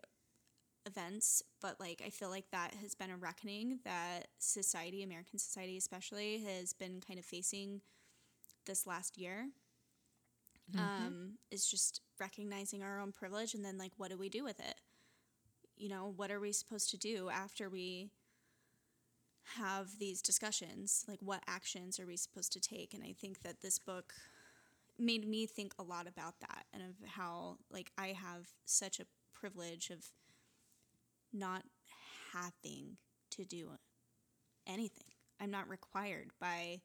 events, 0.85 1.41
but 1.61 1.79
like 1.79 2.01
I 2.05 2.09
feel 2.09 2.29
like 2.29 2.49
that 2.51 2.75
has 2.75 2.95
been 2.95 3.09
a 3.09 3.17
reckoning 3.17 3.79
that 3.85 4.27
society, 4.39 5.03
American 5.03 5.39
society 5.39 5.77
especially, 5.77 6.43
has 6.43 6.73
been 6.73 7.01
kind 7.05 7.19
of 7.19 7.25
facing 7.25 7.81
this 8.65 8.85
last 8.87 9.17
year. 9.17 9.49
Um, 10.79 11.33
is 11.51 11.67
just 11.67 12.01
recognizing 12.19 12.83
our 12.83 12.99
own 12.99 13.11
privilege 13.11 13.53
and 13.53 13.65
then 13.65 13.77
like 13.77 13.91
what 13.97 14.09
do 14.09 14.17
we 14.17 14.29
do 14.29 14.43
with 14.43 14.59
it? 14.59 14.75
You 15.75 15.89
know, 15.89 16.13
what 16.15 16.31
are 16.31 16.39
we 16.39 16.51
supposed 16.51 16.89
to 16.91 16.97
do 16.97 17.29
after 17.29 17.69
we 17.69 18.11
have 19.57 19.99
these 19.99 20.21
discussions 20.21 21.05
like 21.07 21.19
what 21.21 21.43
actions 21.47 21.99
are 21.99 22.05
we 22.05 22.15
supposed 22.15 22.51
to 22.53 22.59
take 22.59 22.93
and 22.93 23.03
i 23.03 23.13
think 23.13 23.41
that 23.41 23.61
this 23.61 23.77
book 23.77 24.13
made 24.99 25.27
me 25.27 25.45
think 25.45 25.73
a 25.79 25.83
lot 25.83 26.07
about 26.07 26.39
that 26.39 26.65
and 26.73 26.83
of 26.83 27.07
how 27.07 27.57
like 27.71 27.91
I 27.97 28.07
have 28.07 28.47
such 28.65 28.99
a 28.99 29.05
privilege 29.33 29.89
of 29.89 30.05
not 31.31 31.63
having 32.33 32.97
to 33.31 33.43
do 33.43 33.71
anything. 34.67 35.05
I'm 35.39 35.51
not 35.51 35.69
required 35.69 36.29
by 36.39 36.81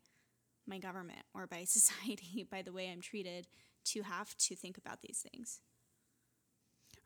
my 0.67 0.79
government 0.79 1.23
or 1.35 1.47
by 1.47 1.65
society 1.65 2.47
by 2.51 2.63
the 2.63 2.73
way 2.73 2.91
I'm 2.91 3.01
treated 3.01 3.47
to 3.87 4.03
have 4.03 4.37
to 4.37 4.57
think 4.57 4.79
about 4.79 5.03
these 5.03 5.25
things. 5.31 5.61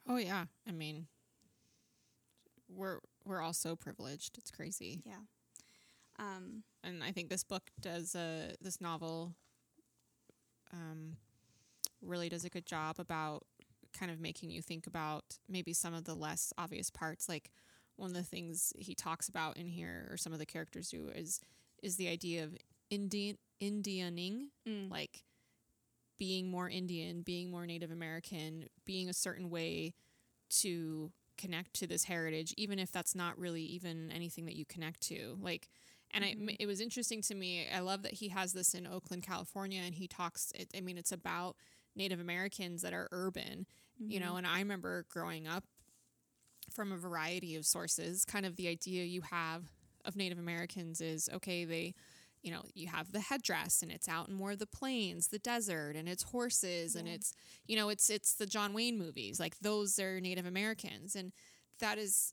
Oh 0.09 0.17
yeah, 0.17 0.47
I 0.67 0.73
mean, 0.73 1.07
we're 2.69 2.99
we're 3.25 3.41
all 3.41 3.53
so 3.53 3.77
privileged. 3.77 4.37
It's 4.37 4.51
crazy. 4.51 5.03
Yeah. 5.05 5.15
Um, 6.19 6.63
and 6.85 7.03
I 7.03 7.13
think 7.13 7.29
this 7.31 7.45
book 7.45 7.71
does 7.81 8.15
a 8.15 8.55
this 8.61 8.81
novel 8.81 9.35
um, 10.73 11.17
really 12.01 12.29
does 12.29 12.45
a 12.45 12.51
good 12.51 12.67
job 12.67 12.97
about 12.99 13.45
kind 13.93 14.11
of 14.11 14.21
making 14.21 14.51
you 14.51 14.63
think 14.63 14.87
about 14.87 15.25
maybe 15.49 15.73
some 15.73 15.95
of 15.95 16.05
the 16.05 16.15
less 16.15 16.53
obvious 16.59 16.91
parts. 16.91 17.29
Like 17.29 17.51
one 17.97 18.11
of 18.11 18.17
the 18.17 18.23
things 18.23 18.73
he 18.79 18.95
talks 18.95 19.29
about 19.29 19.57
in 19.57 19.67
here, 19.67 20.09
or 20.11 20.17
some 20.17 20.33
of 20.33 20.39
the 20.39 20.47
characters 20.47 20.91
do, 20.91 21.11
is 21.15 21.41
is 21.83 21.97
the 21.97 22.09
idea 22.09 22.45
of 22.45 22.57
Indian 22.91 23.39
Indianing, 23.61 24.49
Mm. 24.67 24.91
like 24.91 25.23
being 26.19 26.51
more 26.51 26.69
Indian, 26.69 27.23
being 27.23 27.51
more 27.51 27.67
Native 27.67 27.91
American, 27.91 28.69
being 28.85 29.09
a 29.09 29.15
certain 29.15 29.51
way 29.51 29.95
to 30.61 31.11
connect 31.43 31.75
to 31.75 31.87
this 31.87 32.05
heritage, 32.05 32.55
even 32.57 32.79
if 32.79 32.93
that's 32.93 33.15
not 33.15 33.39
really 33.39 33.63
even 33.63 34.11
anything 34.13 34.47
that 34.47 34.57
you 34.57 34.65
connect 34.65 35.01
to. 35.03 35.37
Like, 35.41 35.69
and 36.13 36.25
Mhm. 36.25 36.51
I, 36.51 36.57
it 36.61 36.67
was 36.67 36.81
interesting 36.81 37.23
to 37.23 37.35
me. 37.35 37.67
I 37.69 37.81
love 37.81 38.03
that 38.03 38.15
he 38.15 38.29
has 38.29 38.53
this 38.53 38.75
in 38.75 38.87
Oakland, 38.87 39.23
California, 39.23 39.83
and 39.83 39.95
he 39.95 40.07
talks. 40.09 40.53
It, 40.55 40.71
I 40.77 40.81
mean, 40.81 40.99
it's 40.99 41.13
about 41.13 41.57
Native 41.97 42.21
Americans 42.21 42.83
that 42.83 42.93
are 42.95 43.09
urban, 43.13 43.67
you 44.09 44.21
know. 44.21 44.35
mhm. 44.35 44.39
And 44.39 44.47
I 44.47 44.59
remember 44.61 45.07
growing 45.11 45.47
up 45.49 45.65
from 46.71 46.93
a 46.93 46.97
variety 46.97 47.57
of 47.57 47.67
sources. 47.67 48.25
Kind 48.25 48.47
of 48.47 48.57
the 48.57 48.69
idea 48.69 49.05
you 49.05 49.23
have 49.23 49.65
of 50.05 50.17
Native 50.17 50.39
Americans 50.39 51.01
is 51.01 51.29
okay. 51.33 51.65
They 51.65 51.95
you 52.43 52.51
know, 52.51 52.63
you 52.75 52.89
have 52.89 53.13
the 53.13 53.21
headdress 53.21 53.83
and 53.83 53.91
it's 53.91 54.09
out 54.09 54.29
in 54.29 54.35
more 54.35 54.53
of 54.53 54.59
the 54.59 54.67
plains, 54.67 55.29
the 55.29 55.39
desert, 55.39 55.95
and 55.97 56.09
it's 56.09 56.25
horses 56.25 56.97
and 56.97 57.09
it's 57.09 57.33
you 57.67 57.77
know, 57.77 57.89
it's 57.89 58.11
it's 58.11 58.35
the 58.35 58.47
John 58.47 58.73
Wayne 58.73 58.99
movies. 58.99 59.39
Like 59.39 59.59
those 59.61 59.99
are 59.99 60.21
Native 60.21 60.47
Americans. 60.47 61.15
And 61.15 61.33
that 61.79 61.99
is 61.99 62.33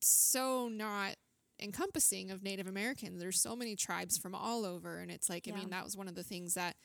so 0.00 0.68
not 0.68 1.16
encompassing 1.60 2.30
of 2.30 2.42
Native 2.42 2.68
Americans. 2.68 3.20
There's 3.20 3.40
so 3.40 3.56
many 3.56 3.74
tribes 3.74 4.16
from 4.16 4.34
all 4.34 4.64
over. 4.64 4.98
And 4.98 5.10
it's 5.10 5.28
like 5.28 5.48
I 5.48 5.56
mean, 5.56 5.70
that 5.70 5.84
was 5.84 5.96
one 5.96 6.08
of 6.08 6.14
the 6.14 6.22
things 6.22 6.54
that 6.54 6.76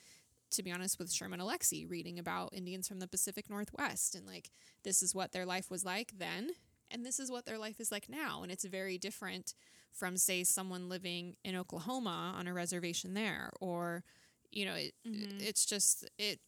to 0.51 0.63
be 0.63 0.71
honest 0.71 0.99
with 0.99 1.11
Sherman 1.11 1.39
Alexie 1.39 1.89
reading 1.89 2.19
about 2.19 2.53
Indians 2.53 2.87
from 2.87 2.99
the 2.99 3.07
Pacific 3.07 3.49
Northwest 3.49 4.13
and 4.13 4.27
like 4.27 4.51
this 4.83 5.01
is 5.01 5.15
what 5.15 5.31
their 5.31 5.47
life 5.47 5.71
was 5.71 5.83
like 5.83 6.11
then 6.15 6.51
and 6.91 7.03
this 7.03 7.19
is 7.19 7.31
what 7.31 7.45
their 7.45 7.57
life 7.57 7.79
is 7.79 7.91
like 7.91 8.07
now. 8.07 8.43
And 8.43 8.51
it's 8.51 8.65
very 8.65 8.97
different 8.97 9.55
from 9.93 10.17
say 10.17 10.43
someone 10.43 10.89
living 10.89 11.35
in 11.43 11.55
Oklahoma 11.55 12.33
on 12.37 12.47
a 12.47 12.53
reservation 12.53 13.13
there 13.13 13.51
or 13.61 14.03
you 14.51 14.65
know 14.65 14.75
it, 14.75 14.93
Mhm. 15.05 15.39
it's 15.39 15.65
just 15.65 16.09
it 16.17 16.39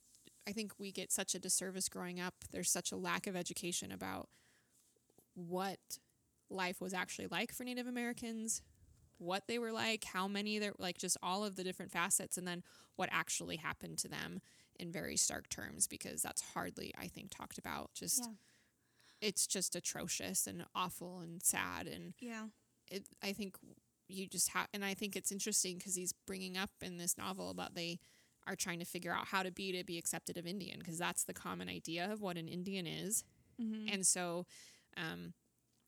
I 0.47 0.51
think 0.53 0.73
we 0.79 0.91
get 0.91 1.11
such 1.11 1.35
a 1.35 1.39
disservice 1.39 1.89
growing 1.89 2.19
up 2.19 2.35
there's 2.51 2.71
such 2.71 2.91
a 2.91 2.97
lack 2.97 3.27
of 3.27 3.35
education 3.35 3.91
about 3.91 4.29
what 5.35 5.79
life 6.49 6.79
was 6.81 6.93
actually 6.93 7.27
like 7.27 7.51
for 7.51 7.63
Native 7.63 7.87
Americans 7.87 8.61
what 9.17 9.43
they 9.47 9.57
were 9.59 9.71
like 9.71 10.03
how 10.03 10.27
many 10.27 10.59
there 10.59 10.73
like 10.77 10.97
just 10.97 11.17
all 11.23 11.43
of 11.43 11.55
the 11.55 11.63
different 11.63 11.91
facets 11.91 12.37
and 12.37 12.47
then 12.47 12.63
what 12.97 13.09
actually 13.11 13.55
happened 13.57 13.97
to 13.97 14.07
them 14.09 14.41
in 14.79 14.91
very 14.91 15.15
stark 15.15 15.49
terms 15.49 15.87
because 15.87 16.21
that's 16.21 16.41
hardly 16.53 16.93
I 16.97 17.07
think 17.07 17.29
talked 17.31 17.57
about 17.57 17.91
just 17.93 18.27
Yeah. 18.27 18.33
it's 19.21 19.47
just 19.47 19.75
atrocious 19.75 20.47
and 20.47 20.65
awful 20.75 21.19
and 21.19 21.41
sad 21.43 21.87
and 21.87 22.13
Yeah. 22.19 22.47
It, 22.89 23.05
I 23.23 23.33
think 23.33 23.57
you 24.07 24.27
just 24.27 24.49
have, 24.49 24.67
and 24.73 24.83
I 24.85 24.93
think 24.93 25.15
it's 25.15 25.31
interesting 25.31 25.77
because 25.77 25.95
he's 25.95 26.13
bringing 26.27 26.57
up 26.57 26.69
in 26.81 26.97
this 26.97 27.17
novel 27.17 27.49
about 27.49 27.73
they 27.75 27.99
are 28.47 28.55
trying 28.55 28.77
to 28.79 28.85
figure 28.85 29.11
out 29.11 29.27
how 29.27 29.41
to 29.41 29.51
be 29.51 29.71
to 29.71 29.83
be 29.83 29.97
accepted 29.97 30.37
of 30.37 30.45
Indian 30.45 30.77
because 30.79 30.97
that's 30.99 31.23
the 31.23 31.33
common 31.33 31.67
idea 31.67 32.11
of 32.11 32.21
what 32.21 32.37
an 32.37 32.47
Indian 32.47 32.85
is. 32.85 33.23
Mhm. 33.59 33.91
And 33.91 34.05
so, 34.05 34.45
um, 34.97 35.33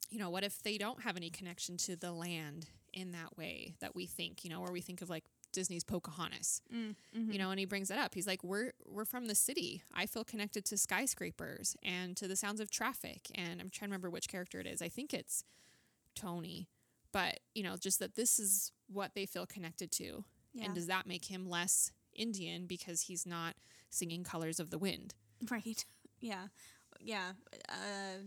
you 0.10 0.18
know, 0.18 0.30
what 0.32 0.44
if 0.44 0.64
they 0.64 0.78
don't 0.78 1.04
have 1.04 1.16
any 1.18 1.30
connection 1.30 1.78
to 1.78 1.96
the 1.96 2.12
land 2.12 2.68
in 2.94 3.12
that 3.12 3.38
way 3.38 3.76
that 3.80 3.94
we 3.94 4.08
think, 4.08 4.44
you 4.44 4.50
know, 4.50 4.62
or 4.62 4.72
we 4.72 4.82
think 4.82 5.02
of 5.04 5.10
like 5.10 5.26
Disney's 5.52 5.84
Pocahontas, 5.84 6.62
Mm. 6.74 6.96
Mhm. 7.16 7.32
you 7.34 7.38
know, 7.38 7.52
and 7.52 7.60
he 7.60 7.66
brings 7.66 7.90
that 7.90 8.00
up. 8.00 8.16
He's 8.16 8.26
like, 8.28 8.44
we're 8.44 8.74
we're 8.86 9.06
from 9.06 9.28
the 9.28 9.36
city. 9.36 9.84
I 9.94 10.08
feel 10.08 10.24
connected 10.24 10.66
to 10.66 10.78
skyscrapers 10.78 11.76
and 11.84 12.18
to 12.18 12.28
the 12.28 12.36
sounds 12.36 12.60
of 12.60 12.72
traffic. 12.72 13.30
And 13.36 13.62
I'm 13.62 13.70
trying 13.70 13.90
to 13.90 13.92
remember 13.92 14.10
which 14.10 14.28
character 14.28 14.60
it 14.60 14.66
is. 14.66 14.82
I 14.82 14.90
think 14.90 15.14
it's 15.14 15.44
Tony, 16.16 16.68
but 17.12 17.40
you 17.54 17.64
know, 17.64 17.76
just 17.78 18.00
that 18.00 18.16
this 18.16 18.40
is 18.40 18.72
what 18.88 19.14
they 19.16 19.26
feel 19.26 19.46
connected 19.46 19.92
to. 19.94 20.24
Yeah. 20.54 20.66
And 20.66 20.76
does 20.76 20.88
that 20.88 21.06
make 21.08 21.26
him 21.26 21.48
less 21.50 21.92
Indian 22.14 22.66
because 22.66 23.02
he's 23.02 23.26
not 23.26 23.56
singing 23.90 24.24
"Colors 24.24 24.60
of 24.60 24.70
the 24.70 24.78
Wind"? 24.78 25.14
Right. 25.52 25.86
Yeah. 26.20 26.48
Yeah. 27.00 27.34
Uh, 27.70 28.24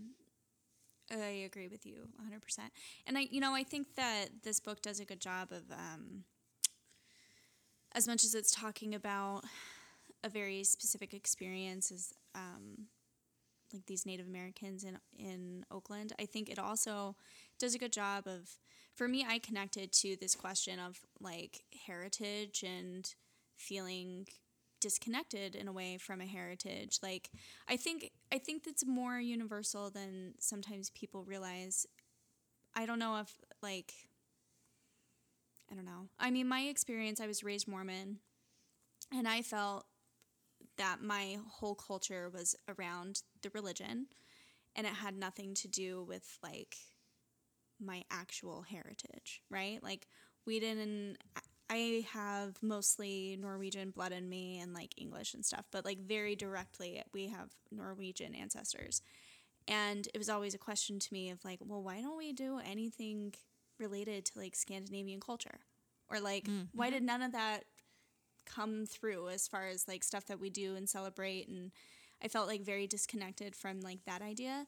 I 1.12 1.42
agree 1.44 1.66
with 1.66 1.84
you 1.84 2.08
100%. 2.22 2.70
And 3.06 3.18
I, 3.18 3.26
you 3.30 3.40
know, 3.40 3.52
I 3.52 3.64
think 3.64 3.96
that 3.96 4.28
this 4.44 4.60
book 4.60 4.80
does 4.80 5.00
a 5.00 5.04
good 5.04 5.20
job 5.20 5.50
of, 5.50 5.62
um, 5.72 6.22
as 7.92 8.06
much 8.06 8.22
as 8.22 8.34
it's 8.34 8.52
talking 8.52 8.94
about 8.94 9.42
a 10.22 10.28
very 10.28 10.62
specific 10.62 11.12
experience 11.12 11.90
as, 11.90 12.12
um, 12.36 12.86
like 13.72 13.86
these 13.86 14.06
Native 14.06 14.26
Americans 14.26 14.84
in 14.84 14.98
in 15.18 15.64
Oakland, 15.70 16.12
I 16.20 16.26
think 16.26 16.48
it 16.48 16.58
also 16.58 17.16
does 17.60 17.74
a 17.74 17.78
good 17.78 17.92
job 17.92 18.26
of. 18.26 18.56
For 18.96 19.06
me, 19.08 19.24
I 19.26 19.38
connected 19.38 19.92
to 19.92 20.16
this 20.20 20.34
question 20.34 20.78
of 20.78 21.00
like 21.20 21.62
heritage 21.86 22.62
and 22.66 23.08
feeling 23.56 24.26
disconnected 24.80 25.54
in 25.54 25.68
a 25.68 25.72
way 25.72 25.98
from 25.98 26.20
a 26.20 26.26
heritage 26.26 26.98
like 27.02 27.30
i 27.68 27.76
think 27.76 28.10
i 28.32 28.38
think 28.38 28.64
that's 28.64 28.86
more 28.86 29.20
universal 29.20 29.90
than 29.90 30.32
sometimes 30.38 30.90
people 30.90 31.22
realize 31.22 31.86
i 32.74 32.86
don't 32.86 32.98
know 32.98 33.18
if 33.18 33.34
like 33.62 33.92
i 35.70 35.74
don't 35.74 35.84
know 35.84 36.08
i 36.18 36.30
mean 36.30 36.48
my 36.48 36.62
experience 36.62 37.20
i 37.20 37.26
was 37.26 37.44
raised 37.44 37.68
mormon 37.68 38.18
and 39.12 39.28
i 39.28 39.42
felt 39.42 39.84
that 40.78 41.02
my 41.02 41.36
whole 41.46 41.74
culture 41.74 42.30
was 42.30 42.56
around 42.78 43.22
the 43.42 43.50
religion 43.50 44.06
and 44.74 44.86
it 44.86 44.94
had 44.94 45.14
nothing 45.14 45.52
to 45.52 45.68
do 45.68 46.02
with 46.02 46.38
like 46.42 46.76
my 47.80 48.02
actual 48.10 48.62
heritage 48.62 49.42
right 49.50 49.82
like 49.82 50.06
we 50.46 50.60
didn't 50.60 51.16
I 51.70 52.04
have 52.12 52.56
mostly 52.62 53.38
Norwegian 53.40 53.90
blood 53.90 54.10
in 54.10 54.28
me 54.28 54.58
and 54.58 54.74
like 54.74 54.92
English 54.96 55.34
and 55.34 55.44
stuff, 55.44 55.66
but 55.70 55.84
like 55.84 56.00
very 56.00 56.34
directly, 56.34 57.00
we 57.14 57.28
have 57.28 57.50
Norwegian 57.70 58.34
ancestors. 58.34 59.02
And 59.68 60.08
it 60.12 60.18
was 60.18 60.28
always 60.28 60.52
a 60.52 60.58
question 60.58 60.98
to 60.98 61.12
me 61.12 61.30
of 61.30 61.44
like, 61.44 61.60
well, 61.64 61.80
why 61.80 62.00
don't 62.00 62.18
we 62.18 62.32
do 62.32 62.58
anything 62.58 63.34
related 63.78 64.24
to 64.26 64.38
like 64.40 64.56
Scandinavian 64.56 65.20
culture? 65.20 65.60
Or 66.10 66.18
like, 66.18 66.48
mm, 66.48 66.66
why 66.74 66.86
mm-hmm. 66.86 66.94
did 66.94 67.02
none 67.04 67.22
of 67.22 67.32
that 67.32 67.66
come 68.46 68.84
through 68.84 69.28
as 69.28 69.46
far 69.46 69.68
as 69.68 69.86
like 69.86 70.02
stuff 70.02 70.26
that 70.26 70.40
we 70.40 70.50
do 70.50 70.74
and 70.74 70.88
celebrate? 70.88 71.46
And 71.46 71.70
I 72.20 72.26
felt 72.26 72.48
like 72.48 72.62
very 72.62 72.88
disconnected 72.88 73.54
from 73.54 73.80
like 73.80 74.04
that 74.06 74.22
idea. 74.22 74.66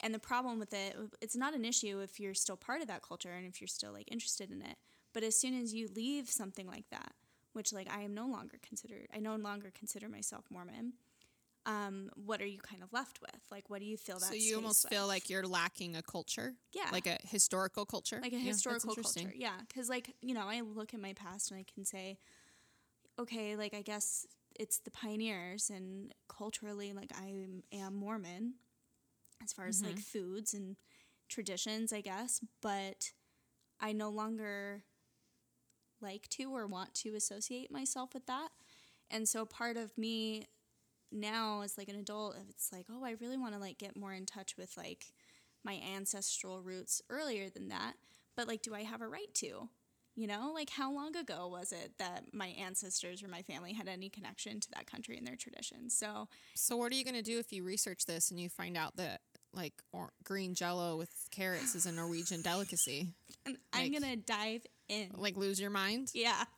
And 0.00 0.14
the 0.14 0.18
problem 0.18 0.58
with 0.58 0.74
it, 0.74 0.96
it's 1.20 1.36
not 1.36 1.54
an 1.54 1.64
issue 1.64 2.00
if 2.00 2.20
you're 2.20 2.34
still 2.34 2.56
part 2.56 2.80
of 2.82 2.88
that 2.88 3.02
culture 3.02 3.30
and 3.32 3.46
if 3.46 3.60
you're 3.60 3.68
still 3.68 3.92
like 3.92 4.10
interested 4.10 4.50
in 4.50 4.60
it. 4.60 4.76
But 5.12 5.22
as 5.22 5.36
soon 5.36 5.60
as 5.60 5.72
you 5.72 5.88
leave 5.94 6.28
something 6.28 6.66
like 6.66 6.88
that, 6.90 7.12
which 7.52 7.72
like 7.72 7.88
I 7.90 8.02
am 8.02 8.14
no 8.14 8.26
longer 8.26 8.58
considered, 8.62 9.06
I 9.14 9.20
no 9.20 9.36
longer 9.36 9.70
consider 9.72 10.08
myself 10.08 10.44
Mormon. 10.50 10.94
Um, 11.66 12.10
what 12.14 12.42
are 12.42 12.46
you 12.46 12.58
kind 12.58 12.82
of 12.82 12.92
left 12.92 13.20
with? 13.22 13.40
Like, 13.50 13.70
what 13.70 13.80
do 13.80 13.86
you 13.86 13.96
feel 13.96 14.16
that? 14.18 14.28
so 14.28 14.34
you 14.34 14.40
stays 14.40 14.56
almost 14.56 14.84
with? 14.84 14.92
feel 14.92 15.06
like 15.06 15.30
you're 15.30 15.46
lacking 15.46 15.96
a 15.96 16.02
culture, 16.02 16.54
yeah, 16.74 16.90
like 16.92 17.06
a 17.06 17.16
historical 17.22 17.86
culture, 17.86 18.20
like 18.20 18.32
a 18.32 18.36
Yeah, 18.36 18.42
historical 18.48 18.90
interesting. 18.90 19.24
culture. 19.28 19.36
Yeah, 19.38 19.56
because 19.66 19.88
like 19.88 20.14
you 20.20 20.34
know, 20.34 20.46
I 20.46 20.60
look 20.60 20.92
at 20.92 21.00
my 21.00 21.14
past 21.14 21.50
and 21.50 21.58
I 21.58 21.64
can 21.64 21.84
say, 21.86 22.18
okay, 23.18 23.56
like 23.56 23.72
I 23.72 23.80
guess 23.80 24.26
it's 24.58 24.78
the 24.78 24.90
pioneers, 24.90 25.70
and 25.70 26.12
culturally, 26.28 26.92
like 26.92 27.12
I 27.18 27.46
am 27.72 27.94
Mormon, 27.94 28.54
as 29.42 29.52
far 29.52 29.66
as 29.66 29.80
Mm-hmm. 29.80 29.88
like 29.88 29.98
foods 29.98 30.54
and 30.54 30.76
traditions, 31.28 31.92
I 31.92 32.00
guess, 32.00 32.40
but 32.60 33.12
I 33.80 33.92
no 33.92 34.08
longer 34.10 34.84
like 36.00 36.28
to 36.28 36.44
or 36.54 36.66
want 36.66 36.94
to 36.94 37.14
associate 37.14 37.70
myself 37.70 38.14
with 38.14 38.26
that. 38.26 38.48
And 39.10 39.28
so 39.28 39.44
part 39.44 39.76
of 39.76 39.96
me 39.96 40.46
now 41.12 41.62
as 41.62 41.78
like 41.78 41.88
an 41.88 41.96
adult, 41.96 42.36
it's 42.50 42.72
like, 42.72 42.86
oh, 42.90 43.04
I 43.04 43.12
really 43.20 43.36
want 43.38 43.54
to 43.54 43.60
like 43.60 43.78
get 43.78 43.96
more 43.96 44.12
in 44.12 44.26
touch 44.26 44.56
with 44.56 44.76
like 44.76 45.12
my 45.64 45.80
ancestral 45.94 46.60
roots 46.62 47.00
earlier 47.08 47.48
than 47.48 47.68
that. 47.68 47.94
But 48.36 48.48
like, 48.48 48.62
do 48.62 48.74
I 48.74 48.82
have 48.82 49.00
a 49.00 49.08
right 49.08 49.32
to? 49.34 49.68
You 50.16 50.28
know, 50.28 50.52
like 50.54 50.70
how 50.70 50.92
long 50.92 51.16
ago 51.16 51.48
was 51.48 51.72
it 51.72 51.92
that 51.98 52.26
my 52.32 52.46
ancestors 52.48 53.22
or 53.22 53.28
my 53.28 53.42
family 53.42 53.72
had 53.72 53.88
any 53.88 54.08
connection 54.08 54.60
to 54.60 54.68
that 54.74 54.86
country 54.86 55.16
and 55.18 55.26
their 55.26 55.34
traditions? 55.36 55.98
So, 55.98 56.28
So 56.54 56.76
what 56.76 56.92
are 56.92 56.94
you 56.94 57.04
going 57.04 57.16
to 57.16 57.22
do 57.22 57.38
if 57.40 57.52
you 57.52 57.64
research 57.64 58.06
this 58.06 58.30
and 58.30 58.38
you 58.38 58.48
find 58.48 58.76
out 58.76 58.96
that 58.96 59.20
like 59.52 59.72
or- 59.92 60.12
green 60.22 60.54
jello 60.54 60.96
with 60.96 61.10
carrots 61.32 61.74
is 61.74 61.86
a 61.86 61.92
Norwegian 61.92 62.42
delicacy? 62.42 63.08
and 63.46 63.56
I'm 63.72 63.92
gonna 63.92 64.16
dive 64.16 64.64
in. 64.88 65.10
Like 65.16 65.36
lose 65.36 65.60
your 65.60 65.70
mind? 65.70 66.10
Yeah. 66.14 66.44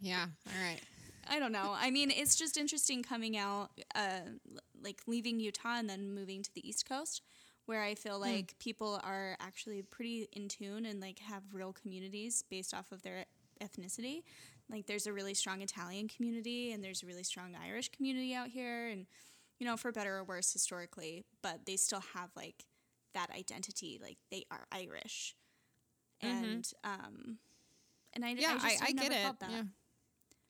Yeah. 0.00 0.26
All 0.46 0.62
right. 0.62 0.80
I 1.28 1.40
don't 1.40 1.50
know. 1.50 1.74
I 1.76 1.90
mean, 1.90 2.12
it's 2.12 2.36
just 2.36 2.56
interesting 2.56 3.02
coming 3.02 3.36
out, 3.36 3.70
uh, 3.96 4.20
like 4.80 5.00
leaving 5.08 5.40
Utah 5.40 5.76
and 5.76 5.90
then 5.90 6.14
moving 6.14 6.42
to 6.44 6.54
the 6.54 6.66
East 6.66 6.88
Coast, 6.88 7.20
where 7.68 7.82
I 7.82 7.94
feel 7.94 8.18
like 8.18 8.58
people 8.58 8.98
are 9.04 9.36
actually 9.40 9.82
pretty 9.82 10.26
in 10.32 10.48
tune 10.48 10.86
and 10.86 11.00
like 11.00 11.18
have 11.18 11.42
real 11.52 11.74
communities 11.74 12.42
based 12.48 12.72
off 12.72 12.90
of 12.92 13.02
their 13.02 13.26
ethnicity. 13.62 14.22
Like, 14.70 14.86
there's 14.86 15.06
a 15.06 15.12
really 15.12 15.34
strong 15.34 15.60
Italian 15.60 16.08
community 16.08 16.72
and 16.72 16.82
there's 16.82 17.02
a 17.02 17.06
really 17.06 17.22
strong 17.22 17.54
Irish 17.62 17.90
community 17.90 18.34
out 18.34 18.48
here, 18.48 18.88
and 18.88 19.06
you 19.58 19.66
know, 19.66 19.76
for 19.76 19.92
better 19.92 20.16
or 20.16 20.24
worse 20.24 20.52
historically, 20.52 21.24
but 21.42 21.66
they 21.66 21.76
still 21.76 22.02
have 22.14 22.30
like 22.36 22.64
that 23.14 23.28
identity, 23.36 23.98
like 24.02 24.16
they 24.30 24.44
are 24.50 24.66
Irish, 24.72 25.34
and 26.22 26.70
um, 26.84 27.38
and 28.14 28.24
I, 28.24 28.30
yeah, 28.30 28.58
I, 28.60 28.66
I, 28.66 28.70
just 28.70 28.82
I, 28.84 28.92
get 28.92 29.12
it. 29.12 29.40
that. 29.40 29.50
Yeah. 29.50 29.62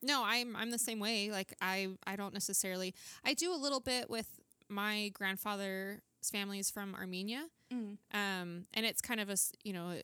No, 0.03 0.23
I'm 0.25 0.55
I'm 0.55 0.71
the 0.71 0.79
same 0.79 1.01
way. 1.01 1.31
Like 1.31 1.55
I 1.61 1.89
I 2.07 2.17
don't 2.17 2.35
necessarily 2.35 2.95
I 3.25 3.35
do 3.35 3.53
a 3.53 3.57
little 3.57 3.81
bit 3.81 4.09
with 4.09 4.29
my 4.69 5.11
grandfather's 5.15 6.01
family 6.23 6.59
is 6.59 6.71
from 6.71 6.95
Armenia. 6.95 7.47
Mm. 7.73 7.99
Um 8.13 8.67
and 8.75 8.87
it's 8.87 9.01
kind 9.01 9.21
of 9.21 9.29
a 9.31 9.37
you 9.63 9.73
know 9.73 10.01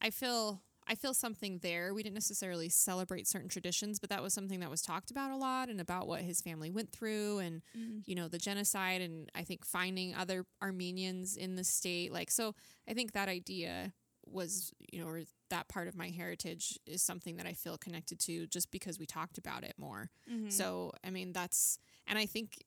I 0.00 0.10
feel 0.10 0.62
I 0.86 0.94
feel 0.96 1.14
something 1.14 1.58
there. 1.62 1.94
We 1.94 2.02
didn't 2.02 2.14
necessarily 2.14 2.68
celebrate 2.68 3.28
certain 3.28 3.48
traditions, 3.48 4.00
but 4.00 4.10
that 4.10 4.22
was 4.22 4.34
something 4.34 4.58
that 4.60 4.70
was 4.70 4.82
talked 4.82 5.10
about 5.12 5.30
a 5.30 5.36
lot 5.36 5.68
and 5.68 5.80
about 5.80 6.08
what 6.08 6.22
his 6.22 6.40
family 6.40 6.68
went 6.70 6.90
through 6.90 7.38
and 7.38 7.62
Mm. 7.76 8.02
you 8.06 8.14
know 8.14 8.28
the 8.28 8.38
genocide 8.38 9.00
and 9.00 9.30
I 9.34 9.44
think 9.44 9.64
finding 9.64 10.14
other 10.14 10.46
Armenians 10.60 11.36
in 11.36 11.54
the 11.56 11.64
state 11.64 12.12
like 12.12 12.30
so 12.30 12.54
I 12.88 12.94
think 12.94 13.12
that 13.12 13.28
idea 13.28 13.92
was 14.26 14.72
you 14.92 15.00
know 15.00 15.06
or 15.08 15.22
that 15.50 15.68
part 15.68 15.88
of 15.88 15.96
my 15.96 16.08
heritage 16.10 16.78
is 16.86 17.02
something 17.02 17.36
that 17.36 17.46
I 17.46 17.54
feel 17.54 17.76
connected 17.76 18.18
to 18.20 18.46
just 18.46 18.70
because 18.70 18.98
we 18.98 19.06
talked 19.06 19.36
about 19.38 19.64
it 19.64 19.74
more. 19.78 20.10
Mhm. 20.30 20.50
So 20.52 20.92
I 21.04 21.10
mean 21.10 21.32
that's 21.32 21.78
and 22.06 22.18
I 22.18 22.26
think 22.26 22.64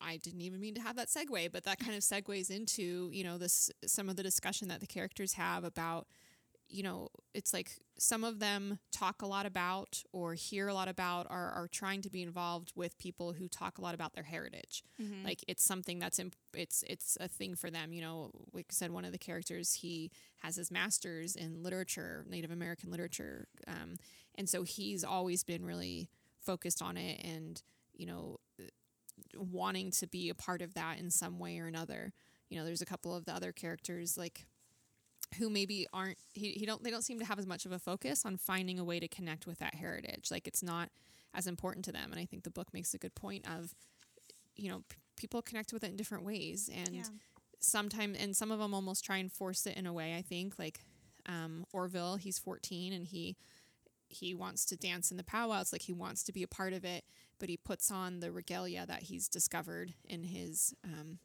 I 0.00 0.16
didn't 0.18 0.42
even 0.42 0.60
mean 0.60 0.74
to 0.74 0.80
have 0.82 0.96
that 0.96 1.08
segue, 1.08 1.52
but 1.52 1.64
that 1.64 1.78
kind 1.78 1.94
of 1.94 2.00
segues 2.00 2.50
into 2.50 3.10
you 3.12 3.24
know 3.24 3.38
this 3.38 3.70
some 3.86 4.08
of 4.08 4.16
the 4.16 4.22
discussion 4.22 4.68
that 4.68 4.80
the 4.80 4.86
characters 4.86 5.34
have 5.34 5.64
about 5.64 6.06
you 6.68 6.82
know 6.82 7.08
it's 7.32 7.52
like 7.54 7.76
some 7.96 8.24
of 8.24 8.40
them 8.40 8.80
talk 8.90 9.22
a 9.22 9.26
lot 9.26 9.46
about 9.46 10.02
or 10.12 10.34
hear 10.34 10.66
a 10.66 10.74
lot 10.74 10.88
about 10.88 11.26
are, 11.30 11.50
are 11.52 11.68
trying 11.68 12.02
to 12.02 12.10
be 12.10 12.22
involved 12.22 12.72
with 12.74 12.98
people 12.98 13.32
who 13.34 13.46
talk 13.48 13.78
a 13.78 13.80
lot 13.80 13.94
about 13.94 14.14
their 14.14 14.24
heritage 14.24 14.82
Mhm. 15.00 15.24
like 15.24 15.44
it's 15.46 15.62
something 15.62 16.00
that's 16.00 16.18
imp- 16.18 16.34
it's 16.54 16.82
it's 16.88 17.16
a 17.20 17.28
thing 17.28 17.54
for 17.54 17.70
them 17.70 17.92
you 17.92 18.00
know 18.02 18.32
like 18.52 18.66
I 18.68 18.72
said 18.72 18.90
one 18.90 19.04
of 19.04 19.12
the 19.12 19.18
characters 19.18 19.74
he 19.74 20.10
has 20.38 20.56
his 20.56 20.72
masters 20.72 21.36
in 21.36 21.62
literature 21.62 22.24
native 22.28 22.50
american 22.50 22.90
literature 22.90 23.46
um, 23.68 23.94
and 24.34 24.48
so 24.48 24.64
he's 24.64 25.04
always 25.04 25.44
been 25.44 25.64
really 25.64 26.10
focused 26.40 26.82
on 26.82 26.96
it 26.96 27.20
and 27.24 27.62
you 27.94 28.06
know 28.06 28.38
wanting 29.36 29.90
to 29.92 30.06
be 30.06 30.28
a 30.28 30.34
part 30.34 30.62
of 30.62 30.74
that 30.74 30.98
in 30.98 31.10
some 31.10 31.38
way 31.38 31.58
or 31.58 31.66
another. 31.66 32.12
You 32.48 32.58
know 32.58 32.64
there's 32.64 32.82
a 32.82 32.86
couple 32.86 33.14
of 33.14 33.24
the 33.24 33.32
other 33.34 33.52
characters 33.52 34.16
like 34.16 34.46
who 35.38 35.50
maybe 35.50 35.86
aren't 35.92 36.18
he, 36.34 36.52
he 36.52 36.64
don't 36.66 36.82
they 36.84 36.90
don't 36.90 37.02
seem 37.04 37.18
to 37.18 37.24
have 37.24 37.38
as 37.38 37.46
much 37.46 37.66
of 37.66 37.72
a 37.72 37.78
focus 37.78 38.24
on 38.24 38.36
finding 38.36 38.78
a 38.78 38.84
way 38.84 39.00
to 39.00 39.08
connect 39.08 39.46
with 39.46 39.58
that 39.58 39.74
heritage. 39.74 40.30
Like 40.30 40.46
it's 40.46 40.62
not 40.62 40.90
as 41.34 41.46
important 41.46 41.84
to 41.86 41.92
them. 41.92 42.10
And 42.12 42.20
i 42.20 42.24
think 42.24 42.44
the 42.44 42.50
book 42.50 42.68
makes 42.72 42.94
a 42.94 42.98
good 42.98 43.14
point 43.14 43.44
of 43.50 43.74
you 44.56 44.70
know 44.70 44.82
p- 44.88 44.96
people 45.16 45.42
connect 45.42 45.72
with 45.72 45.82
it 45.84 45.90
in 45.90 45.96
different 45.96 46.24
ways. 46.24 46.70
And 46.72 46.94
Yeah. 46.94 47.02
sometimes 47.60 48.16
and 48.18 48.36
some 48.36 48.50
of 48.52 48.58
them 48.58 48.74
almost 48.74 49.04
try 49.04 49.16
and 49.16 49.32
force 49.32 49.66
it 49.66 49.76
in 49.76 49.86
a 49.86 49.92
way 49.92 50.14
i 50.16 50.22
think. 50.22 50.58
Like 50.58 50.80
um, 51.28 51.64
Orvil 51.74 52.16
he's 52.18 52.38
14 52.38 52.92
and 52.92 53.06
he 53.06 53.36
he 54.08 54.34
wants 54.34 54.64
to 54.64 54.76
dance 54.76 55.10
in 55.10 55.16
the 55.16 55.24
powwows 55.24 55.72
like 55.72 55.82
he 55.82 55.92
wants 55.92 56.22
to 56.22 56.32
be 56.32 56.42
a 56.42 56.48
part 56.48 56.72
of 56.72 56.84
it 56.84 57.04
but 57.38 57.48
he 57.48 57.56
puts 57.56 57.90
on 57.90 58.20
the 58.20 58.30
regalia 58.32 58.86
that 58.86 59.02
he's 59.04 59.28
discovered 59.28 59.92
in 60.04 60.22
his 60.22 60.74
um, 60.84 61.18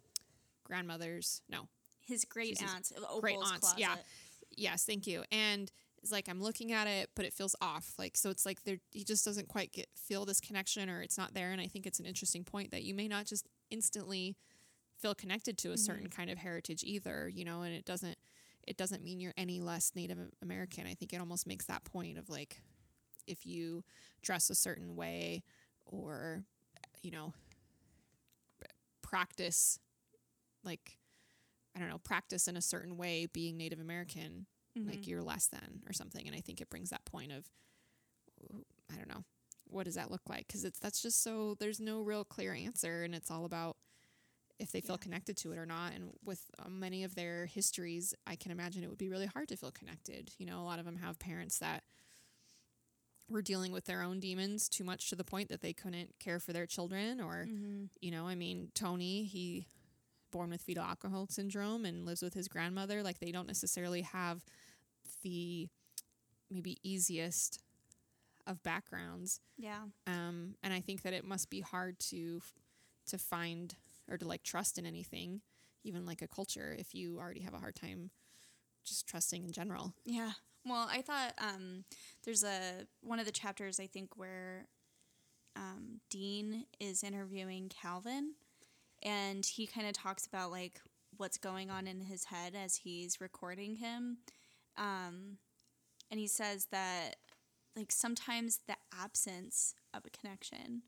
grandmother's 0.63 1.41
no 1.49 1.67
his 2.07 2.25
great 2.25 2.57
Jesus. 2.57 2.73
aunt's 2.73 2.93
Great 3.19 3.37
aunts, 3.37 3.59
closet. 3.59 3.79
yeah. 3.79 3.95
yes 4.55 4.83
thank 4.85 5.05
you 5.07 5.23
and 5.31 5.71
it's 6.01 6.11
like 6.11 6.27
i'm 6.27 6.41
looking 6.41 6.71
at 6.71 6.87
it 6.87 7.09
but 7.15 7.25
it 7.25 7.33
feels 7.33 7.55
off 7.61 7.93
like 7.99 8.17
so 8.17 8.29
it's 8.29 8.45
like 8.45 8.63
there 8.63 8.77
he 8.91 9.03
just 9.03 9.23
doesn't 9.23 9.47
quite 9.47 9.71
get 9.71 9.87
feel 9.95 10.25
this 10.25 10.39
connection 10.41 10.89
or 10.89 11.01
it's 11.01 11.17
not 11.17 11.33
there 11.33 11.51
and 11.51 11.61
i 11.61 11.67
think 11.67 11.85
it's 11.85 11.99
an 11.99 12.05
interesting 12.05 12.43
point 12.43 12.71
that 12.71 12.83
you 12.83 12.93
may 12.95 13.07
not 13.07 13.25
just 13.25 13.47
instantly 13.69 14.35
feel 14.97 15.13
connected 15.15 15.57
to 15.57 15.71
a 15.71 15.77
certain 15.77 16.07
kind 16.09 16.29
of 16.29 16.37
heritage 16.39 16.83
either 16.83 17.29
you 17.33 17.45
know 17.45 17.61
and 17.61 17.73
it 17.73 17.85
doesn't 17.85 18.17
it 18.67 18.77
doesn't 18.77 19.03
mean 19.03 19.19
you're 19.19 19.33
any 19.37 19.59
less 19.59 19.91
native 19.95 20.17
american 20.41 20.85
i 20.87 20.93
think 20.93 21.13
it 21.13 21.19
almost 21.19 21.47
makes 21.47 21.65
that 21.65 21.83
point 21.83 22.17
of 22.17 22.29
like 22.29 22.61
if 23.27 23.45
you 23.45 23.83
dress 24.21 24.49
a 24.49 24.55
certain 24.55 24.95
way 24.95 25.43
or 25.85 26.43
you 27.01 27.11
know 27.11 27.33
practice 29.01 29.79
like 30.63 30.97
i 31.75 31.79
don't 31.79 31.89
know 31.89 31.97
practice 31.99 32.47
in 32.47 32.55
a 32.57 32.61
certain 32.61 32.97
way 32.97 33.27
being 33.33 33.57
native 33.57 33.79
american 33.79 34.45
Mm-hmm. 34.77 34.89
like 34.89 35.07
you're 35.07 35.21
less 35.21 35.47
than 35.47 35.81
or 35.87 35.93
something. 35.93 36.25
And 36.27 36.35
i 36.35 36.39
think 36.39 36.61
it 36.61 36.69
brings 36.69 36.89
that 36.89 37.05
point 37.05 37.31
of 37.31 37.49
i 38.91 38.95
don't 38.95 39.09
know 39.09 39.23
what 39.69 39.85
does 39.85 39.95
that 39.95 40.11
look 40.11 40.21
like? 40.27 40.47
Because 40.47 40.65
it's 40.65 40.79
that's 40.79 41.01
just 41.01 41.23
so 41.23 41.55
there's 41.59 41.79
no 41.79 42.01
real 42.01 42.25
clear 42.25 42.53
answer. 42.53 43.03
And 43.03 43.15
it's 43.15 43.31
all 43.31 43.45
about 43.45 43.77
if 44.59 44.71
they 44.71 44.81
feel 44.81 44.97
Yeah. 44.97 45.03
connected 45.03 45.37
to 45.37 45.51
it 45.53 45.57
or 45.57 45.65
not. 45.65 45.93
And 45.93 46.11
with 46.25 46.43
uh, 46.59 46.69
many 46.69 47.03
of 47.03 47.15
their 47.15 47.45
histories 47.45 48.13
i 48.27 48.35
can 48.35 48.51
imagine 48.51 48.83
it 48.83 48.89
would 48.89 48.97
be 48.97 49.09
really 49.09 49.27
hard 49.27 49.47
to 49.49 49.57
feel 49.57 49.71
connected. 49.71 50.31
You 50.37 50.45
know 50.45 50.59
a 50.61 50.63
lot 50.65 50.79
of 50.79 50.85
them 50.85 50.97
have 50.97 51.19
parents 51.19 51.59
that 51.59 51.83
were 53.31 53.41
dealing 53.41 53.71
with 53.71 53.85
their 53.85 54.01
own 54.03 54.19
demons 54.19 54.69
too 54.69 54.83
much 54.83 55.09
to 55.09 55.15
the 55.15 55.23
point 55.23 55.49
that 55.49 55.61
they 55.61 55.73
couldn't 55.73 56.13
care 56.19 56.39
for 56.39 56.53
their 56.53 56.65
children 56.65 57.19
or 57.21 57.47
Mm-hmm. 57.49 57.85
you 58.01 58.11
know 58.11 58.27
i 58.27 58.35
mean 58.35 58.69
tony 58.75 59.23
he 59.23 59.65
born 60.31 60.49
with 60.49 60.61
fetal 60.61 60.83
alcohol 60.83 61.27
syndrome 61.29 61.83
and 61.85 62.05
lives 62.05 62.21
with 62.21 62.33
his 62.33 62.47
grandmother 62.47 63.01
like 63.03 63.19
they 63.19 63.31
don't 63.31 63.47
necessarily 63.47 64.01
have 64.01 64.43
the 65.23 65.67
maybe 66.49 66.77
easiest 66.83 67.59
of 68.47 68.61
backgrounds 68.63 69.39
Yeah. 69.57 69.83
um, 70.07 70.55
and 70.63 70.73
i 70.73 70.79
think 70.81 71.01
that 71.03 71.13
it 71.13 71.25
must 71.25 71.49
be 71.49 71.61
hard 71.61 71.99
to 72.11 72.41
to 73.07 73.17
find 73.17 73.75
or 74.09 74.17
to 74.17 74.27
like 74.27 74.43
trust 74.43 74.77
in 74.77 74.85
anything 74.85 75.41
even 75.83 76.05
like 76.05 76.21
a 76.21 76.27
culture 76.27 76.75
if 76.77 76.93
you 76.95 77.17
already 77.19 77.41
have 77.41 77.53
a 77.53 77.57
hard 77.59 77.75
time 77.75 78.09
just 78.83 79.07
trusting 79.07 79.43
in 79.43 79.51
general 79.51 79.93
Yeah. 80.05 80.31
Well, 80.65 80.87
I 80.91 81.01
thought 81.01 81.33
um, 81.39 81.85
there's 82.23 82.43
a 82.43 82.85
one 83.01 83.19
of 83.19 83.25
the 83.25 83.31
chapters 83.31 83.79
I 83.79 83.87
think 83.87 84.15
where 84.15 84.67
um, 85.55 86.01
Dene 86.09 86.65
is 86.79 87.03
interviewing 87.03 87.69
Calvin, 87.69 88.33
and 89.01 89.45
he 89.45 89.65
kind 89.65 89.87
of 89.87 89.93
talks 89.93 90.25
about 90.25 90.51
like 90.51 90.79
what's 91.17 91.37
going 91.37 91.69
on 91.69 91.87
in 91.87 92.01
his 92.01 92.25
head 92.25 92.53
as 92.55 92.77
he's 92.77 93.19
recording 93.19 93.77
him, 93.77 94.17
um, 94.77 95.37
and 96.09 96.19
he 96.19 96.27
says 96.27 96.67
that 96.71 97.15
like 97.75 97.91
sometimes 97.91 98.59
the 98.67 98.75
absence 98.99 99.73
of 99.93 100.03
a 100.05 100.09
connection 100.09 100.83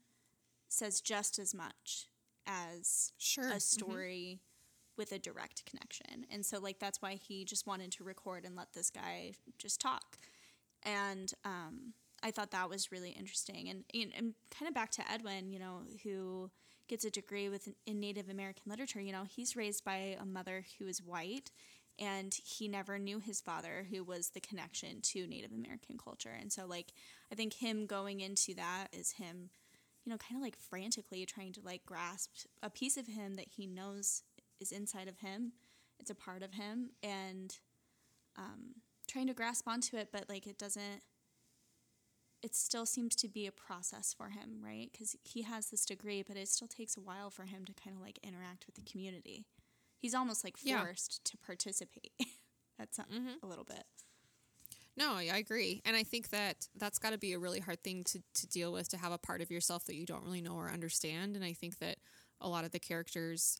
says 0.69 1.01
just 1.01 1.39
as 1.39 1.53
much 1.53 2.07
as 2.45 3.13
sure. 3.17 3.51
a 3.51 3.59
story 3.59 4.41
with 4.97 5.11
a 5.11 5.19
direct 5.19 5.65
connection. 5.65 6.25
And 6.31 6.45
so 6.45 6.59
like 6.59 6.79
that's 6.79 7.01
why 7.01 7.15
he 7.15 7.45
just 7.45 7.67
wanted 7.67 7.91
to 7.93 8.03
record 8.03 8.45
and 8.45 8.55
let 8.55 8.73
this 8.73 8.89
guy 8.89 9.33
just 9.57 9.81
talk. 9.81 10.17
And 10.83 11.31
um, 11.45 11.93
I 12.23 12.31
thought 12.31 12.51
that 12.51 12.69
was 12.69 12.91
really 12.91 13.11
interesting. 13.11 13.69
And, 13.69 13.83
and, 13.93 14.11
and 14.15 14.33
kind 14.57 14.67
of 14.67 14.73
back 14.73 14.91
to 14.91 15.11
Edwin, 15.11 15.51
you 15.51 15.59
know, 15.59 15.81
who 16.03 16.51
gets 16.87 17.05
a 17.05 17.09
degree 17.09 17.49
with 17.49 17.69
in 17.85 17.99
Native 17.99 18.29
American 18.29 18.63
literature. 18.69 19.01
You 19.01 19.11
know, 19.11 19.23
he's 19.29 19.55
raised 19.55 19.83
by 19.83 20.17
a 20.19 20.25
mother 20.25 20.65
who 20.77 20.87
is 20.87 21.01
white, 21.01 21.51
and 21.99 22.33
he 22.33 22.67
never 22.67 22.97
knew 22.97 23.19
his 23.19 23.39
father, 23.39 23.87
who 23.89 24.03
was 24.03 24.29
the 24.29 24.39
connection 24.39 25.01
to 25.01 25.27
Native 25.27 25.51
American 25.51 25.97
culture. 25.97 26.35
And 26.37 26.51
so, 26.51 26.65
like, 26.65 26.93
I 27.31 27.35
think 27.35 27.53
him 27.53 27.85
going 27.85 28.19
into 28.19 28.53
that 28.55 28.87
is 28.91 29.13
him, 29.13 29.49
you 30.03 30.11
know, 30.11 30.17
kind 30.17 30.37
of 30.37 30.43
like 30.43 30.57
frantically 30.57 31.25
trying 31.25 31.53
to 31.53 31.61
like 31.63 31.85
grasp 31.85 32.31
a 32.61 32.69
piece 32.69 32.97
of 32.97 33.07
him 33.07 33.35
that 33.35 33.47
he 33.55 33.67
knows 33.67 34.23
is 34.59 34.71
inside 34.71 35.07
of 35.07 35.19
him. 35.19 35.53
It's 35.99 36.09
a 36.09 36.15
part 36.15 36.43
of 36.43 36.53
him, 36.53 36.89
and 37.01 37.55
um, 38.37 38.75
trying 39.07 39.27
to 39.27 39.33
grasp 39.33 39.67
onto 39.67 39.95
it, 39.97 40.09
but 40.11 40.27
like 40.29 40.47
it 40.47 40.57
doesn't. 40.57 41.01
It 42.41 42.55
still 42.55 42.85
seems 42.85 43.15
to 43.17 43.29
be 43.29 43.47
a 43.47 43.53
process 43.53 44.13
for 44.13 44.29
him, 44.29 44.59
right? 44.61 44.89
Because 44.91 45.15
he 45.23 45.43
has 45.43 45.67
this 45.69 45.85
degree, 45.85 46.23
but 46.27 46.35
it 46.35 46.49
still 46.49 46.67
takes 46.67 46.97
a 46.97 47.01
while 47.01 47.29
for 47.29 47.43
him 47.43 47.63
to 47.63 47.73
kind 47.73 47.95
of 47.95 48.01
like 48.01 48.19
interact 48.21 48.65
with 48.65 48.75
the 48.75 48.81
community. 48.81 49.45
He's 49.97 50.13
almost 50.13 50.43
like 50.43 50.57
Yeah. 50.61 50.83
forced 50.83 51.23
to 51.23 51.37
participate 51.37 52.11
at 52.79 52.93
some 52.93 53.05
Mhm. 53.05 53.41
a 53.41 53.47
little 53.47 53.63
bit. 53.63 53.85
No, 54.97 55.13
I 55.13 55.29
I 55.31 55.37
agree. 55.37 55.81
And 55.85 55.95
I 55.95 56.03
think 56.03 56.29
that 56.29 56.67
that's 56.75 56.99
got 56.99 57.11
to 57.11 57.17
be 57.17 57.31
a 57.33 57.39
really 57.39 57.61
hard 57.61 57.81
thing 57.81 58.03
to, 58.05 58.21
to 58.33 58.47
deal 58.47 58.73
with 58.73 58.89
to 58.89 58.97
have 58.97 59.13
a 59.13 59.17
part 59.17 59.41
of 59.41 59.49
yourself 59.49 59.85
that 59.85 59.95
you 59.95 60.05
don't 60.05 60.23
really 60.23 60.41
know 60.41 60.55
or 60.55 60.69
understand. 60.69 61.35
And 61.37 61.45
I 61.45 61.53
think 61.53 61.79
that 61.79 61.97
a 62.41 62.49
lot 62.49 62.65
of 62.65 62.71
the 62.71 62.79
characters 62.79 63.57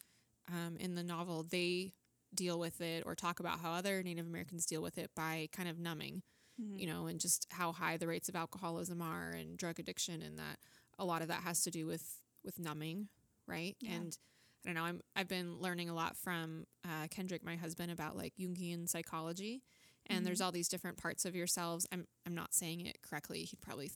um, 0.50 0.78
in 0.78 0.96
the 0.96 1.04
novel, 1.04 1.44
they 1.44 1.94
deal 2.34 2.60
with 2.60 2.82
it 2.82 3.04
or 3.06 3.16
talk 3.16 3.40
about 3.40 3.60
how 3.60 3.72
other 3.72 4.02
Native 4.04 4.26
Americans 4.26 4.66
deal 4.66 4.82
with 4.82 4.98
it 4.98 5.12
by 5.16 5.50
kind 5.52 5.70
of 5.70 5.80
numbing, 5.80 6.22
Mm-hmm. 6.62 6.78
you 6.78 6.86
know, 6.86 7.08
and 7.08 7.20
just 7.20 7.48
how 7.50 7.72
high 7.72 7.98
the 7.98 8.06
rates 8.06 8.30
of 8.30 8.36
alcoholism 8.36 9.02
are 9.02 9.32
and 9.32 9.58
drug 9.58 9.80
addiction. 9.80 10.22
And 10.22 10.38
that 10.38 10.60
a 11.00 11.04
lot 11.04 11.24
of 11.24 11.28
that 11.30 11.42
has 11.42 11.64
to 11.64 11.72
do 11.72 11.88
with, 11.88 12.22
with 12.46 12.60
numbing, 12.60 13.08
right? 13.48 13.76
Yeah. 13.82 13.94
And 13.94 14.18
I 14.64 14.70
don't 14.70 14.76
know, 14.76 14.84
I'm, 14.84 15.02
I've 15.16 15.28
been 15.28 15.60
learning 15.60 15.90
a 15.90 15.96
lot 15.96 16.16
from 16.16 16.68
uh, 16.86 17.08
Kendrick, 17.10 17.44
my 17.44 17.56
husband, 17.56 17.92
about 17.92 18.16
like 18.16 18.34
Jungian 18.40 18.88
psychology 18.88 19.64
and 20.08 20.26
there's 20.26 20.42
all 20.42 20.52
these 20.52 20.68
different 20.68 20.98
parts 20.98 21.26
of 21.26 21.36
yourselves. 21.36 21.88
I'm 21.92 22.06
I'm 22.26 22.36
not 22.36 22.54
saying 22.54 22.82
it 22.82 22.98
correctly. 23.02 23.44
He'd 23.44 23.62
probably 23.62 23.92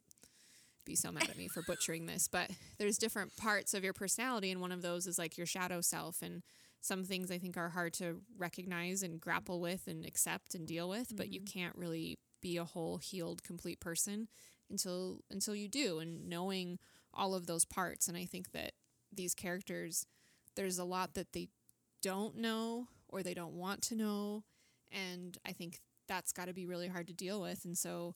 be 0.87 0.95
so 0.95 1.11
mad 1.11 1.29
at 1.29 1.37
me 1.37 1.47
for 1.47 1.61
butchering 1.61 2.05
this, 2.05 2.27
but 2.27 2.49
there's 2.79 2.97
different 2.97 3.35
parts 3.37 3.73
of 3.73 3.83
your 3.83 3.93
personality 3.93 4.49
and 4.51 4.61
one 4.61 4.71
of 4.71 4.81
those 4.81 5.05
is 5.05 5.19
like 5.19 5.37
your 5.37 5.45
shadow 5.45 5.81
self 5.81 6.21
and 6.21 6.41
some 6.81 7.03
things 7.03 7.31
I 7.31 7.37
think 7.37 7.57
are 7.57 7.69
hard 7.69 7.93
to 7.95 8.21
recognize 8.37 9.03
and 9.03 9.19
grapple 9.19 9.59
with 9.59 9.87
and 9.87 10.05
accept 10.05 10.55
and 10.55 10.65
deal 10.65 10.87
with, 10.87 11.15
but 11.15 11.31
you 11.31 11.41
mm-hmm. 11.41 11.59
can't 11.59 11.75
really 11.75 12.17
be 12.41 12.57
a 12.57 12.63
whole 12.63 12.97
healed 12.97 13.43
complete 13.43 13.79
person 13.79 14.27
until 14.69 15.21
until 15.31 15.55
you 15.55 15.67
do 15.67 15.99
and 15.99 16.27
knowing 16.27 16.77
all 17.13 17.33
of 17.33 17.47
those 17.47 17.65
parts 17.65 18.07
and 18.07 18.17
I 18.17 18.25
think 18.25 18.51
that 18.51 18.73
these 19.11 19.33
characters 19.33 20.05
there's 20.55 20.77
a 20.77 20.83
lot 20.83 21.13
that 21.13 21.33
they 21.33 21.47
don't 22.01 22.37
know 22.37 22.87
or 23.07 23.23
they 23.23 23.33
don't 23.33 23.53
want 23.53 23.81
to 23.83 23.95
know 23.95 24.43
and 24.91 25.37
I 25.45 25.51
think 25.51 25.79
that's 26.07 26.31
got 26.31 26.45
to 26.45 26.53
be 26.53 26.65
really 26.65 26.87
hard 26.87 27.07
to 27.07 27.13
deal 27.13 27.41
with 27.41 27.65
and 27.65 27.77
so 27.77 28.15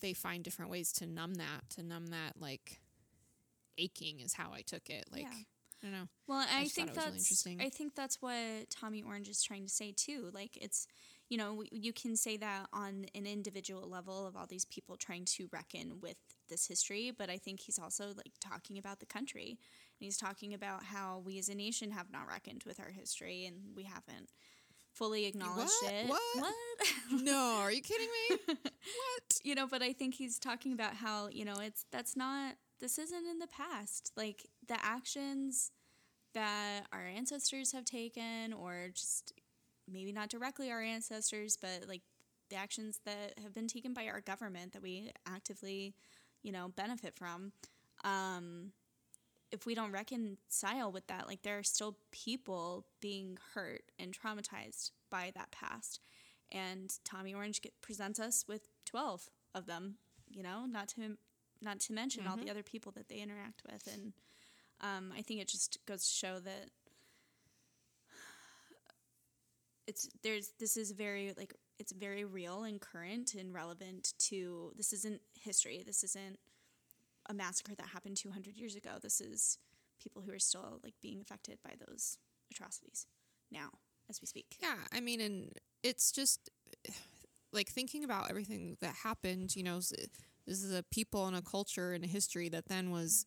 they 0.00 0.12
find 0.12 0.44
different 0.44 0.70
ways 0.70 0.92
to 0.92 1.06
numb 1.06 1.34
that 1.34 1.68
to 1.70 1.82
numb 1.82 2.06
that 2.08 2.32
like 2.38 2.80
aching 3.78 4.20
is 4.20 4.34
how 4.34 4.52
I 4.52 4.62
took 4.62 4.88
it 4.88 5.04
like 5.12 5.22
Yeah. 5.22 5.38
I 5.82 5.86
don't 5.86 5.92
know 5.92 6.08
Well, 6.26 6.38
I 6.38 6.62
I, 6.62 6.64
think 6.68 6.88
really 6.88 7.00
that's 7.00 7.16
interesting. 7.18 7.60
I 7.60 7.68
think 7.68 7.94
that's 7.94 8.20
what 8.22 8.70
Tommy 8.70 9.02
Orange 9.02 9.28
is 9.28 9.42
trying 9.42 9.64
to 9.64 9.68
say 9.70 9.92
too. 9.92 10.30
Like 10.32 10.56
it's, 10.56 10.86
you 11.28 11.36
know, 11.36 11.62
you 11.70 11.92
can 11.92 12.16
say 12.16 12.36
that 12.38 12.66
on 12.72 13.04
an 13.14 13.26
individual 13.26 13.88
level 13.88 14.26
of 14.26 14.36
all 14.36 14.46
these 14.46 14.64
people 14.64 14.96
trying 14.96 15.24
to 15.26 15.48
reckon 15.52 16.00
with 16.00 16.16
this 16.48 16.66
history, 16.66 17.12
but 17.16 17.28
I 17.28 17.36
think 17.36 17.60
he's 17.60 17.78
also 17.78 18.06
like 18.16 18.32
talking 18.40 18.78
about 18.78 19.00
the 19.00 19.06
country, 19.06 19.48
and 19.50 20.04
he's 20.04 20.16
talking 20.16 20.54
about 20.54 20.84
how 20.84 21.22
we 21.24 21.38
as 21.38 21.48
a 21.48 21.54
nation 21.54 21.90
have 21.90 22.10
not 22.10 22.26
reckoned 22.28 22.64
with 22.66 22.80
our 22.80 22.90
history, 22.90 23.44
and 23.44 23.74
we 23.74 23.84
haven't 23.84 24.32
fully 24.96 25.26
acknowledged 25.26 25.70
What? 25.82 25.92
it. 25.92 26.08
What? 26.08 26.20
What? 26.36 26.54
no 27.22 27.58
are 27.60 27.72
you 27.72 27.80
kidding 27.80 28.08
me 28.30 28.36
what 28.46 29.40
you 29.44 29.54
know 29.54 29.66
but 29.66 29.82
i 29.82 29.92
think 29.92 30.14
he's 30.14 30.38
talking 30.38 30.72
about 30.72 30.94
how 30.94 31.28
you 31.30 31.44
know 31.44 31.56
it's 31.60 31.86
that's 31.90 32.16
not 32.16 32.54
this 32.80 32.98
isn't 32.98 33.26
in 33.26 33.38
the 33.38 33.46
past 33.46 34.12
like 34.16 34.46
the 34.66 34.76
actions 34.84 35.70
that 36.34 36.82
our 36.92 37.06
ancestors 37.06 37.72
have 37.72 37.84
taken 37.84 38.52
or 38.52 38.88
just 38.94 39.32
maybe 39.90 40.12
not 40.12 40.28
directly 40.28 40.70
our 40.70 40.82
ancestors 40.82 41.56
but 41.60 41.88
like 41.88 42.02
the 42.50 42.56
actions 42.56 43.00
that 43.06 43.32
have 43.42 43.54
been 43.54 43.68
taken 43.68 43.94
by 43.94 44.06
our 44.06 44.20
government 44.20 44.72
that 44.72 44.82
we 44.82 45.10
actively 45.26 45.94
you 46.42 46.52
know 46.52 46.68
benefit 46.76 47.14
from 47.16 47.52
um 48.04 48.72
if 49.52 49.66
we 49.66 49.74
don't 49.74 49.92
reconcile 49.92 50.90
with 50.90 51.06
that 51.06 51.26
like 51.26 51.42
there 51.42 51.58
are 51.58 51.62
still 51.62 51.96
people 52.10 52.86
being 53.00 53.38
hurt 53.54 53.82
and 53.98 54.16
traumatized 54.16 54.90
by 55.10 55.32
that 55.34 55.50
past. 55.50 56.00
And 56.52 56.92
Tommy 57.04 57.34
Orange 57.34 57.60
get, 57.60 57.80
presents 57.80 58.20
us 58.20 58.44
with 58.46 58.68
12 58.84 59.28
of 59.54 59.66
them, 59.66 59.96
you 60.30 60.42
know, 60.42 60.66
not 60.66 60.88
to 60.88 61.16
not 61.62 61.80
to 61.80 61.92
mention 61.92 62.26
all 62.26 62.36
the 62.36 62.50
other 62.50 62.62
people 62.62 62.92
that 62.92 63.08
they 63.08 63.16
interact 63.16 63.62
with. 63.70 63.88
And 63.92 64.12
um, 64.82 65.12
I 65.16 65.22
think 65.22 65.40
it 65.40 65.48
just 65.48 65.78
goes 65.86 66.06
to 66.06 66.14
show 66.14 66.38
that 66.40 66.70
it's 69.86 70.08
there's 70.22 70.52
this 70.58 70.76
is 70.76 70.90
very 70.90 71.32
like 71.36 71.54
it's 71.78 71.92
very 71.92 72.24
real 72.24 72.64
and 72.64 72.80
current 72.80 73.34
and 73.34 73.54
relevant 73.54 74.14
to 74.18 74.72
this 74.76 74.92
isn't 74.92 75.20
history. 75.34 75.82
This 75.86 76.04
isn't 76.04 76.38
a 77.28 77.34
massacre 77.34 77.74
that 77.74 77.88
happened 77.88 78.16
200 78.16 78.56
years 78.56 78.74
ago 78.74 78.92
this 79.02 79.20
is 79.20 79.58
people 80.00 80.22
who 80.22 80.32
are 80.32 80.38
still 80.38 80.80
like 80.82 80.94
being 81.02 81.20
affected 81.20 81.58
by 81.64 81.72
those 81.86 82.18
atrocities 82.50 83.06
now 83.50 83.68
as 84.08 84.20
we 84.20 84.26
speak 84.26 84.56
Yeah, 84.60 84.76
I 84.92 85.00
mean, 85.00 85.20
and 85.20 85.52
it's 85.82 86.12
just 86.12 86.50
like 87.52 87.68
thinking 87.68 88.04
about 88.04 88.30
everything 88.30 88.76
that 88.80 88.94
happened. 89.02 89.56
You 89.56 89.62
know, 89.62 89.78
this 89.78 90.62
is 90.62 90.72
a 90.72 90.84
people 90.84 91.26
and 91.26 91.36
a 91.36 91.42
culture 91.42 91.92
and 91.92 92.04
a 92.04 92.08
history 92.08 92.48
that 92.50 92.68
then 92.68 92.90
was. 92.90 93.26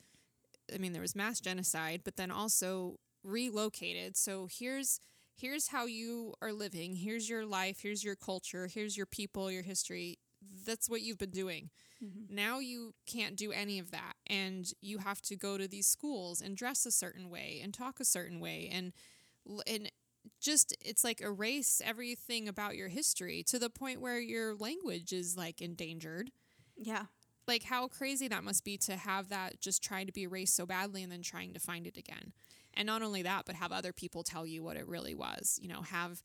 I 0.74 0.78
mean, 0.78 0.94
there 0.94 1.02
was 1.02 1.16
mass 1.16 1.40
genocide, 1.40 2.02
but 2.04 2.16
then 2.16 2.32
also 2.32 3.00
relocated. 3.24 4.16
So 4.16 4.48
here's 4.50 5.00
here's 5.36 5.68
how 5.70 5.86
you 5.86 6.34
are 6.42 6.54
living. 6.54 6.96
Here's 6.96 7.30
your 7.30 7.46
life. 7.46 7.80
Here's 7.82 8.04
your 8.04 8.16
culture. 8.16 8.68
Here's 8.68 8.96
your 8.96 9.06
people. 9.08 9.52
Your 9.52 9.64
history. 9.64 10.20
That's 10.66 10.90
what 10.90 11.02
you've 11.02 11.18
been 11.18 11.32
doing. 11.32 11.70
Mm-hmm. 12.04 12.34
Now 12.34 12.60
you 12.60 12.94
can't 13.06 13.36
do 13.36 13.52
any 13.52 13.80
of 13.80 13.92
that, 13.92 14.14
and 14.28 14.72
you 14.82 15.00
have 15.00 15.22
to 15.24 15.36
go 15.36 15.58
to 15.58 15.68
these 15.68 15.88
schools 15.88 16.42
and 16.42 16.56
dress 16.56 16.86
a 16.86 16.92
certain 16.92 17.30
way 17.30 17.60
and 17.62 17.74
talk 17.74 18.00
a 18.00 18.06
certain 18.06 18.40
way 18.40 18.70
and 18.72 18.94
and 19.68 19.92
just 20.40 20.76
it's 20.84 21.04
like 21.04 21.22
erase 21.22 21.82
everything 21.84 22.48
about 22.48 22.76
your 22.76 22.90
history 22.90 23.44
to 23.44 23.58
the 23.58 23.70
point 23.70 24.02
where 24.02 24.20
your 24.20 24.56
language 24.56 25.12
is 25.12 25.36
like 25.36 25.62
endangered. 25.62 26.32
Yeah. 26.78 27.06
Like 27.48 27.64
how 27.64 27.88
crazy 27.88 28.28
that 28.28 28.44
must 28.44 28.64
be 28.64 28.78
to 28.78 28.96
have 28.96 29.30
that 29.30 29.60
just 29.60 29.84
trying 29.84 30.06
to 30.06 30.14
be 30.14 30.24
erased 30.24 30.56
so 30.56 30.66
badly 30.66 31.04
and 31.04 31.12
then 31.12 31.24
trying 31.24 31.54
to 31.54 31.60
find 31.60 31.88
it 31.88 31.98
again. 31.98 32.34
And 32.76 32.86
not 32.86 33.02
only 33.02 33.24
that 33.24 33.46
but 33.46 33.56
have 33.56 33.72
other 33.72 33.92
people 33.92 34.24
tell 34.24 34.46
you 34.46 34.64
what 34.64 34.78
it 34.78 34.88
really 34.88 35.16
was 35.16 35.58
you 35.62 35.68
know 35.68 35.82
have 35.82 36.22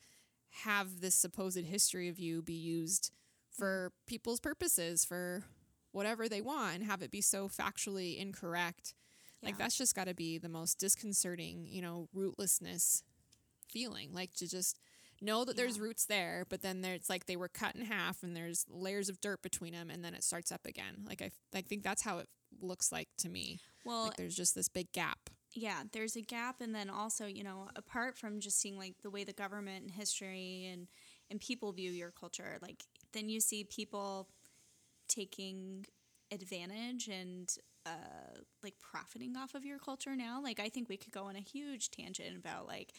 have 0.62 1.01
this 1.01 1.14
supposed 1.14 1.64
history 1.64 2.09
of 2.09 2.18
you 2.18 2.43
be 2.43 2.53
used 2.53 3.11
for 3.51 3.89
mm-hmm. 3.89 4.07
people's 4.07 4.41
purposes 4.41 5.05
for 5.05 5.45
whatever 5.95 6.29
they 6.29 6.43
want 6.43 6.77
and 6.77 6.85
have 6.85 7.03
it 7.03 7.11
be 7.11 7.23
so 7.23 7.49
factually 7.49 8.19
incorrect. 8.19 8.95
Like 9.43 9.59
that's 9.59 9.79
just 9.79 9.95
got 9.95 10.07
to 10.09 10.15
be 10.15 10.39
the 10.39 10.49
most 10.49 10.79
disconcerting 10.79 11.67
you 11.71 11.83
know 11.83 12.09
rootlessness 12.17 13.03
feeling. 13.69 14.13
Like 14.13 14.35
to 14.35 14.49
just 14.49 14.79
know 15.23 15.45
that 15.45 15.57
there's 15.57 15.79
Yeah. 15.79 15.85
roots 15.85 16.07
there 16.07 16.45
but 16.51 16.63
then 16.63 16.83
there, 16.83 16.95
it's 16.95 17.09
like 17.11 17.27
they 17.27 17.37
were 17.37 17.49
cut 17.49 17.75
in 17.77 17.83
half 17.85 18.23
and 18.23 18.37
there's 18.37 18.67
layers 18.71 19.09
of 19.09 19.21
dirt 19.21 19.43
between 19.43 19.73
them 19.73 19.91
and 19.91 20.05
then 20.05 20.15
it 20.15 20.25
starts 20.25 20.53
up 20.53 20.67
again. 20.67 21.05
Like 21.09 21.23
i, 21.23 21.31
I 21.57 21.63
think 21.63 21.83
that's 21.83 22.03
how 22.03 22.19
it 22.19 22.29
looks 22.61 22.93
like 22.93 23.09
to 23.19 23.29
me. 23.29 23.61
Well 23.85 24.07
like 24.07 24.17
there's 24.17 24.37
just 24.37 24.55
this 24.55 24.69
big 24.69 24.93
gap. 24.93 25.31
Yeah 25.55 25.83
there's 25.93 26.17
a 26.17 26.21
gap 26.23 26.61
and 26.61 26.75
then 26.75 26.91
also 26.91 27.27
you 27.27 27.45
know 27.45 27.69
apart 27.77 28.19
from 28.19 28.41
just 28.41 28.61
seeing 28.61 28.77
like 28.79 28.97
the 29.03 29.11
way 29.11 29.25
the 29.25 29.33
government 29.33 29.83
and 29.85 29.91
history 29.93 30.69
and 30.73 30.89
and 31.31 31.41
people 31.41 31.73
view 31.73 31.91
your 31.93 32.11
culture 32.11 32.59
like 32.61 32.85
then 33.13 33.29
you 33.29 33.41
see 33.41 33.65
people 33.65 34.29
taking 35.09 35.87
advantage 36.33 37.09
and 37.09 37.57
uh 37.87 38.39
like 38.63 38.75
profiting 38.81 39.37
off 39.37 39.55
of 39.55 39.65
your 39.65 39.79
culture 39.79 40.17
now? 40.17 40.41
Like 40.43 40.61
i 40.61 40.69
think 40.69 40.89
we 40.89 40.97
could 40.97 41.13
go 41.13 41.25
on 41.25 41.37
a 41.37 41.41
huge 41.41 41.91
tangent 41.91 42.37
about 42.37 42.67
like 42.67 42.93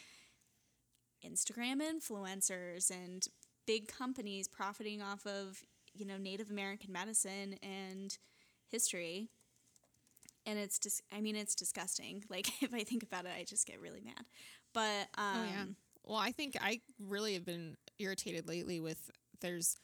instagram 1.25 1.81
influencers 1.81 2.91
and 2.91 3.27
big 3.65 3.87
companies 3.87 4.47
profiting 4.47 5.01
off 5.01 5.25
of 5.25 5.63
you 5.95 6.05
know 6.05 6.17
native 6.17 6.51
american 6.51 6.91
medicine 6.91 7.55
and 7.63 8.17
history. 8.69 9.29
And 10.45 10.59
it's 10.59 10.77
just 10.77 11.01
i 11.11 11.21
mean 11.21 11.35
it's 11.35 11.55
disgusting. 11.55 12.23
Like 12.29 12.47
if 12.61 12.73
i 12.73 12.83
think 12.83 13.03
about 13.03 13.25
it 13.25 13.31
i 13.37 13.43
just 13.43 13.65
get 13.65 13.79
really 13.79 14.01
mad. 14.01 14.25
But 14.73 15.07
um 15.17 15.37
oh 15.37 15.45
yeah. 15.45 15.65
well 16.03 16.19
i 16.19 16.31
think 16.31 16.55
i 16.61 16.81
really 16.99 17.33
have 17.33 17.45
been 17.45 17.77
irritated 17.99 18.47
lately 18.47 18.79
with 18.79 19.09
there's 19.41 19.77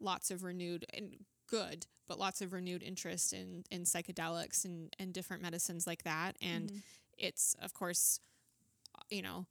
lots 0.00 0.30
of 0.30 0.42
renewed 0.42 0.86
and 0.94 1.16
good 1.48 1.86
but 2.06 2.18
lots 2.18 2.40
of 2.40 2.52
renewed 2.54 2.82
interest 2.82 3.32
in 3.32 3.64
in 3.70 3.82
psychedelics 3.82 4.64
and 4.64 4.94
and 4.98 5.12
different 5.12 5.42
medicines 5.42 5.86
like 5.86 6.04
that. 6.04 6.36
And 6.40 6.68
Mm-hmm. 6.70 6.78
it's 7.18 7.54
of 7.60 7.74
course 7.74 8.20
you 9.10 9.22
know 9.22 9.46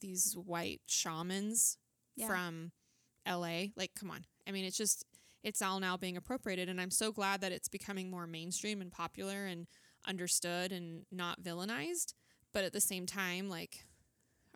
these 0.00 0.34
white 0.34 0.80
shamans 0.86 1.78
Yeah. 2.16 2.26
from 2.28 2.72
LA 3.26 3.66
like 3.76 3.94
come 3.98 4.10
on. 4.10 4.24
I 4.46 4.52
mean 4.52 4.64
it's 4.64 4.76
just 4.76 5.04
it's 5.42 5.62
all 5.62 5.80
now 5.80 5.96
being 5.96 6.16
appropriated. 6.16 6.68
And 6.68 6.80
i'm 6.80 6.90
so 6.90 7.10
glad 7.12 7.40
that 7.40 7.52
it's 7.52 7.68
becoming 7.68 8.10
more 8.10 8.26
mainstream 8.26 8.80
and 8.80 8.92
popular 8.92 9.46
and 9.46 9.66
understood 10.06 10.72
and 10.72 11.04
not 11.10 11.42
villainized. 11.42 12.14
But 12.52 12.64
at 12.64 12.72
the 12.72 12.80
same 12.80 13.06
time 13.06 13.48
like 13.48 13.84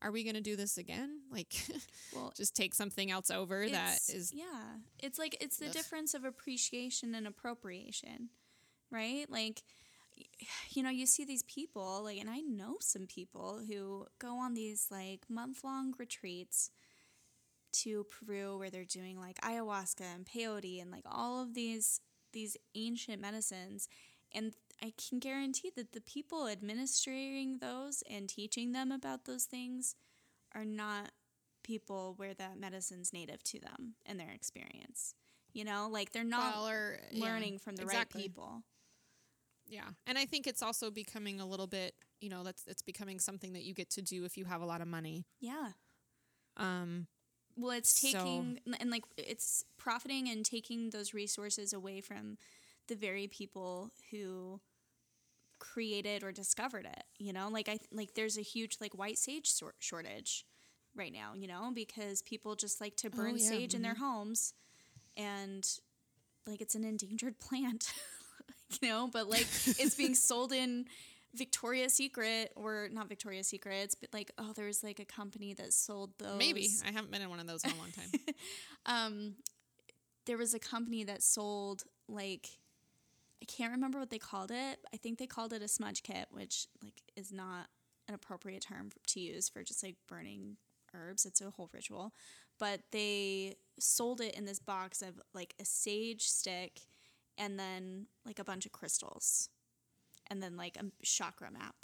are 0.05 0.13
we 0.13 0.23
going 0.23 0.35
to 0.35 0.41
do 0.41 0.55
this 0.55 0.77
again 0.79 1.21
like 1.33 1.53
Well, 2.15 2.33
just 2.37 2.55
take 2.55 2.75
something 2.75 3.11
else 3.11 3.31
over 3.31 3.69
that 3.69 3.99
is. 4.09 4.33
Yeah 4.33 4.45
it's 5.01 5.19
like 5.19 5.37
it's 5.41 5.57
the 5.57 5.67
Ugh. 5.67 5.73
difference 5.73 6.15
of 6.15 6.25
appreciation 6.25 7.15
and 7.15 7.27
appropriation 7.27 8.29
right 8.91 9.29
like 9.29 9.63
you 10.71 10.83
know 10.83 10.91
you 10.91 11.07
see 11.07 11.25
these 11.25 11.43
people 11.45 12.03
like 12.05 12.21
and 12.21 12.31
i 12.31 12.41
know 12.41 12.77
some 12.81 13.07
people 13.07 13.61
who 13.67 14.07
go 14.21 14.37
on 14.39 14.55
these 14.55 14.87
like 14.91 15.25
month 15.29 15.65
long 15.65 15.93
retreats 15.99 16.71
to 17.73 18.05
Peru 18.05 18.57
where 18.57 18.71
they're 18.71 18.85
doing 18.85 19.19
like 19.19 19.41
ayahuasca 19.41 20.03
and 20.15 20.25
peyote 20.27 20.81
and 20.81 20.93
like 20.93 21.05
all 21.11 21.43
of 21.43 21.55
these 21.55 22.01
these 22.33 22.57
ancient 22.75 23.21
medicines 23.21 23.89
and 24.33 24.55
I 24.83 24.93
can 24.97 25.18
guarantee 25.18 25.70
that 25.77 25.93
the 25.93 26.01
people 26.01 26.49
administering 26.49 27.59
those 27.59 28.03
and 28.09 28.29
teaching 28.29 28.72
them 28.72 28.93
about 28.93 29.25
those 29.25 29.45
things 29.45 29.95
are 30.55 30.64
not 30.64 31.11
people 31.62 32.14
where 32.16 32.35
that 32.35 32.59
medicine's 32.59 33.12
native 33.12 33.43
to 33.45 33.59
them 33.61 33.95
and 34.05 34.20
their 34.20 34.31
experience. 34.31 35.14
You 35.53 35.64
know, 35.64 35.89
like 35.91 36.12
they're 36.12 36.25
not 36.25 36.55
Well, 36.57 36.68
or- 36.68 37.01
yeah, 37.12 37.25
learning 37.25 37.59
from 37.59 37.77
the 37.77 37.83
exactly. 37.83 38.20
right 38.22 38.27
people. 38.29 38.62
Yeah, 39.66 39.89
and 40.07 40.18
I 40.18 40.27
think 40.27 40.47
it's 40.47 40.62
also 40.62 40.91
becoming 40.91 41.41
a 41.41 41.47
little 41.47 41.66
bit, 41.66 41.95
you 42.20 42.29
know, 42.29 42.43
that's 42.45 42.66
it's 42.66 42.83
becoming 42.83 43.18
something 43.18 43.55
that 43.55 43.62
you 43.62 43.72
get 43.72 43.89
to 43.91 44.03
do 44.03 44.25
if 44.25 44.37
you 44.37 44.45
have 44.45 44.61
a 44.61 44.66
lot 44.66 44.81
of 44.83 44.89
money. 44.89 45.25
Yeah. 45.41 45.70
Um, 46.57 47.07
Well, 47.57 47.70
it's 47.70 47.91
So- 48.01 48.11
taking 48.11 48.61
and 48.81 48.91
like 48.91 49.05
it's 49.16 49.64
profiting 49.77 50.29
and 50.29 50.45
taking 50.45 50.91
those 50.91 51.14
resources 51.14 51.72
away 51.72 52.01
from 52.01 52.37
the 52.89 52.97
very 52.97 53.26
people 53.28 53.91
who 54.11 54.61
created 55.59 56.22
or 56.22 56.32
discovered 56.32 56.87
it. 56.87 57.05
You 57.18 57.32
know, 57.32 57.49
like 57.51 57.68
I 57.68 57.78
like 57.93 58.14
there's 58.14 58.39
a 58.39 58.43
huge 58.43 58.76
like 58.80 58.97
white 58.97 59.18
sage 59.18 59.49
sor- 59.49 59.74
shortage 59.78 60.45
right 60.95 61.12
now. 61.12 61.32
You 61.35 61.49
know, 61.49 61.70
because 61.74 62.22
people 62.22 62.55
just 62.55 62.80
like 62.80 62.97
to 62.99 63.11
burn 63.11 63.32
Oh, 63.32 63.37
yeah, 63.37 63.49
sage 63.49 63.74
in 63.74 63.82
their 63.82 63.95
homes, 63.95 64.55
and 65.16 65.66
like 66.47 66.61
it's 66.61 66.74
an 66.74 66.85
endangered 66.85 67.39
plant. 67.41 67.93
you 68.82 68.89
know, 68.89 69.09
but 69.12 69.28
like 69.28 69.47
it's 69.78 69.95
being 69.95 70.14
sold 70.28 70.53
in. 70.53 70.87
Victoria's 71.37 71.93
Secret 71.93 72.53
or 72.55 72.89
not 72.93 73.09
Victoria's 73.09 73.49
Secret, 73.49 73.82
it's 73.82 73.97
like 74.12 74.30
oh, 74.39 74.53
there's 74.55 74.85
like 74.85 75.01
a 75.01 75.05
company 75.05 75.53
that 75.55 75.72
sold 75.72 76.12
those. 76.20 76.39
maybe 76.39 76.68
I 76.87 76.93
haven't 76.93 77.11
been 77.11 77.22
in 77.22 77.28
one 77.28 77.41
of 77.41 77.49
those 77.49 77.64
in 77.64 77.72
a 77.72 77.74
long 77.74 77.91
time. 77.91 78.35
um, 78.87 79.35
there 80.26 80.39
was 80.39 80.55
a 80.55 80.61
company 80.61 81.03
that 81.03 81.24
sold 81.24 81.82
like 82.09 82.51
I 83.45 83.53
can't 83.53 83.73
remember 83.73 83.99
what 83.99 84.09
they 84.09 84.19
called 84.19 84.51
it. 84.51 84.79
I 84.95 84.97
think 84.97 85.19
they 85.19 85.27
called 85.27 85.53
it 85.53 85.61
a 85.61 85.69
smudge 85.69 86.03
kit, 86.03 86.29
which 86.31 86.67
like 86.83 87.03
is 87.15 87.31
not 87.31 87.67
an 88.09 88.15
appropriate 88.15 88.63
term 88.63 88.89
to 89.09 89.21
use 89.21 89.51
for 89.51 89.63
just 89.63 89.83
like 89.83 89.97
burning 90.09 90.57
herbs. 90.95 91.27
It's 91.27 91.43
a 91.43 91.51
whole 91.51 91.69
ritual, 91.75 92.15
but 92.59 92.81
they 92.91 93.57
sold 93.79 94.23
it 94.23 94.35
in 94.35 94.47
this 94.47 94.61
box 94.61 95.03
of 95.03 95.21
like 95.35 95.53
a 95.61 95.67
sage 95.67 96.23
stick 96.23 96.81
and 97.37 97.59
then 97.59 98.07
like 98.25 98.39
a 98.39 98.45
bunch 98.45 98.65
of 98.65 98.73
crystals 98.73 99.51
and 100.31 100.43
then 100.43 100.57
like 100.57 100.79
a 100.79 100.87
chakra 101.05 101.51
map. 101.51 101.77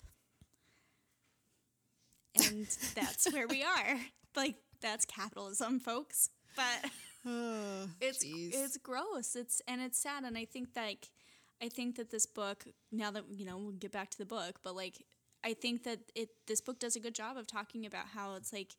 And 2.43 2.69
that's 2.95 3.31
where 3.35 3.47
we 3.47 3.63
are. 3.63 4.01
Like 4.35 4.55
that's 4.81 5.05
capitalism, 5.05 5.79
folks. 5.79 6.31
But 6.57 6.91
oh, 7.27 7.87
it's 8.01 8.25
jeez. 8.25 8.53
it's 8.55 8.79
gross. 8.79 9.37
It's 9.37 9.61
and 9.69 9.83
it's 9.83 9.99
sad. 9.99 10.25
And 10.25 10.39
I 10.39 10.47
think 10.47 10.73
that 10.73 10.87
like, 10.87 11.11
I 11.63 11.69
think 11.69 11.97
that 11.97 12.11
this 12.11 12.27
book. 12.27 12.65
Now 12.93 13.11
that 13.11 13.25
you 13.31 13.45
know, 13.45 13.59
we'll 13.59 13.73
get 13.73 13.93
back 13.93 14.11
to 14.11 14.19
the 14.19 14.27
book. 14.27 14.61
But 14.63 14.75
like, 14.75 15.05
I 15.45 15.55
think 15.55 15.85
that 15.85 16.01
it 16.15 16.29
this 16.47 16.61
book 16.61 16.79
does 16.79 16.97
a 16.97 17.01
good 17.01 17.15
job 17.15 17.37
of 17.37 17.47
talking 17.47 17.87
about 17.87 18.09
how 18.15 18.35
it's 18.35 18.53
like, 18.53 18.75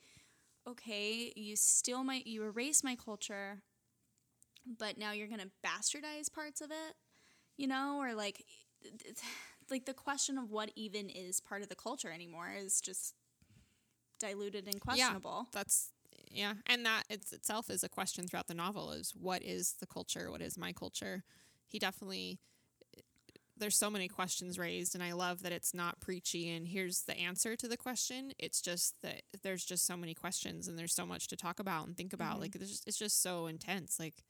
okay, 0.67 1.31
you 1.35 1.55
steal 1.55 2.03
my, 2.03 2.21
you 2.25 2.43
erase 2.43 2.83
my 2.83 2.95
culture, 2.95 3.61
but 4.79 4.97
now 4.97 5.11
you're 5.11 5.27
gonna 5.27 5.49
bastardize 5.65 6.31
parts 6.31 6.61
of 6.61 6.71
it, 6.71 6.95
you 7.57 7.67
know, 7.67 7.97
or 7.99 8.13
like, 8.13 8.45
like 9.71 9.85
the 9.85 9.93
question 9.93 10.37
of 10.37 10.51
what 10.51 10.71
even 10.75 11.09
is 11.09 11.39
part 11.39 11.61
of 11.61 11.69
the 11.69 11.75
culture 11.75 12.11
anymore 12.11 12.51
is 12.55 12.81
just 12.81 13.15
diluted 14.19 14.67
and 14.67 14.79
questionable. 14.79 15.47
Yeah, 15.47 15.59
that's 15.59 15.91
yeah, 16.29 16.53
and 16.67 16.85
that 16.85 17.03
it's 17.09 17.33
itself 17.33 17.69
is 17.69 17.83
a 17.83 17.89
question 17.89 18.27
throughout 18.27 18.47
the 18.47 18.53
novel: 18.53 18.91
is 18.91 19.13
what 19.19 19.43
is 19.43 19.73
the 19.79 19.87
culture? 19.87 20.31
What 20.31 20.41
is 20.41 20.57
my 20.57 20.71
culture? 20.73 21.23
He 21.67 21.79
definitely. 21.79 22.39
There's 23.61 23.77
so 23.77 23.89
many 23.91 24.07
questions 24.07 24.57
raised, 24.57 24.95
and 24.95 25.03
I 25.03 25.13
love 25.13 25.43
that 25.43 25.51
it's 25.51 25.73
not 25.73 26.01
preachy 26.01 26.49
and 26.49 26.67
here's 26.67 27.03
the 27.03 27.17
answer 27.17 27.55
to 27.55 27.67
the 27.67 27.77
question. 27.77 28.33
It's 28.39 28.59
just 28.59 28.95
that 29.03 29.21
there's 29.43 29.63
just 29.63 29.85
so 29.85 29.95
many 29.95 30.13
questions, 30.13 30.67
and 30.67 30.77
there's 30.77 30.95
so 30.95 31.05
much 31.05 31.27
to 31.27 31.37
talk 31.37 31.59
about 31.59 31.85
and 31.85 31.95
think 31.95 32.11
about. 32.11 32.39
Like, 32.39 32.55
it's 32.55 32.69
just, 32.69 32.87
it's 32.87 32.97
just 32.97 33.21
so 33.21 33.45
intense. 33.45 33.99
Like, 33.99 34.23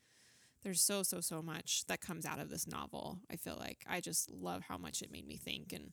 there's 0.64 0.82
so 0.82 1.02
so 1.02 1.22
so 1.22 1.42
much 1.42 1.86
that 1.88 2.02
comes 2.02 2.26
out 2.26 2.40
of 2.40 2.50
this 2.50 2.68
novel. 2.68 3.20
I 3.32 3.38
feel 3.38 3.56
like 3.58 3.86
I 3.90 4.02
just 4.02 4.30
love 4.30 4.64
how 4.68 4.78
much 4.78 5.02
it 5.02 5.12
made 5.12 5.28
me 5.28 5.38
think 5.38 5.74
and 5.74 5.92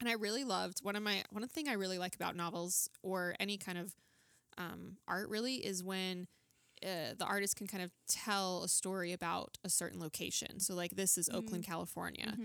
and 0.00 0.08
I 0.08 0.12
really 0.12 0.44
loved 0.44 0.78
one 0.82 0.96
of 0.96 1.02
my 1.02 1.24
one 1.30 1.42
of 1.42 1.48
the 1.48 1.54
thing 1.54 1.68
I 1.68 1.74
really 1.74 1.98
like 1.98 2.14
about 2.14 2.36
novels 2.36 2.88
or 3.02 3.34
any 3.40 3.58
kind 3.58 3.78
of 3.78 3.94
um, 4.56 4.96
art 5.06 5.28
really 5.28 5.56
is 5.56 5.82
when 5.82 6.28
uh, 6.84 7.14
the 7.18 7.24
artist 7.24 7.56
can 7.56 7.66
kind 7.66 7.82
of 7.82 7.90
tell 8.08 8.62
a 8.64 8.68
story 8.68 9.12
about 9.12 9.58
a 9.64 9.68
certain 9.68 10.00
location. 10.00 10.60
So 10.60 10.74
like 10.74 10.92
this 10.96 11.18
is 11.18 11.28
Oakland, 11.28 11.64
California. 11.64 12.36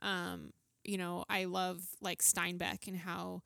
Um, 0.00 0.52
you 0.84 0.98
know, 0.98 1.24
I 1.28 1.44
love 1.44 1.80
like 2.00 2.22
Steinbeck 2.22 2.88
and 2.88 2.96
how 2.96 3.42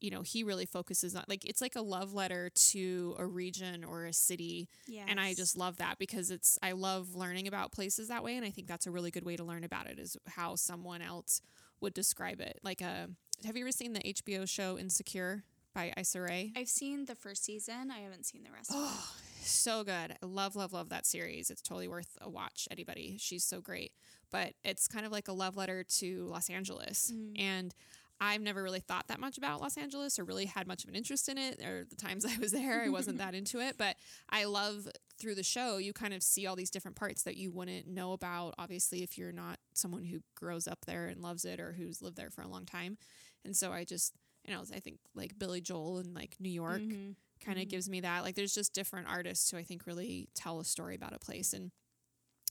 you 0.00 0.10
know 0.10 0.22
he 0.22 0.42
really 0.42 0.64
focuses 0.64 1.14
on 1.14 1.24
like 1.28 1.44
it's 1.44 1.60
like 1.60 1.76
a 1.76 1.82
love 1.82 2.14
letter 2.14 2.48
to 2.54 3.14
a 3.18 3.26
region 3.26 3.84
or 3.84 4.06
a 4.06 4.14
city 4.14 4.66
Yeah. 4.86 5.04
and 5.06 5.20
I 5.20 5.34
just 5.34 5.58
love 5.58 5.76
that 5.76 5.98
because 5.98 6.30
it's 6.30 6.58
I 6.62 6.72
love 6.72 7.14
learning 7.14 7.46
about 7.46 7.70
places 7.70 8.08
that 8.08 8.24
way 8.24 8.36
and 8.38 8.46
I 8.46 8.50
think 8.50 8.66
that's 8.66 8.86
a 8.86 8.90
really 8.90 9.10
good 9.10 9.26
way 9.26 9.36
to 9.36 9.44
learn 9.44 9.62
about 9.62 9.86
it 9.86 9.98
is 9.98 10.16
how 10.26 10.56
someone 10.56 11.02
else 11.02 11.42
would 11.82 11.92
describe 11.92 12.40
it. 12.40 12.60
Like 12.62 12.80
uh 12.80 13.08
have 13.44 13.58
you 13.58 13.64
ever 13.64 13.72
seen 13.72 13.92
the 13.92 14.00
HBO 14.00 14.48
show 14.48 14.78
Insecure 14.78 15.44
by 15.74 15.92
Issa 15.98 16.22
Rae? 16.22 16.52
I've 16.56 16.68
seen 16.68 17.04
the 17.04 17.14
first 17.14 17.44
season. 17.44 17.90
I 17.90 17.98
haven't 17.98 18.24
seen 18.24 18.42
the 18.42 18.50
rest 18.52 18.70
of 18.70 18.76
it. 18.76 18.80
so 19.46 19.84
good. 19.84 19.92
I 20.22 20.26
love, 20.26 20.56
love, 20.56 20.72
love 20.72 20.88
that 20.90 21.06
series. 21.06 21.50
It's 21.50 21.62
totally 21.62 21.88
worth 21.88 22.16
a 22.20 22.28
watch, 22.28 22.68
anybody. 22.70 23.16
She's 23.18 23.44
so 23.44 23.60
great. 23.60 23.92
But 24.30 24.54
it's 24.64 24.86
kind 24.86 25.04
of 25.04 25.12
like 25.12 25.28
a 25.28 25.32
love 25.32 25.56
letter 25.56 25.84
to 25.98 26.26
Los 26.26 26.50
Angeles. 26.50 27.12
Mm-hmm. 27.14 27.40
And 27.40 27.74
I've 28.20 28.42
never 28.42 28.62
really 28.62 28.80
thought 28.80 29.08
that 29.08 29.18
much 29.18 29.38
about 29.38 29.60
Los 29.60 29.78
Angeles 29.78 30.18
or 30.18 30.24
really 30.24 30.44
had 30.44 30.66
much 30.66 30.84
of 30.84 30.90
an 30.90 30.94
interest 30.94 31.28
in 31.28 31.38
it. 31.38 31.60
Or 31.62 31.86
the 31.88 31.96
times 31.96 32.24
I 32.28 32.36
was 32.38 32.52
there, 32.52 32.82
I 32.82 32.88
wasn't 32.88 33.18
that 33.18 33.34
into 33.34 33.60
it. 33.60 33.76
But 33.78 33.96
I 34.28 34.44
love 34.44 34.88
through 35.18 35.34
the 35.34 35.42
show, 35.42 35.76
you 35.76 35.92
kind 35.92 36.14
of 36.14 36.22
see 36.22 36.46
all 36.46 36.56
these 36.56 36.70
different 36.70 36.96
parts 36.96 37.22
that 37.24 37.36
you 37.36 37.50
wouldn't 37.52 37.86
know 37.86 38.12
about, 38.12 38.54
obviously, 38.58 39.02
if 39.02 39.18
you're 39.18 39.32
not 39.32 39.58
someone 39.74 40.04
who 40.04 40.20
grows 40.34 40.66
up 40.66 40.86
there 40.86 41.06
and 41.06 41.20
loves 41.20 41.44
it 41.44 41.60
or 41.60 41.72
who's 41.72 42.00
lived 42.00 42.16
there 42.16 42.30
for 42.30 42.42
a 42.42 42.48
long 42.48 42.64
time. 42.64 42.96
And 43.44 43.54
so 43.54 43.70
I 43.70 43.84
just, 43.84 44.14
you 44.44 44.54
know, 44.54 44.62
I 44.74 44.80
think 44.80 44.98
like 45.14 45.38
Billy 45.38 45.60
Joel 45.60 45.98
and 45.98 46.14
like 46.14 46.36
New 46.40 46.50
York 46.50 46.80
mm-hmm. 46.80 47.12
Kind 47.44 47.58
of 47.58 47.68
gives 47.68 47.88
me 47.88 48.00
that. 48.00 48.22
Like 48.22 48.34
there's 48.34 48.54
just 48.54 48.74
different 48.74 49.08
artists 49.08 49.50
who 49.50 49.56
I 49.56 49.62
think 49.62 49.86
really 49.86 50.28
tell 50.34 50.60
a 50.60 50.64
story 50.64 50.94
about 50.94 51.14
a 51.14 51.18
place 51.18 51.52
and 51.52 51.70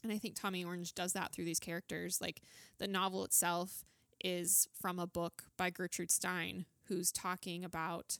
and 0.02 0.14
I 0.14 0.18
think 0.18 0.36
Tommy 0.36 0.64
Orange 0.64 0.96
does 0.96 1.12
that 1.12 1.34
through 1.34 1.44
these 1.44 1.60
characters. 1.60 2.22
Like 2.22 2.42
the 2.78 2.88
novel 2.88 3.26
itself 3.26 3.84
is 4.24 4.68
from 4.80 4.98
a 4.98 5.08
book 5.08 5.44
by 5.58 5.70
Gertrude 5.70 6.12
Stein 6.12 6.66
who's 6.88 7.12
talking 7.12 7.64
about 7.64 8.18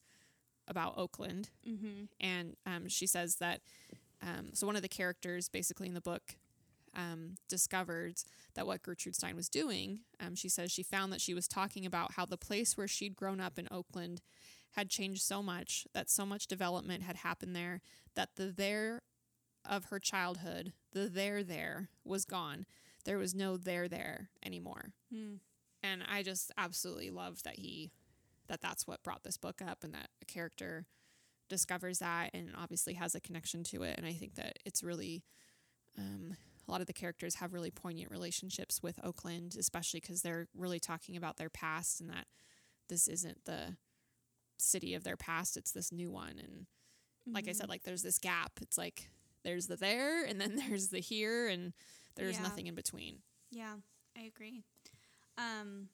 about 0.68 0.94
Oakland. 0.98 1.50
Mm-hmm. 1.68 2.06
And 2.20 2.56
um, 2.66 2.88
she 2.90 3.08
says 3.08 3.36
that 3.38 3.62
um, 4.22 4.50
so 4.54 4.68
one 4.68 4.76
of 4.76 4.82
the 4.82 4.90
characters 4.90 5.50
basically 5.50 5.88
in 5.88 5.94
the 5.94 6.02
book 6.02 6.36
um, 6.96 7.36
discovered 7.48 8.16
that 8.56 8.68
what 8.68 8.84
Gertrude 8.84 9.16
Stein 9.16 9.36
was 9.36 9.50
doing, 9.50 10.02
um, 10.20 10.36
she 10.36 10.50
says 10.50 10.72
she 10.72 10.84
found 10.84 11.14
that 11.14 11.22
she 11.22 11.34
was 11.34 11.48
talking 11.48 11.86
about 11.86 12.14
how 12.14 12.26
the 12.26 12.38
place 12.38 12.78
where 12.78 12.88
she'd 12.88 13.16
grown 13.16 13.40
up 13.40 13.58
in 13.58 13.68
Oakland 13.72 14.22
had 14.72 14.90
changed 14.90 15.22
so 15.22 15.42
much, 15.42 15.88
that 15.94 16.10
so 16.10 16.26
much 16.26 16.48
development 16.48 17.04
had 17.04 17.18
happened 17.18 17.56
there, 17.56 17.82
that 18.16 18.36
the 18.36 18.52
there 18.52 19.02
of 19.68 19.86
her 19.86 20.00
childhood, 20.00 20.74
the 20.94 21.10
there 21.10 21.44
there, 21.44 21.90
was 22.04 22.26
gone. 22.26 22.66
There 23.06 23.18
was 23.18 23.34
no 23.34 23.58
there 23.58 23.88
there 23.88 24.30
anymore. 24.46 24.94
Mm. 25.14 25.40
And 25.82 26.04
I 26.10 26.24
just 26.24 26.52
absolutely 26.58 27.10
love 27.10 27.44
that 27.44 27.58
he, 27.58 27.92
that 28.48 28.62
that's 28.62 28.86
what 28.86 29.04
brought 29.04 29.24
this 29.24 29.38
book 29.38 29.62
up 29.66 29.84
and 29.84 29.94
that 29.94 30.10
a 30.22 30.26
character 30.26 30.86
discovers 31.48 32.00
that 32.00 32.30
and 32.34 32.52
obviously 32.58 32.94
has 32.94 33.16
a 33.16 33.20
connection 33.20 33.64
to 33.64 33.84
it. 33.84 33.98
And 33.98 34.06
I 34.06 34.14
think 34.14 34.36
that 34.36 34.60
it's 34.66 34.84
really, 34.84 35.24
um, 35.98 36.36
a 36.68 36.72
lot 36.72 36.82
of 36.82 36.88
the 36.88 36.94
characters 36.94 37.36
have 37.36 37.54
really 37.54 37.72
poignant 37.72 38.12
relationships 38.12 38.84
with 38.84 39.00
Oakland, 39.04 39.56
especially 39.58 40.02
because 40.02 40.22
they're 40.22 40.48
really 40.56 40.80
talking 40.80 41.18
about 41.18 41.38
their 41.38 41.50
past 41.50 42.00
and 42.00 42.10
that 42.10 42.28
this 42.90 43.08
isn't 43.08 43.46
the 43.46 43.78
city 44.60 44.94
of 44.94 45.04
their 45.04 45.18
past, 45.18 45.58
it's 45.58 45.72
this 45.72 45.92
new 45.92 46.12
one. 46.12 46.40
And 46.40 46.66
like 47.34 47.48
I 47.48 47.52
said, 47.54 47.70
like 47.70 47.84
there's 47.84 48.04
this 48.04 48.20
gap. 48.20 48.52
It's 48.62 48.78
like 48.78 49.10
there's 49.44 49.68
the 49.68 49.76
there 49.76 50.26
and 50.26 50.40
then 50.40 50.56
there's 50.68 50.88
the 50.90 51.00
here 51.00 51.48
and 51.48 51.74
there's 52.16 52.38
Yeah. 52.38 52.44
nothing 52.44 52.68
in 52.68 52.76
between. 52.76 53.20
Yeah, 53.52 53.76
I 54.18 54.22
agree. 54.24 54.64
Um, 55.38 55.90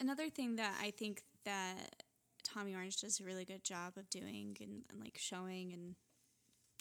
another 0.00 0.28
thing 0.28 0.56
that 0.56 0.74
I 0.80 0.90
think 0.90 1.22
that 1.44 2.04
Tommy 2.42 2.74
Orange 2.74 3.00
does 3.00 3.20
a 3.20 3.24
really 3.24 3.44
good 3.44 3.64
job 3.64 3.94
of 3.96 4.08
doing 4.10 4.56
and, 4.60 4.82
and 4.90 5.00
like 5.00 5.18
showing 5.18 5.72
and 5.72 5.94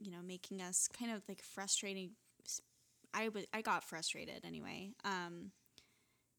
you 0.02 0.12
know 0.12 0.22
making 0.26 0.62
us 0.62 0.88
kind 0.98 1.12
of 1.12 1.22
like 1.28 1.42
frustrating. 1.42 2.12
I 3.14 3.30
was 3.30 3.46
I 3.54 3.62
got 3.62 3.84
frustrated 3.84 4.44
anyway. 4.44 4.92
Um, 5.06 5.52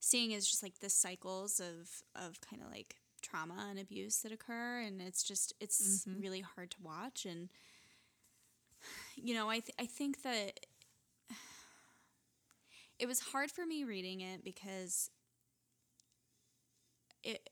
seeing 0.05 0.33
is 0.33 0.49
just 0.49 0.63
like 0.63 0.79
the 0.81 0.91
cycles 0.91 1.61
of 1.61 2.03
of 2.15 2.41
kind 2.41 2.63
of 2.63 2.71
like 2.71 2.97
trauma 3.23 3.67
and 3.71 3.79
abuse 3.79 4.19
that 4.19 4.33
occur 4.33 4.81
and 4.81 5.01
it's 5.01 5.23
just 5.23 5.53
it's 5.61 6.05
Mhm. 6.07 6.21
really 6.23 6.41
hard 6.41 6.71
to 6.73 6.83
watch 6.83 7.25
and 7.25 7.49
you 9.17 9.35
know 9.35 9.49
I 9.49 9.61
th- 9.61 9.75
I 9.79 9.87
think 9.87 10.23
that 10.23 10.61
it 12.99 13.07
was 13.07 13.21
hard 13.21 13.51
for 13.51 13.67
me 13.67 13.85
reading 13.85 14.21
it 14.21 14.45
because 14.45 15.11
it 17.23 17.51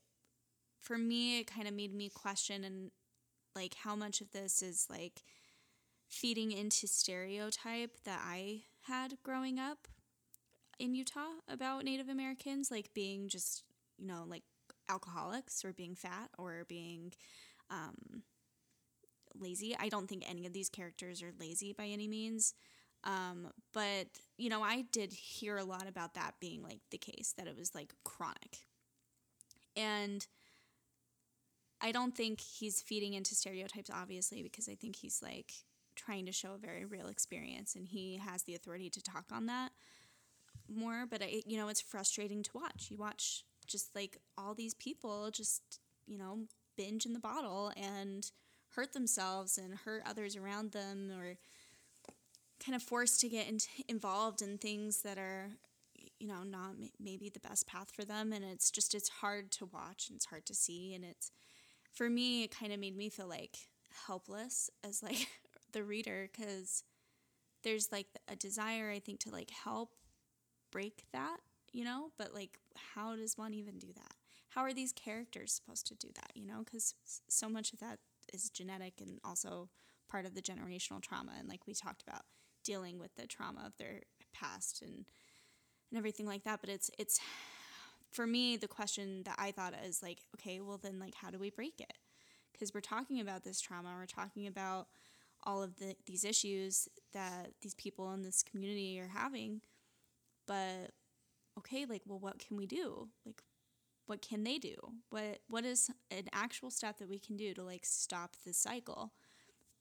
for 0.81 0.99
me 0.99 1.41
it 1.41 1.47
kind 1.47 1.69
of 1.69 1.75
made 1.75 1.95
me 1.95 2.09
question 2.09 2.65
and 2.65 2.91
like 3.55 3.75
how 3.75 3.95
much 3.97 4.21
of 4.21 4.31
this 4.33 4.63
is 4.63 4.87
like 4.91 5.23
feeding 6.09 6.53
into 6.53 6.87
stereotype 6.87 7.97
that 8.05 8.21
I 8.25 8.63
had 8.83 9.17
growing 9.23 9.59
up 9.59 9.89
in 10.83 10.97
Utah 10.97 11.39
about 11.49 11.85
Native 11.85 12.09
Americans 12.09 12.69
like 12.69 12.93
being 12.93 13.29
just 13.29 13.63
you 13.99 14.07
know 14.07 14.25
like 14.27 14.43
alcoholics 14.91 15.65
or 15.65 15.73
being 15.73 15.95
fat 15.95 16.29
or 16.37 16.67
being 16.69 17.13
um, 17.71 18.23
lazy. 19.39 19.77
I 19.79 19.89
don't 19.89 20.09
think 20.09 20.29
any 20.29 20.45
of 20.45 20.53
these 20.53 20.69
characters 20.69 21.23
are 21.23 21.33
lazy 21.39 21.73
by 21.73 21.87
any 21.87 22.09
means. 22.09 22.53
Um, 23.05 23.49
but 23.73 24.09
you 24.37 24.49
know, 24.49 24.63
I 24.63 24.85
did 24.91 25.13
hear 25.13 25.57
a 25.57 25.65
lot 25.65 25.89
about 25.89 26.15
that 26.15 26.35
being 26.41 26.63
like 26.63 26.81
the 26.91 26.99
case 26.99 27.33
that 27.39 27.47
it 27.47 27.57
was 27.57 27.77
like 27.77 27.95
chronic. 28.05 28.59
And 29.77 30.27
I 31.81 31.93
don't 31.93 32.17
think 32.17 32.41
he's 32.41 32.83
feeding 32.83 33.15
into 33.15 33.37
stereotypes 33.37 33.91
obviously 33.93 34.43
because 34.43 34.69
I 34.69 34.75
think 34.75 34.97
he's 34.97 35.21
like 35.23 35.53
trying 35.95 36.27
to 36.27 36.33
show 36.33 36.55
a 36.55 36.59
very 36.59 36.85
real 36.85 37.07
experience 37.07 37.77
and 37.77 37.87
he 37.87 38.17
has 38.17 38.43
the 38.43 38.55
authority 38.55 38.91
to 38.91 39.03
talk 39.03 39.27
on 39.33 39.47
that 39.47 39.71
more, 40.69 41.07
but 41.09 41.23
I 41.23 41.43
you 41.47 41.57
know, 41.57 41.69
it's 41.69 41.81
frustrating 41.81 42.43
to 42.45 42.51
watch. 42.55 42.89
You 42.91 42.97
watch 42.97 43.45
just 43.67 43.95
like 43.95 44.19
all 44.37 44.55
these 44.55 44.75
people 44.75 45.31
just, 45.31 45.81
you 46.07 46.19
know, 46.19 46.41
binge 46.77 47.07
in 47.07 47.13
the 47.13 47.21
bottle 47.21 47.73
and 47.77 48.31
hurt 48.75 48.93
themselves 48.93 49.59
and 49.59 49.75
hurt 49.75 50.03
others 50.07 50.37
around 50.37 50.73
them 50.73 51.11
or 51.19 51.37
kind 52.65 52.77
of 52.77 52.83
forced 52.83 53.21
to 53.21 53.29
get 53.29 53.49
in- 53.49 53.59
involved 53.89 54.41
in 54.41 54.57
things 54.57 55.03
that 55.03 55.19
are 55.19 55.51
you 56.19 56.29
know 56.29 56.43
not 56.45 56.75
maybe 57.01 57.29
the 57.29 57.41
best 57.41 57.67
path 57.67 57.91
for 57.95 58.05
them 58.05 58.33
and 58.33 58.45
it's 58.45 58.71
just 58.71 58.95
it's 58.95 59.09
hard 59.09 59.51
to 59.51 59.67
watch 59.67 60.07
and 60.09 60.17
it's 60.17 60.27
hard 60.27 60.47
to 60.47 60.55
see 60.55 60.95
and 60.95 61.05
it's 61.05 61.33
for 61.93 62.09
me 62.09 62.45
it 62.45 62.57
kind 62.57 62.73
of 62.73 62.79
made 62.79 62.97
me 62.97 63.09
feel 63.09 63.29
like 63.29 63.57
helpless 64.07 64.71
as 64.85 65.03
like 65.03 65.27
the 65.73 65.83
reader 65.83 66.29
cuz 66.37 66.85
there's 67.65 67.91
like 67.91 68.07
a 68.29 68.37
desire 68.37 68.91
i 68.91 68.99
think 68.99 69.19
to 69.21 69.31
like 69.31 69.51
help 69.51 69.95
break 70.73 71.05
that 71.13 71.39
you 71.73 71.85
know? 71.85 72.11
But 72.19 72.35
like 72.35 72.59
how 72.95 73.15
does 73.17 73.39
one 73.39 73.55
even 73.55 73.79
do 73.79 73.89
that? 73.95 74.15
How 74.51 74.63
are 74.63 74.75
these 74.75 74.93
characters 74.93 75.53
supposed 75.53 75.87
to 75.87 75.95
do 75.95 76.09
that 76.15 76.33
you 76.35 76.47
know? 76.47 76.63
Because 76.65 76.95
so 77.29 77.49
much 77.49 77.73
of 77.73 77.79
that 77.81 77.99
is 78.33 78.51
genetic 78.51 78.95
and 79.01 79.21
also 79.25 79.69
part 80.09 80.27
of 80.27 80.35
the 80.35 80.43
generational 80.43 81.01
trauma 81.01 81.33
and 81.39 81.49
like 81.49 81.67
we 81.67 81.75
talked 81.75 82.03
about 82.03 82.23
dealing 82.65 82.99
with 82.99 83.15
the 83.17 83.27
trauma 83.27 83.63
of 83.65 83.77
their 83.79 84.03
past 84.33 84.83
and 84.83 85.05
and 85.91 85.99
everything 85.99 86.27
like 86.27 86.45
that. 86.45 86.61
But 86.61 86.71
it's 86.71 86.91
it's 86.99 87.21
for 88.13 88.27
me 88.27 88.59
the 88.59 88.69
question 88.69 89.23
that 89.25 89.37
i 89.39 89.51
thought 89.51 89.73
is 89.87 90.03
like 90.03 90.19
okay 90.37 90.61
well 90.61 90.77
then 90.77 90.99
like 90.99 91.15
how 91.15 91.31
do 91.31 91.39
we 91.39 91.51
break 91.51 91.81
it? 91.81 91.95
Because 92.53 92.75
we're 92.75 92.81
talking 92.81 93.21
about 93.21 93.45
this 93.45 93.61
trauma. 93.61 93.95
We're 93.99 94.07
talking 94.07 94.47
about 94.47 94.89
all 95.45 95.63
of 95.63 95.77
the 95.79 95.97
these 96.07 96.25
issues 96.25 96.89
that 97.13 97.53
these 97.63 97.75
people 97.75 98.13
in 98.13 98.23
this 98.23 98.43
community 98.43 99.01
are 99.01 99.09
having 99.09 99.61
but 100.53 100.91
okay 101.59 101.85
like 101.87 102.03
well 102.07 102.19
what 102.19 102.39
can 102.39 102.57
we 102.57 102.67
do 102.67 103.09
like 103.27 103.43
what 104.07 104.21
can 104.29 104.45
they 104.45 104.59
do 104.59 104.75
what 105.11 105.39
what 105.49 105.65
is 105.65 105.91
an 106.11 106.25
actual 106.33 106.71
step 106.71 106.99
that 106.99 107.09
we 107.09 107.19
can 107.19 107.37
do 107.37 107.55
to 107.55 107.63
like 107.63 107.85
stop 107.85 108.37
this 108.45 108.59
cycle 108.59 109.13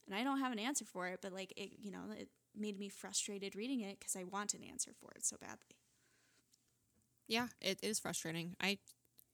and 0.05 0.15
i 0.15 0.23
don't 0.23 0.39
have 0.39 0.51
an 0.51 0.59
answer 0.59 0.85
for 0.85 1.07
it 1.07 1.19
but 1.21 1.33
like 1.33 1.51
it 1.57 1.71
you 1.79 1.91
know 1.91 2.03
it 2.17 2.29
made 2.55 2.77
me 2.79 2.89
frustrated 2.89 3.55
reading 3.55 3.81
it 3.81 3.99
because 3.99 4.15
i 4.15 4.23
want 4.23 4.53
an 4.53 4.63
answer 4.63 4.91
for 4.99 5.11
it 5.15 5.25
so 5.25 5.35
badly 5.41 5.75
Yeah, 7.27 7.47
it 7.61 7.79
is 7.81 7.99
frustrating. 7.99 8.55
I 8.59 8.77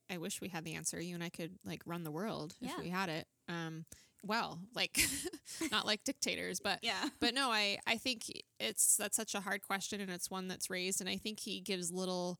I 0.09 0.17
wish 0.17 0.39
we 0.39 0.49
had 0.49 0.63
the 0.63 0.75
answer. 0.75 1.01
You 1.01 1.15
and 1.15 1.23
I 1.23 1.29
could 1.29 1.57
like 1.65 1.81
run 1.85 2.03
the 2.03 2.11
world 2.11 2.53
Yeah. 2.59 2.73
if 2.77 2.83
we 2.83 2.89
had 2.89 3.09
it. 3.09 3.27
Um 3.49 3.85
well, 4.23 4.59
like 4.75 4.99
not 5.71 5.85
like 5.85 6.03
dictators, 6.03 6.59
but 6.59 6.79
yeah 6.81 7.09
but 7.19 7.33
no, 7.33 7.49
I 7.51 7.79
I 7.87 7.97
think 7.97 8.23
it's 8.59 8.97
that's 8.97 9.15
such 9.15 9.35
a 9.35 9.41
hard 9.41 9.61
question 9.61 10.01
and 10.01 10.09
it's 10.11 10.29
one 10.29 10.47
that's 10.47 10.69
raised 10.69 10.99
and 11.01 11.09
I 11.09 11.17
think 11.17 11.39
he 11.39 11.59
gives 11.61 11.91
little 11.91 12.39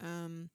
um 0.00 0.50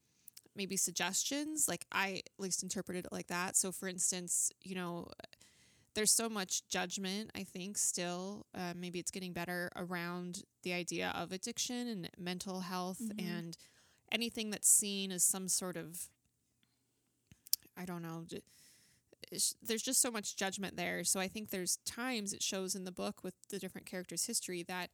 maybe 0.56 0.76
suggestions 0.78 1.68
like 1.68 1.86
I 1.92 2.22
at 2.26 2.40
least 2.40 2.64
interpreted 2.64 3.06
it 3.06 3.12
like 3.12 3.28
that. 3.28 3.56
So 3.56 3.72
for 3.72 3.88
instance, 3.88 4.52
you 4.64 4.76
know, 4.76 5.08
there's 5.94 6.12
so 6.12 6.30
much 6.30 6.68
judgment 6.68 7.32
I 7.36 7.44
think 7.44 7.78
still 7.78 8.46
uh, 8.56 8.74
maybe 8.76 9.00
it's 9.00 9.12
getting 9.12 9.34
better 9.34 9.72
around 9.76 10.44
the 10.64 10.74
idea 10.74 11.12
of 11.16 11.32
addiction 11.32 11.88
and 11.88 12.10
mental 12.18 12.62
health 12.62 13.02
Mhm. 13.02 13.20
and 13.20 13.58
anything 14.12 14.50
that's 14.52 14.70
seen 14.70 15.12
as 15.12 15.24
some 15.24 15.48
sort 15.48 15.78
of 15.78 16.10
I 17.76 17.86
don't 17.86 18.02
know 18.02 18.26
there's 19.62 19.82
just 19.82 20.02
so 20.02 20.12
much 20.12 20.36
judgment 20.36 20.78
there. 20.78 21.04
So 21.04 21.20
I 21.20 21.28
think 21.28 21.50
there's 21.50 21.78
times 21.86 22.34
it 22.34 22.42
shows 22.42 22.76
in 22.76 22.86
the 22.86 22.92
book 22.92 23.24
with 23.24 23.34
the 23.50 23.60
different 23.60 23.88
characters 23.88 24.26
history 24.26 24.64
that 24.64 24.90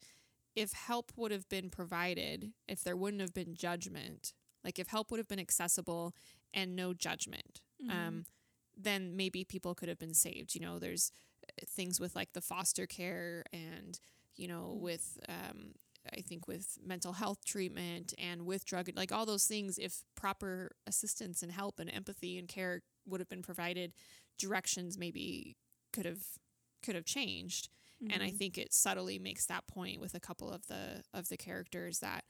if 0.55 0.73
help 0.73 1.11
would 1.15 1.31
have 1.31 1.47
been 1.49 1.69
provided 1.69 2.51
if 2.67 2.83
there 2.83 2.95
wouldn't 2.95 3.21
have 3.21 3.33
been 3.33 3.55
judgment 3.55 4.33
like 4.63 4.77
if 4.77 4.87
help 4.87 5.09
would 5.09 5.17
have 5.17 5.27
been 5.27 5.39
accessible 5.39 6.13
and 6.53 6.75
no 6.75 6.93
judgment 6.93 7.59
um, 7.89 8.25
then 8.77 9.15
maybe 9.15 9.43
people 9.43 9.75
could 9.75 9.89
have 9.89 9.99
been 9.99 10.13
saved. 10.13 10.55
You 10.55 10.61
know, 10.61 10.79
there's 10.79 11.11
uh, 11.47 11.65
things 11.67 11.99
with 11.99 12.15
like 12.15 12.33
the 12.33 12.41
foster 12.41 12.85
care 12.85 13.43
and, 13.51 13.99
you 14.35 14.47
know, 14.47 14.77
with, 14.79 15.19
um, 15.29 15.73
I 16.11 16.21
think 16.21 16.47
with 16.47 16.77
mental 16.85 17.13
health 17.13 17.45
treatment 17.45 18.13
and 18.17 18.45
with 18.45 18.65
drug, 18.65 18.89
like 18.95 19.11
all 19.11 19.25
those 19.25 19.45
things, 19.45 19.77
if 19.77 20.03
proper 20.15 20.71
assistance 20.85 21.43
and 21.43 21.51
help 21.51 21.79
and 21.79 21.89
empathy 21.89 22.37
and 22.37 22.47
care 22.47 22.81
would 23.05 23.21
have 23.21 23.29
been 23.29 23.41
provided, 23.41 23.93
directions 24.37 24.97
maybe 24.97 25.57
could 25.91 26.05
have 26.05 26.23
could 26.83 26.95
have 26.95 27.05
changed. 27.05 27.69
And 28.09 28.21
I 28.21 28.29
Mhm. 28.29 28.31
think 28.31 28.57
it 28.57 28.73
subtly 28.73 29.17
makes 29.19 29.45
that 29.47 29.67
point 29.67 29.99
with 30.01 30.13
a 30.13 30.19
couple 30.19 30.49
of 30.51 30.67
the 30.67 31.03
of 31.13 31.29
the 31.29 31.37
characters 31.37 31.99
that 31.99 32.25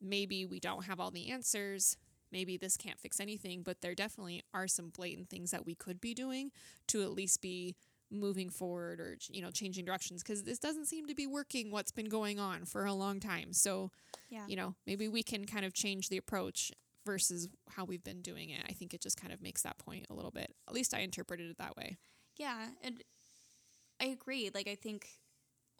maybe 0.00 0.44
we 0.44 0.60
don't 0.60 0.84
have 0.84 1.00
all 1.00 1.10
the 1.10 1.28
answers. 1.30 1.96
Maybe 2.30 2.56
this 2.56 2.76
can't 2.76 3.00
fix 3.00 3.20
anything, 3.20 3.62
but 3.62 3.80
there 3.80 3.94
definitely 3.94 4.42
are 4.52 4.68
some 4.68 4.90
blatant 4.90 5.30
things 5.30 5.50
that 5.50 5.64
we 5.64 5.74
could 5.74 6.00
be 6.00 6.14
doing 6.14 6.50
to 6.88 7.02
at 7.02 7.12
least 7.12 7.40
be 7.40 7.76
moving 8.10 8.48
forward 8.48 9.00
or 9.00 9.16
you 9.30 9.42
know 9.42 9.50
changing 9.50 9.84
directions 9.84 10.22
because 10.22 10.44
this 10.44 10.58
doesn't 10.58 10.86
seem 10.86 11.06
to 11.06 11.14
be 11.14 11.26
working 11.26 11.70
what's 11.70 11.92
been 11.92 12.08
going 12.08 12.38
on 12.38 12.64
for 12.64 12.86
a 12.86 12.94
long 12.94 13.20
time 13.20 13.52
so 13.52 13.90
yeah 14.28 14.46
you 14.46 14.56
know 14.56 14.74
maybe 14.86 15.08
we 15.08 15.22
can 15.22 15.44
kind 15.44 15.64
of 15.64 15.74
change 15.74 16.08
the 16.08 16.16
approach 16.16 16.72
versus 17.06 17.48
how 17.70 17.84
we've 17.84 18.04
been 18.04 18.22
doing 18.22 18.50
it 18.50 18.62
i 18.68 18.72
think 18.72 18.94
it 18.94 19.00
just 19.00 19.20
kind 19.20 19.32
of 19.32 19.42
makes 19.42 19.62
that 19.62 19.78
point 19.78 20.06
a 20.10 20.14
little 20.14 20.30
bit 20.30 20.54
at 20.68 20.74
least 20.74 20.94
i 20.94 21.00
interpreted 21.00 21.50
it 21.50 21.58
that 21.58 21.76
way 21.76 21.98
Yeah, 22.36 22.68
and 22.82 23.02
I 24.00 24.06
agree. 24.06 24.50
Like 24.54 24.68
I 24.68 24.74
think, 24.74 25.08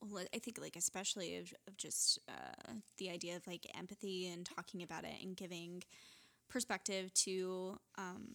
I 0.03 0.39
think 0.39 0.59
like 0.61 0.77
especially 0.77 1.37
of, 1.39 1.53
of 1.67 1.77
just 1.77 2.19
uh, 2.29 2.73
the 2.99 3.11
idea 3.11 3.37
of 3.37 3.47
like 3.47 3.67
empathy 3.77 4.29
and 4.29 4.47
talking 4.47 4.83
about 4.83 5.05
it 5.05 5.15
and 5.23 5.37
giving 5.37 5.83
perspective 6.49 7.13
to 7.15 7.79
um, 7.99 8.29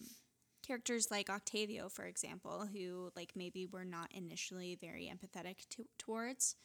characters 0.66 1.10
like 1.10 1.30
Octavio, 1.30 1.88
for 1.88 2.04
example, 2.04 2.66
who 2.72 3.10
like 3.16 3.32
maybe 3.36 3.66
were 3.66 3.84
not 3.84 4.12
initially 4.12 4.76
very 4.80 5.12
empathetic 5.12 5.68
to, 5.70 5.84
towards, 5.98 6.56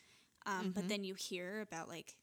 um, 0.46 0.72
but 0.74 0.88
Mhm. 0.88 0.90
then 0.90 1.04
you 1.04 1.16
hear 1.16 1.62
about 1.62 1.90
like 1.90 2.16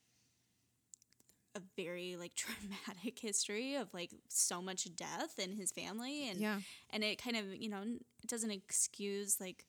a 1.56 1.62
very 1.76 2.16
like 2.16 2.32
traumatic 2.36 3.18
history 3.18 3.74
of 3.74 3.92
like 3.94 4.10
so 4.28 4.60
much 4.60 4.88
death 4.94 5.38
in 5.38 5.52
his 5.52 5.72
family 5.72 6.28
and 6.28 6.38
yeah 6.38 6.60
and 6.90 7.02
it 7.02 7.22
kind 7.22 7.36
of 7.36 7.54
you 7.54 7.68
know 7.68 7.82
it 7.82 8.28
doesn't 8.28 8.50
excuse 8.50 9.40
like 9.40 9.64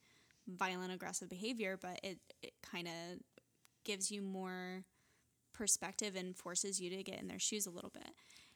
violent 0.48 0.94
aggressive 0.94 1.30
behavior 1.30 1.78
but 1.82 2.00
it, 2.04 2.20
it 2.42 2.54
kind 2.62 2.88
of 2.88 3.20
gives 3.84 4.12
you 4.12 4.22
more 4.22 4.84
perspective 5.54 6.16
and 6.16 6.36
forces 6.36 6.80
you 6.80 6.90
to 6.90 7.04
get 7.04 7.20
in 7.20 7.28
their 7.28 7.40
shoes 7.40 7.66
a 7.66 7.70
little 7.70 7.92
bit 7.94 8.12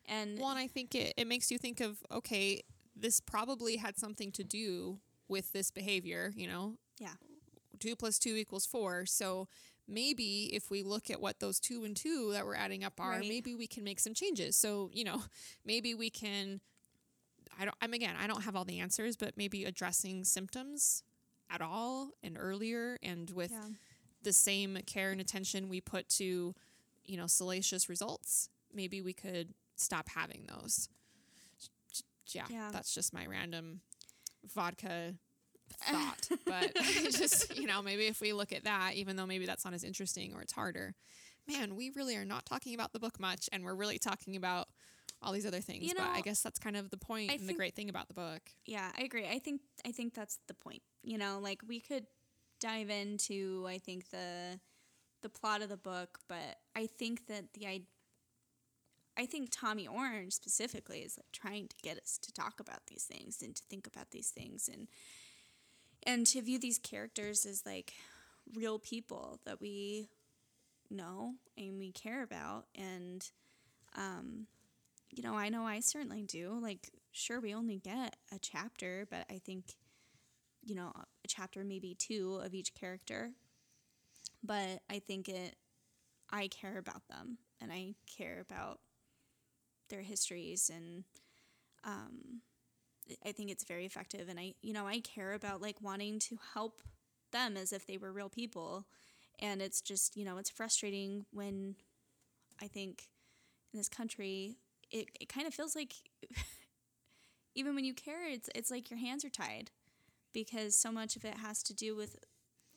and 0.06 0.40
Well, 0.40 0.50
and 0.50 0.60
I 0.60 0.68
think 0.68 0.96
it, 0.96 1.14
it 1.18 1.28
makes 1.28 1.52
you 1.52 1.58
think 1.58 1.80
of 1.80 2.04
okay, 2.12 2.62
this 2.96 3.20
probably 3.20 3.78
had 3.78 3.98
something 3.98 4.32
to 4.34 4.44
do 4.44 5.00
with 5.28 5.52
this 5.54 5.72
behavior, 5.72 6.34
you 6.36 6.48
know? 6.48 6.76
Yeah. 7.00 7.14
Two 7.80 7.96
plus 7.96 8.20
two 8.20 8.36
equals 8.36 8.66
four. 8.66 9.06
So 9.06 9.48
maybe 9.92 10.50
if 10.54 10.70
we 10.72 10.82
look 10.84 11.10
at 11.10 11.22
what 11.22 11.40
those 11.40 11.60
two 11.60 11.84
and 11.84 11.96
two 11.96 12.32
that 12.32 12.46
we're 12.46 12.56
adding 12.56 12.84
up 12.84 13.00
are, 13.00 13.12
Right. 13.12 13.28
maybe 13.28 13.54
we 13.56 13.68
can 13.68 13.84
make 13.84 14.00
some 14.00 14.14
changes. 14.14 14.56
So, 14.56 14.90
you 14.94 15.04
know, 15.04 15.24
maybe 15.66 15.94
we 15.94 16.10
can 16.10 16.62
I 17.60 17.66
don't 17.66 17.76
I'm 17.82 17.94
again, 17.94 18.16
I 18.20 18.28
don't 18.28 18.44
have 18.44 18.56
all 18.56 18.66
the 18.66 18.80
answers, 18.80 19.16
but 19.18 19.36
maybe 19.38 19.66
addressing 19.66 20.24
symptoms 20.24 21.04
at 21.50 21.62
all 21.62 22.12
and 22.24 22.38
earlier 22.40 22.98
and 23.04 23.30
with 23.32 23.52
yeah 23.52 23.66
the 24.24 24.32
same 24.34 24.78
care 24.86 25.12
and 25.12 25.20
attention 25.20 25.68
we 25.68 25.82
put 25.82 26.08
to, 26.08 26.54
you 27.06 27.18
know, 27.18 27.26
salacious 27.26 27.90
results, 27.90 28.50
maybe 28.72 29.02
we 29.02 29.14
could 29.14 29.54
stop 29.76 30.08
having 30.10 30.46
those. 30.48 30.88
Yeah, 32.28 32.46
Yeah. 32.50 32.70
that's 32.72 32.94
just 32.94 33.14
my 33.14 33.26
random 33.26 33.82
vodka 34.46 35.16
thought. 35.84 36.30
but 36.46 36.76
just, 37.12 37.58
you 37.58 37.68
know, 37.68 37.82
maybe 37.82 38.08
if 38.08 38.22
we 38.22 38.34
look 38.34 38.52
at 38.52 38.64
that, 38.64 38.94
even 38.96 39.16
though 39.16 39.26
maybe 39.26 39.46
that's 39.46 39.66
not 39.66 39.74
as 39.74 39.84
interesting 39.84 40.34
or 40.34 40.42
it's 40.42 40.54
harder, 40.54 40.96
man, 41.48 41.76
we 41.76 41.92
really 41.96 42.16
are 42.16 42.26
not 42.26 42.46
talking 42.46 42.74
about 42.74 42.94
the 42.94 43.00
book 43.00 43.20
much 43.20 43.50
and 43.52 43.64
we're 43.64 43.76
really 43.76 44.00
talking 44.00 44.36
about 44.36 44.68
all 45.22 45.32
these 45.34 45.46
other 45.46 45.62
things. 45.62 45.84
You 45.84 45.94
but 45.96 46.08
I 46.08 46.22
guess 46.22 46.42
that's 46.42 46.60
kind 46.60 46.76
of 46.76 46.90
the 46.90 46.98
point 46.98 47.32
I 47.32 47.36
and 47.36 47.48
the 47.48 47.54
great 47.54 47.76
thing 47.76 47.90
about 47.90 48.08
the 48.08 48.14
book. 48.14 48.42
Yeah, 48.66 48.90
I 48.98 49.04
agree. 49.04 49.28
I 49.28 49.40
think 49.40 49.62
I 49.86 49.92
think 49.92 50.14
that's 50.14 50.40
the 50.48 50.54
point. 50.54 50.82
You 51.04 51.18
know, 51.18 51.40
like 51.42 51.62
we 51.68 51.80
could 51.80 52.06
dive 52.60 52.90
into 52.90 53.66
I 53.68 53.78
think 53.78 54.10
the 54.10 54.60
the 55.22 55.30
plot 55.30 55.62
of 55.62 55.70
the 55.70 55.78
book, 55.78 56.20
but 56.28 56.58
I 56.76 56.88
think 56.88 57.28
that 57.28 57.54
the 57.54 57.68
I 57.68 57.82
I 59.18 59.26
think 59.26 59.50
Tommy 59.52 59.88
Orange 59.88 60.34
specifically 60.34 61.00
is 61.00 61.18
like 61.18 61.32
trying 61.32 61.68
to 61.68 61.76
get 61.84 61.98
us 61.98 62.18
to 62.22 62.34
talk 62.34 62.60
about 62.60 62.88
these 62.88 63.04
things 63.04 63.42
and 63.42 63.56
to 63.56 63.62
think 63.70 63.86
about 63.86 64.12
these 64.12 64.30
things 64.30 64.70
and 64.72 64.88
and 66.04 66.26
to 66.28 66.42
view 66.42 66.60
these 66.60 66.80
characters 66.80 67.46
as 67.46 67.66
like 67.66 67.94
real 68.54 68.80
people 68.80 69.40
that 69.46 69.62
we 69.62 70.10
know 70.90 71.36
and 71.58 71.78
we 71.80 71.92
care 71.92 72.24
about 72.24 72.66
and 72.76 73.32
um 73.96 74.48
you 75.12 75.24
know, 75.24 75.36
I 75.36 75.50
know 75.50 75.64
I 75.64 75.82
certainly 75.82 76.24
do. 76.24 76.58
Like, 76.62 76.90
sure, 77.12 77.40
we 77.40 77.54
only 77.54 77.78
get 77.78 78.16
a 78.34 78.40
chapter, 78.40 79.06
but 79.10 79.26
I 79.30 79.40
think, 79.40 79.76
you 80.64 80.76
know, 80.76 80.92
a 80.96 81.28
chapter, 81.28 81.64
maybe 81.64 81.96
two 81.96 82.40
of 82.44 82.54
each 82.54 82.74
character. 82.74 83.32
But 84.44 84.82
I 84.90 85.00
think 85.00 85.28
it, 85.28 85.56
I 86.30 86.48
care 86.48 86.78
about 86.78 87.08
them 87.10 87.38
and 87.60 87.72
I 87.72 87.96
care 88.18 88.40
about 88.40 88.80
their 89.90 90.02
histories 90.02 90.72
and, 90.74 91.04
um, 91.84 92.42
I 93.26 93.32
think 93.32 93.52
it's 93.52 93.64
very 93.64 93.86
effective. 93.86 94.30
And 94.30 94.40
I, 94.40 94.54
you 94.62 94.74
know, 94.74 94.88
I 94.88 95.00
care 95.00 95.34
about 95.34 95.62
like 95.62 95.82
wanting 95.82 96.20
to 96.20 96.38
help 96.54 96.82
them 97.32 97.58
as 97.58 97.72
if 97.74 97.86
they 97.86 97.98
were 97.98 98.12
real 98.12 98.30
people. 98.30 98.86
And 99.40 99.62
it's 99.62 99.82
just, 99.82 100.16
you 100.16 100.26
know, 100.26 100.38
it's 100.38 100.50
frustrating 100.50 101.26
when 101.32 101.76
I 102.62 102.68
think 102.68 103.08
in 103.74 103.80
this 103.80 103.90
country, 103.90 104.58
it, 104.92 105.08
it 105.20 105.30
kind 105.30 105.48
of 105.48 105.54
feels 105.54 105.76
like 105.76 105.94
even 107.56 107.76
when 107.76 107.86
you 107.86 107.94
care, 107.94 108.30
it's 108.30 108.50
it's 108.56 108.72
like 108.72 108.90
your 108.90 109.00
hands 109.00 109.26
are 109.26 109.30
tied 109.30 109.72
because 110.34 110.76
so 110.76 110.92
much 110.92 111.16
of 111.16 111.26
it 111.26 111.36
has 111.36 111.62
to 111.64 111.74
do 111.74 111.96
with 111.96 112.18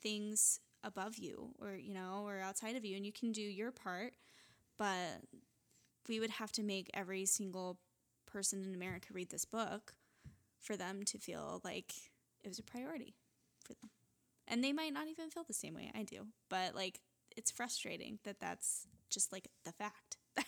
things 0.01 0.61
above 0.82 1.16
you 1.16 1.51
or 1.61 1.76
you 1.76 1.95
know 1.95 2.24
or 2.26 2.41
outside 2.41 2.76
of 2.76 2.85
you, 2.85 2.97
and 2.97 3.07
you 3.07 3.12
can 3.12 3.32
do 3.32 3.43
your 3.43 3.70
part, 3.70 4.14
but 4.78 5.22
we 6.09 6.20
would 6.20 6.30
have 6.30 6.53
to 6.53 6.62
make 6.62 6.91
every 6.95 7.24
single 7.24 7.78
person 8.26 8.64
in 8.64 8.74
America 8.74 9.09
read 9.12 9.30
this 9.30 9.45
book 9.45 9.95
for 10.65 10.77
them 10.77 11.03
to 11.05 11.19
feel 11.19 11.61
like 11.65 11.93
it 12.43 12.49
was 12.49 12.59
a 12.59 12.62
priority 12.62 13.15
for 13.65 13.75
them. 13.75 13.91
And 14.47 14.62
they 14.62 14.73
might 14.73 14.93
not 14.93 15.09
even 15.09 15.31
feel 15.31 15.45
the 15.45 15.55
same 15.55 15.75
way 15.75 15.91
I 15.95 16.03
do, 16.03 16.27
but 16.51 16.75
like 16.75 17.01
it's 17.37 17.51
frustrating 17.51 18.19
that 18.25 18.41
that's 18.41 18.87
just 19.11 19.33
like 19.33 19.49
the 19.65 19.73
fact. 19.73 20.17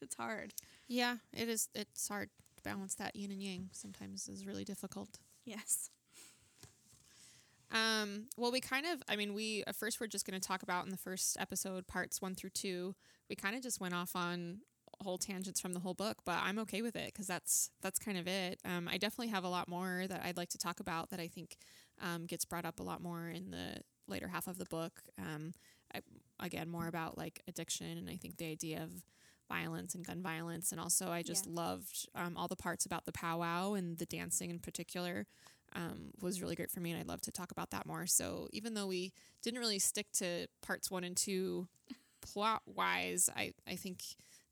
it's 0.00 0.16
hard. 0.16 0.54
Yeah, 0.88 1.16
it 1.32 1.48
is. 1.48 1.68
It's 1.74 2.08
hard 2.08 2.30
to 2.56 2.62
balance 2.62 2.94
that 2.96 3.16
yin 3.16 3.30
and 3.30 3.42
yang. 3.42 3.70
Sometimes 3.72 4.28
is 4.28 4.46
really 4.46 4.64
difficult. 4.64 5.18
Yes. 5.44 5.90
Um, 7.72 8.26
well, 8.36 8.52
we 8.52 8.60
kind 8.60 8.86
of, 8.86 9.02
I 9.08 9.16
mean, 9.16 9.34
we 9.34 9.64
at 9.66 9.74
first 9.74 10.00
we're 10.00 10.06
just 10.06 10.26
going 10.26 10.40
to 10.40 10.46
talk 10.46 10.62
about 10.62 10.84
in 10.84 10.90
the 10.90 10.96
first 10.96 11.36
episode, 11.38 11.86
parts 11.86 12.22
one 12.22 12.34
through 12.34 12.50
two. 12.50 12.94
We 13.28 13.36
kind 13.36 13.56
of 13.56 13.62
just 13.62 13.80
went 13.80 13.94
off 13.94 14.14
on 14.14 14.60
whole 15.02 15.18
tangents 15.18 15.60
from 15.60 15.72
the 15.72 15.80
whole 15.80 15.94
book, 15.94 16.18
but 16.24 16.38
I'm 16.42 16.58
okay 16.60 16.82
with 16.82 16.96
it 16.96 17.06
because 17.06 17.26
that's 17.26 17.70
that's 17.82 17.98
kind 17.98 18.18
of 18.18 18.26
it. 18.26 18.60
Um, 18.64 18.88
I 18.88 18.98
definitely 18.98 19.28
have 19.28 19.44
a 19.44 19.48
lot 19.48 19.68
more 19.68 20.06
that 20.08 20.22
I'd 20.24 20.36
like 20.36 20.48
to 20.50 20.58
talk 20.58 20.80
about 20.80 21.10
that 21.10 21.20
I 21.20 21.28
think 21.28 21.56
um, 22.00 22.26
gets 22.26 22.44
brought 22.44 22.64
up 22.64 22.80
a 22.80 22.82
lot 22.82 23.02
more 23.02 23.28
in 23.28 23.50
the 23.50 23.80
later 24.08 24.28
half 24.28 24.46
of 24.46 24.58
the 24.58 24.64
book. 24.66 25.00
Um, 25.18 25.52
I, 25.94 26.00
again, 26.40 26.68
more 26.68 26.86
about 26.86 27.18
like 27.18 27.40
addiction 27.48 27.98
and 27.98 28.08
I 28.08 28.16
think 28.16 28.36
the 28.36 28.46
idea 28.46 28.82
of 28.82 28.90
violence 29.48 29.94
and 29.94 30.04
gun 30.04 30.22
violence, 30.22 30.72
and 30.72 30.80
also 30.80 31.10
I 31.10 31.22
just 31.22 31.46
loved 31.46 32.08
um, 32.14 32.36
all 32.36 32.48
the 32.48 32.56
parts 32.56 32.84
about 32.84 33.04
the 33.04 33.12
powwow 33.12 33.74
and 33.74 33.96
the 33.98 34.06
dancing 34.06 34.50
in 34.50 34.58
particular 34.58 35.26
um, 35.74 36.10
was 36.20 36.40
really 36.40 36.56
great 36.56 36.70
for 36.70 36.80
me, 36.80 36.90
and 36.90 37.00
I'd 37.00 37.08
love 37.08 37.20
to 37.22 37.32
talk 37.32 37.50
about 37.52 37.70
that 37.70 37.86
more. 37.86 38.06
So 38.06 38.48
even 38.52 38.74
though 38.74 38.86
we 38.86 39.12
didn't 39.42 39.60
really 39.60 39.78
stick 39.78 40.06
to 40.14 40.46
parts 40.62 40.90
one 40.90 41.04
and 41.04 41.16
two 41.16 41.68
plot 42.22 42.62
wise, 42.66 43.28
I 43.36 43.52
I 43.68 43.76
think 43.76 44.02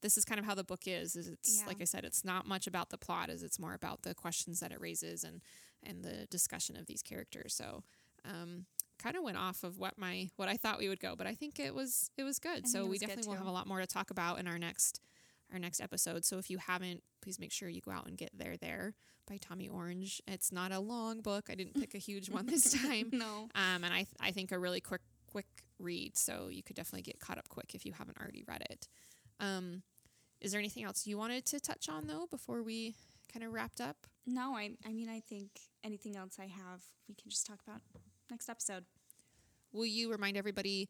this 0.04 0.16
is 0.16 0.24
kind 0.24 0.38
of 0.38 0.44
how 0.44 0.54
the 0.54 0.62
book 0.62 0.82
is. 0.86 1.16
Is 1.16 1.26
it's 1.28 1.60
Yeah. 1.60 1.66
like 1.66 1.80
I 1.80 1.84
said, 1.84 2.04
it's 2.04 2.24
not 2.24 2.46
much 2.46 2.66
about 2.68 2.90
the 2.90 2.98
plot, 2.98 3.30
as 3.30 3.42
it's 3.42 3.58
more 3.58 3.74
about 3.74 4.02
the 4.02 4.14
questions 4.14 4.60
that 4.60 4.70
it 4.70 4.80
raises 4.80 5.24
and 5.24 5.40
and 5.82 6.04
the 6.04 6.26
discussion 6.30 6.76
of 6.76 6.86
these 6.86 7.02
characters. 7.02 7.54
So. 7.54 7.82
Um, 8.26 8.64
kind 8.96 9.16
of 9.16 9.22
went 9.24 9.36
off 9.36 9.64
of 9.64 9.76
what 9.78 9.98
my 9.98 10.30
what 10.36 10.48
I 10.48 10.56
thought 10.56 10.78
we 10.78 10.88
would 10.88 11.00
go, 11.00 11.14
but 11.16 11.26
I 11.26 11.34
think 11.34 11.58
it 11.58 11.74
was 11.74 12.10
it 12.16 12.22
was 12.22 12.38
good. 12.38 12.62
think 12.62 12.68
So 12.68 12.84
it 12.84 12.88
we 12.88 12.98
definitely 12.98 13.28
will 13.28 13.36
have 13.36 13.46
a 13.46 13.50
lot 13.50 13.66
more 13.66 13.80
to 13.80 13.86
talk 13.86 14.10
about 14.10 14.38
in 14.38 14.46
our 14.46 14.58
next 14.58 15.00
our 15.52 15.58
next 15.58 15.80
episode. 15.80 16.24
So 16.24 16.38
if 16.38 16.48
you 16.48 16.56
haven't, 16.58 17.02
please 17.20 17.38
make 17.38 17.52
sure 17.52 17.68
you 17.68 17.80
go 17.82 17.90
out 17.90 18.06
and 18.06 18.16
get 18.16 18.30
there 18.38 18.56
there 18.56 18.94
by 19.28 19.36
Tommy 19.36 19.68
Orange. 19.68 20.22
It's 20.26 20.52
not 20.52 20.72
a 20.72 20.78
long 20.80 21.20
book. 21.20 21.48
I 21.50 21.54
didn't 21.54 21.74
pick 21.74 21.94
a 21.94 21.98
huge 21.98 22.30
one 22.30 22.46
this 22.46 22.72
time. 22.82 23.10
No. 23.12 23.48
Um, 23.54 23.84
and 23.84 23.92
I 23.92 24.06
I 24.20 24.30
think 24.30 24.52
a 24.52 24.58
really 24.58 24.80
quick 24.80 25.02
quick 25.26 25.48
read. 25.78 26.16
So 26.16 26.48
you 26.48 26.62
could 26.62 26.76
definitely 26.76 27.02
get 27.02 27.18
caught 27.20 27.36
up 27.36 27.48
quick 27.48 27.74
if 27.74 27.84
you 27.84 27.92
haven't 27.92 28.16
already 28.18 28.44
read 28.46 28.62
it. 28.70 28.88
Um, 29.40 29.82
is 30.44 30.52
there 30.52 30.60
anything 30.60 30.84
else 30.84 31.06
you 31.06 31.16
wanted 31.16 31.46
to 31.46 31.58
touch 31.58 31.88
on 31.88 32.06
though 32.06 32.26
before 32.30 32.62
we 32.62 32.94
kind 33.32 33.44
of 33.44 33.52
wrapped 33.52 33.80
up? 33.80 33.96
No, 34.26 34.54
I 34.54 34.72
I 34.86 34.92
mean 34.92 35.08
I 35.08 35.20
think 35.20 35.48
anything 35.82 36.16
else 36.16 36.36
I 36.38 36.46
have 36.46 36.82
we 37.08 37.14
can 37.14 37.30
just 37.30 37.46
talk 37.46 37.58
about 37.66 37.80
next 38.30 38.48
episode. 38.48 38.84
Will 39.72 39.86
you 39.86 40.10
remind 40.10 40.36
everybody 40.36 40.88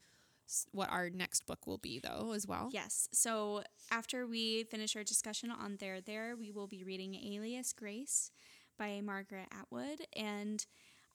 what 0.73 0.91
our 0.91 1.09
next 1.09 1.47
book 1.47 1.67
will 1.67 1.79
be 1.79 2.01
though 2.01 2.33
as 2.35 2.47
well? 2.47 2.69
Yes. 2.73 3.09
So 3.13 3.63
after 3.91 4.27
we 4.27 4.65
finish 4.65 4.97
our 4.97 5.05
discussion 5.05 5.51
on 5.51 5.77
There 5.79 6.01
There, 6.01 6.37
we 6.37 6.51
will 6.51 6.67
be 6.67 6.85
reading 6.85 7.15
Alias 7.15 7.73
Grace 7.73 8.33
by 8.77 9.01
Margaret 9.01 9.47
Atwood. 9.59 10.01
And 10.15 10.67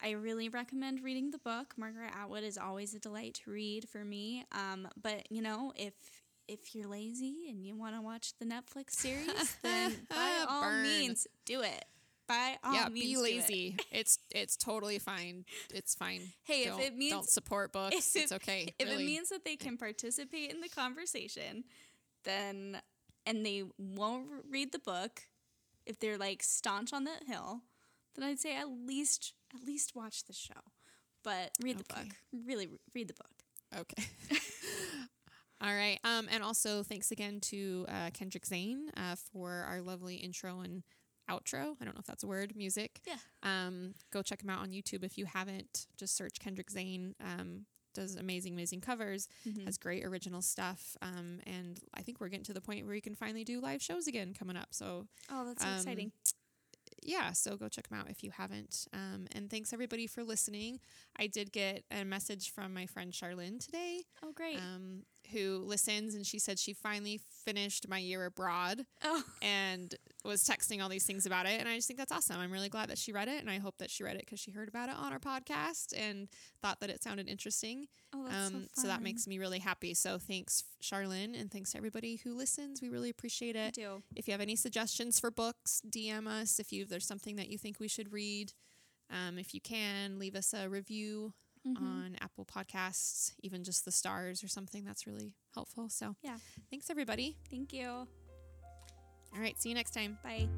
I 0.02 0.12
really 0.12 0.48
recommend 0.48 1.02
reading 1.02 1.30
the 1.30 1.38
book. 1.38 1.74
Margaret 1.76 2.10
Atwood 2.18 2.42
is 2.42 2.56
always 2.56 2.94
a 2.94 2.98
delight 2.98 3.34
to 3.44 3.50
read 3.50 3.88
for 3.88 4.04
me. 4.04 4.46
Um, 4.52 4.88
but 5.00 5.30
you 5.30 5.42
know, 5.42 5.72
if 5.76 6.19
if 6.50 6.74
you're 6.74 6.88
lazy 6.88 7.46
and 7.48 7.64
you 7.64 7.76
want 7.76 7.94
to 7.94 8.02
watch 8.02 8.32
the 8.38 8.44
Netflix 8.44 8.90
series, 8.92 9.56
then 9.62 9.94
by 10.08 10.44
all 10.48 10.62
Burn. 10.62 10.82
means 10.82 11.26
do 11.44 11.62
it. 11.62 11.84
By 12.28 12.58
all 12.62 12.74
yeah, 12.74 12.88
means, 12.88 12.94
be 13.06 13.14
do 13.14 13.20
it. 13.20 13.22
lazy. 13.22 13.76
it's 13.90 14.18
it's 14.30 14.56
totally 14.56 14.98
fine. 14.98 15.44
It's 15.72 15.94
fine. 15.94 16.20
Hey, 16.44 16.62
if 16.62 16.68
don't, 16.68 16.80
it 16.80 16.96
means- 16.96 17.12
don't 17.12 17.28
support 17.28 17.72
books, 17.78 18.14
if- 18.16 18.22
it's 18.24 18.32
okay. 18.32 18.74
If 18.78 18.88
really. 18.88 19.04
it 19.04 19.06
means 19.06 19.28
that 19.30 19.44
they 19.44 19.56
can 19.56 19.76
participate 19.76 20.50
in 20.50 20.60
the 20.60 20.68
conversation, 20.68 21.64
then 22.24 22.80
and 23.26 23.44
they 23.44 23.64
won't 23.78 24.26
read 24.50 24.72
the 24.72 24.78
book, 24.78 25.22
if 25.86 25.98
they're 26.00 26.18
like 26.18 26.42
staunch 26.42 26.92
on 26.92 27.04
that 27.04 27.24
hill, 27.26 27.60
then 28.14 28.24
I'd 28.24 28.38
say 28.40 28.56
at 28.56 28.68
least 28.68 29.34
at 29.54 29.64
least 29.66 29.94
watch 29.96 30.24
the 30.24 30.32
show, 30.32 30.60
but 31.24 31.50
read 31.62 31.78
the 31.78 31.84
Okay. 31.92 32.04
book. 32.04 32.12
Really 32.46 32.68
read 32.94 33.08
the 33.08 33.14
book. 33.14 33.30
Okay. 33.76 34.04
All 35.62 35.74
right. 35.74 35.98
Um, 36.04 36.28
and 36.30 36.42
also 36.42 36.82
thanks 36.82 37.10
again 37.10 37.40
to 37.42 37.84
uh, 37.88 38.10
Kendrick 38.14 38.46
Zane 38.46 38.90
uh, 38.96 39.16
for 39.32 39.64
our 39.68 39.80
lovely 39.82 40.16
intro 40.16 40.60
and 40.60 40.82
outro. 41.30 41.74
I 41.80 41.84
don't 41.84 41.94
know 41.94 42.00
if 42.00 42.06
that's 42.06 42.24
a 42.24 42.26
word, 42.26 42.54
music. 42.56 43.00
Yeah. 43.06 43.16
Um, 43.42 43.94
go 44.12 44.22
check 44.22 44.42
him 44.42 44.50
out 44.50 44.60
on 44.60 44.70
YouTube 44.70 45.04
if 45.04 45.18
you 45.18 45.26
haven't. 45.26 45.86
Just 45.96 46.16
search 46.16 46.38
Kendrick 46.40 46.70
Zane. 46.70 47.14
Um, 47.20 47.66
does 47.92 48.16
amazing, 48.16 48.54
amazing 48.54 48.80
covers. 48.80 49.28
Mm-hmm. 49.46 49.64
Has 49.66 49.76
great 49.76 50.04
original 50.04 50.42
stuff. 50.42 50.96
Um, 51.02 51.40
and 51.46 51.78
I 51.92 52.02
think 52.02 52.20
we're 52.20 52.28
getting 52.28 52.44
to 52.44 52.52
the 52.54 52.60
point 52.60 52.86
where 52.86 52.94
you 52.94 53.02
can 53.02 53.14
finally 53.14 53.44
do 53.44 53.60
live 53.60 53.82
shows 53.82 54.06
again 54.06 54.32
coming 54.32 54.56
up. 54.56 54.68
So 54.70 55.06
Oh, 55.30 55.44
that's 55.44 55.62
so 55.62 55.68
Um, 55.68 55.74
exciting. 55.76 56.12
Yeah, 57.02 57.32
so 57.32 57.56
go 57.56 57.68
check 57.68 57.88
them 57.88 57.98
out 57.98 58.10
if 58.10 58.22
you 58.22 58.30
haven't. 58.30 58.86
Um, 58.92 59.26
and 59.34 59.50
thanks 59.50 59.72
everybody 59.72 60.06
for 60.06 60.22
listening. 60.22 60.80
I 61.18 61.26
did 61.26 61.52
get 61.52 61.84
a 61.90 62.04
message 62.04 62.52
from 62.52 62.72
my 62.74 62.86
friend 62.86 63.12
Charlene 63.12 63.64
today, 63.64 64.02
Oh, 64.22 64.32
great. 64.32 64.56
um, 64.58 65.02
who 65.32 65.62
listens, 65.64 66.14
and 66.14 66.26
she 66.26 66.38
said 66.38 66.58
she 66.58 66.72
finally 66.72 67.20
finished 67.44 67.88
my 67.88 67.98
year 67.98 68.24
abroad 68.26 68.84
oh, 69.04 69.22
and 69.42 69.94
was 70.24 70.42
texting 70.44 70.82
all 70.82 70.88
these 70.88 71.04
things 71.06 71.24
about 71.26 71.46
it. 71.46 71.58
And 71.60 71.68
I 71.68 71.76
just 71.76 71.86
think 71.88 71.98
that's 71.98 72.12
awesome. 72.12 72.36
I'm 72.38 72.50
really 72.52 72.68
glad 72.68 72.90
that 72.90 72.98
she 72.98 73.10
read 73.12 73.28
it, 73.28 73.40
and 73.40 73.48
I 73.50 73.58
hope 73.58 73.78
that 73.78 73.90
she 73.90 74.02
read 74.04 74.16
it 74.16 74.26
because 74.26 74.38
she 74.40 74.50
heard 74.50 74.68
about 74.68 74.88
it 74.88 74.94
on 74.96 75.12
our 75.12 75.18
podcast 75.18 75.94
and 75.96 76.28
thought 76.62 76.80
that 76.80 76.90
it 76.90 77.02
sounded 77.02 77.28
interesting. 77.28 77.86
oh, 78.14 78.24
that's 78.28 78.48
Um, 78.48 78.66
so 78.74 78.82
so 78.82 78.88
that 78.88 79.00
makes 79.02 79.26
me 79.26 79.38
really 79.38 79.60
happy. 79.60 79.94
So 79.94 80.18
thanks, 80.18 80.64
Charlene, 80.82 81.38
and 81.40 81.50
thanks 81.50 81.72
to 81.72 81.78
everybody 81.78 82.16
who 82.16 82.34
listens. 82.34 82.82
We 82.82 82.88
really 82.90 83.10
appreciate 83.10 83.56
it. 83.56 83.74
do. 83.74 84.02
If 84.14 84.28
you 84.28 84.32
have 84.32 84.40
any 84.40 84.56
suggestions 84.56 85.18
for 85.18 85.30
books, 85.30 85.80
DM 85.88 86.26
us. 86.26 86.58
If 86.58 86.72
you 86.72 86.84
there's 86.84 87.06
something 87.06 87.36
that 87.36 87.48
you 87.48 87.56
think 87.58 87.80
we 87.80 87.88
should 87.88 88.12
read, 88.12 88.52
um, 89.10 89.38
if 89.38 89.54
you 89.54 89.60
can, 89.60 90.18
leave 90.18 90.34
us 90.36 90.52
a 90.52 90.68
review 90.68 91.32
Mm-hmm. 91.68 91.84
on 91.84 92.16
Apple 92.22 92.46
Podcasts, 92.46 93.32
even 93.42 93.64
just 93.64 93.84
the 93.84 93.92
stars 93.92 94.42
or 94.42 94.48
something. 94.48 94.82
That's 94.82 95.06
really 95.06 95.34
helpful. 95.52 95.90
So 95.90 96.16
Yeah. 96.22 96.38
thanks 96.70 96.88
everybody. 96.88 97.36
Thank 97.50 97.74
you. 97.74 98.08
All 99.34 99.40
right, 99.40 99.60
see 99.60 99.68
you 99.68 99.74
next 99.74 99.92
time. 99.92 100.18
Bye. 100.22 100.48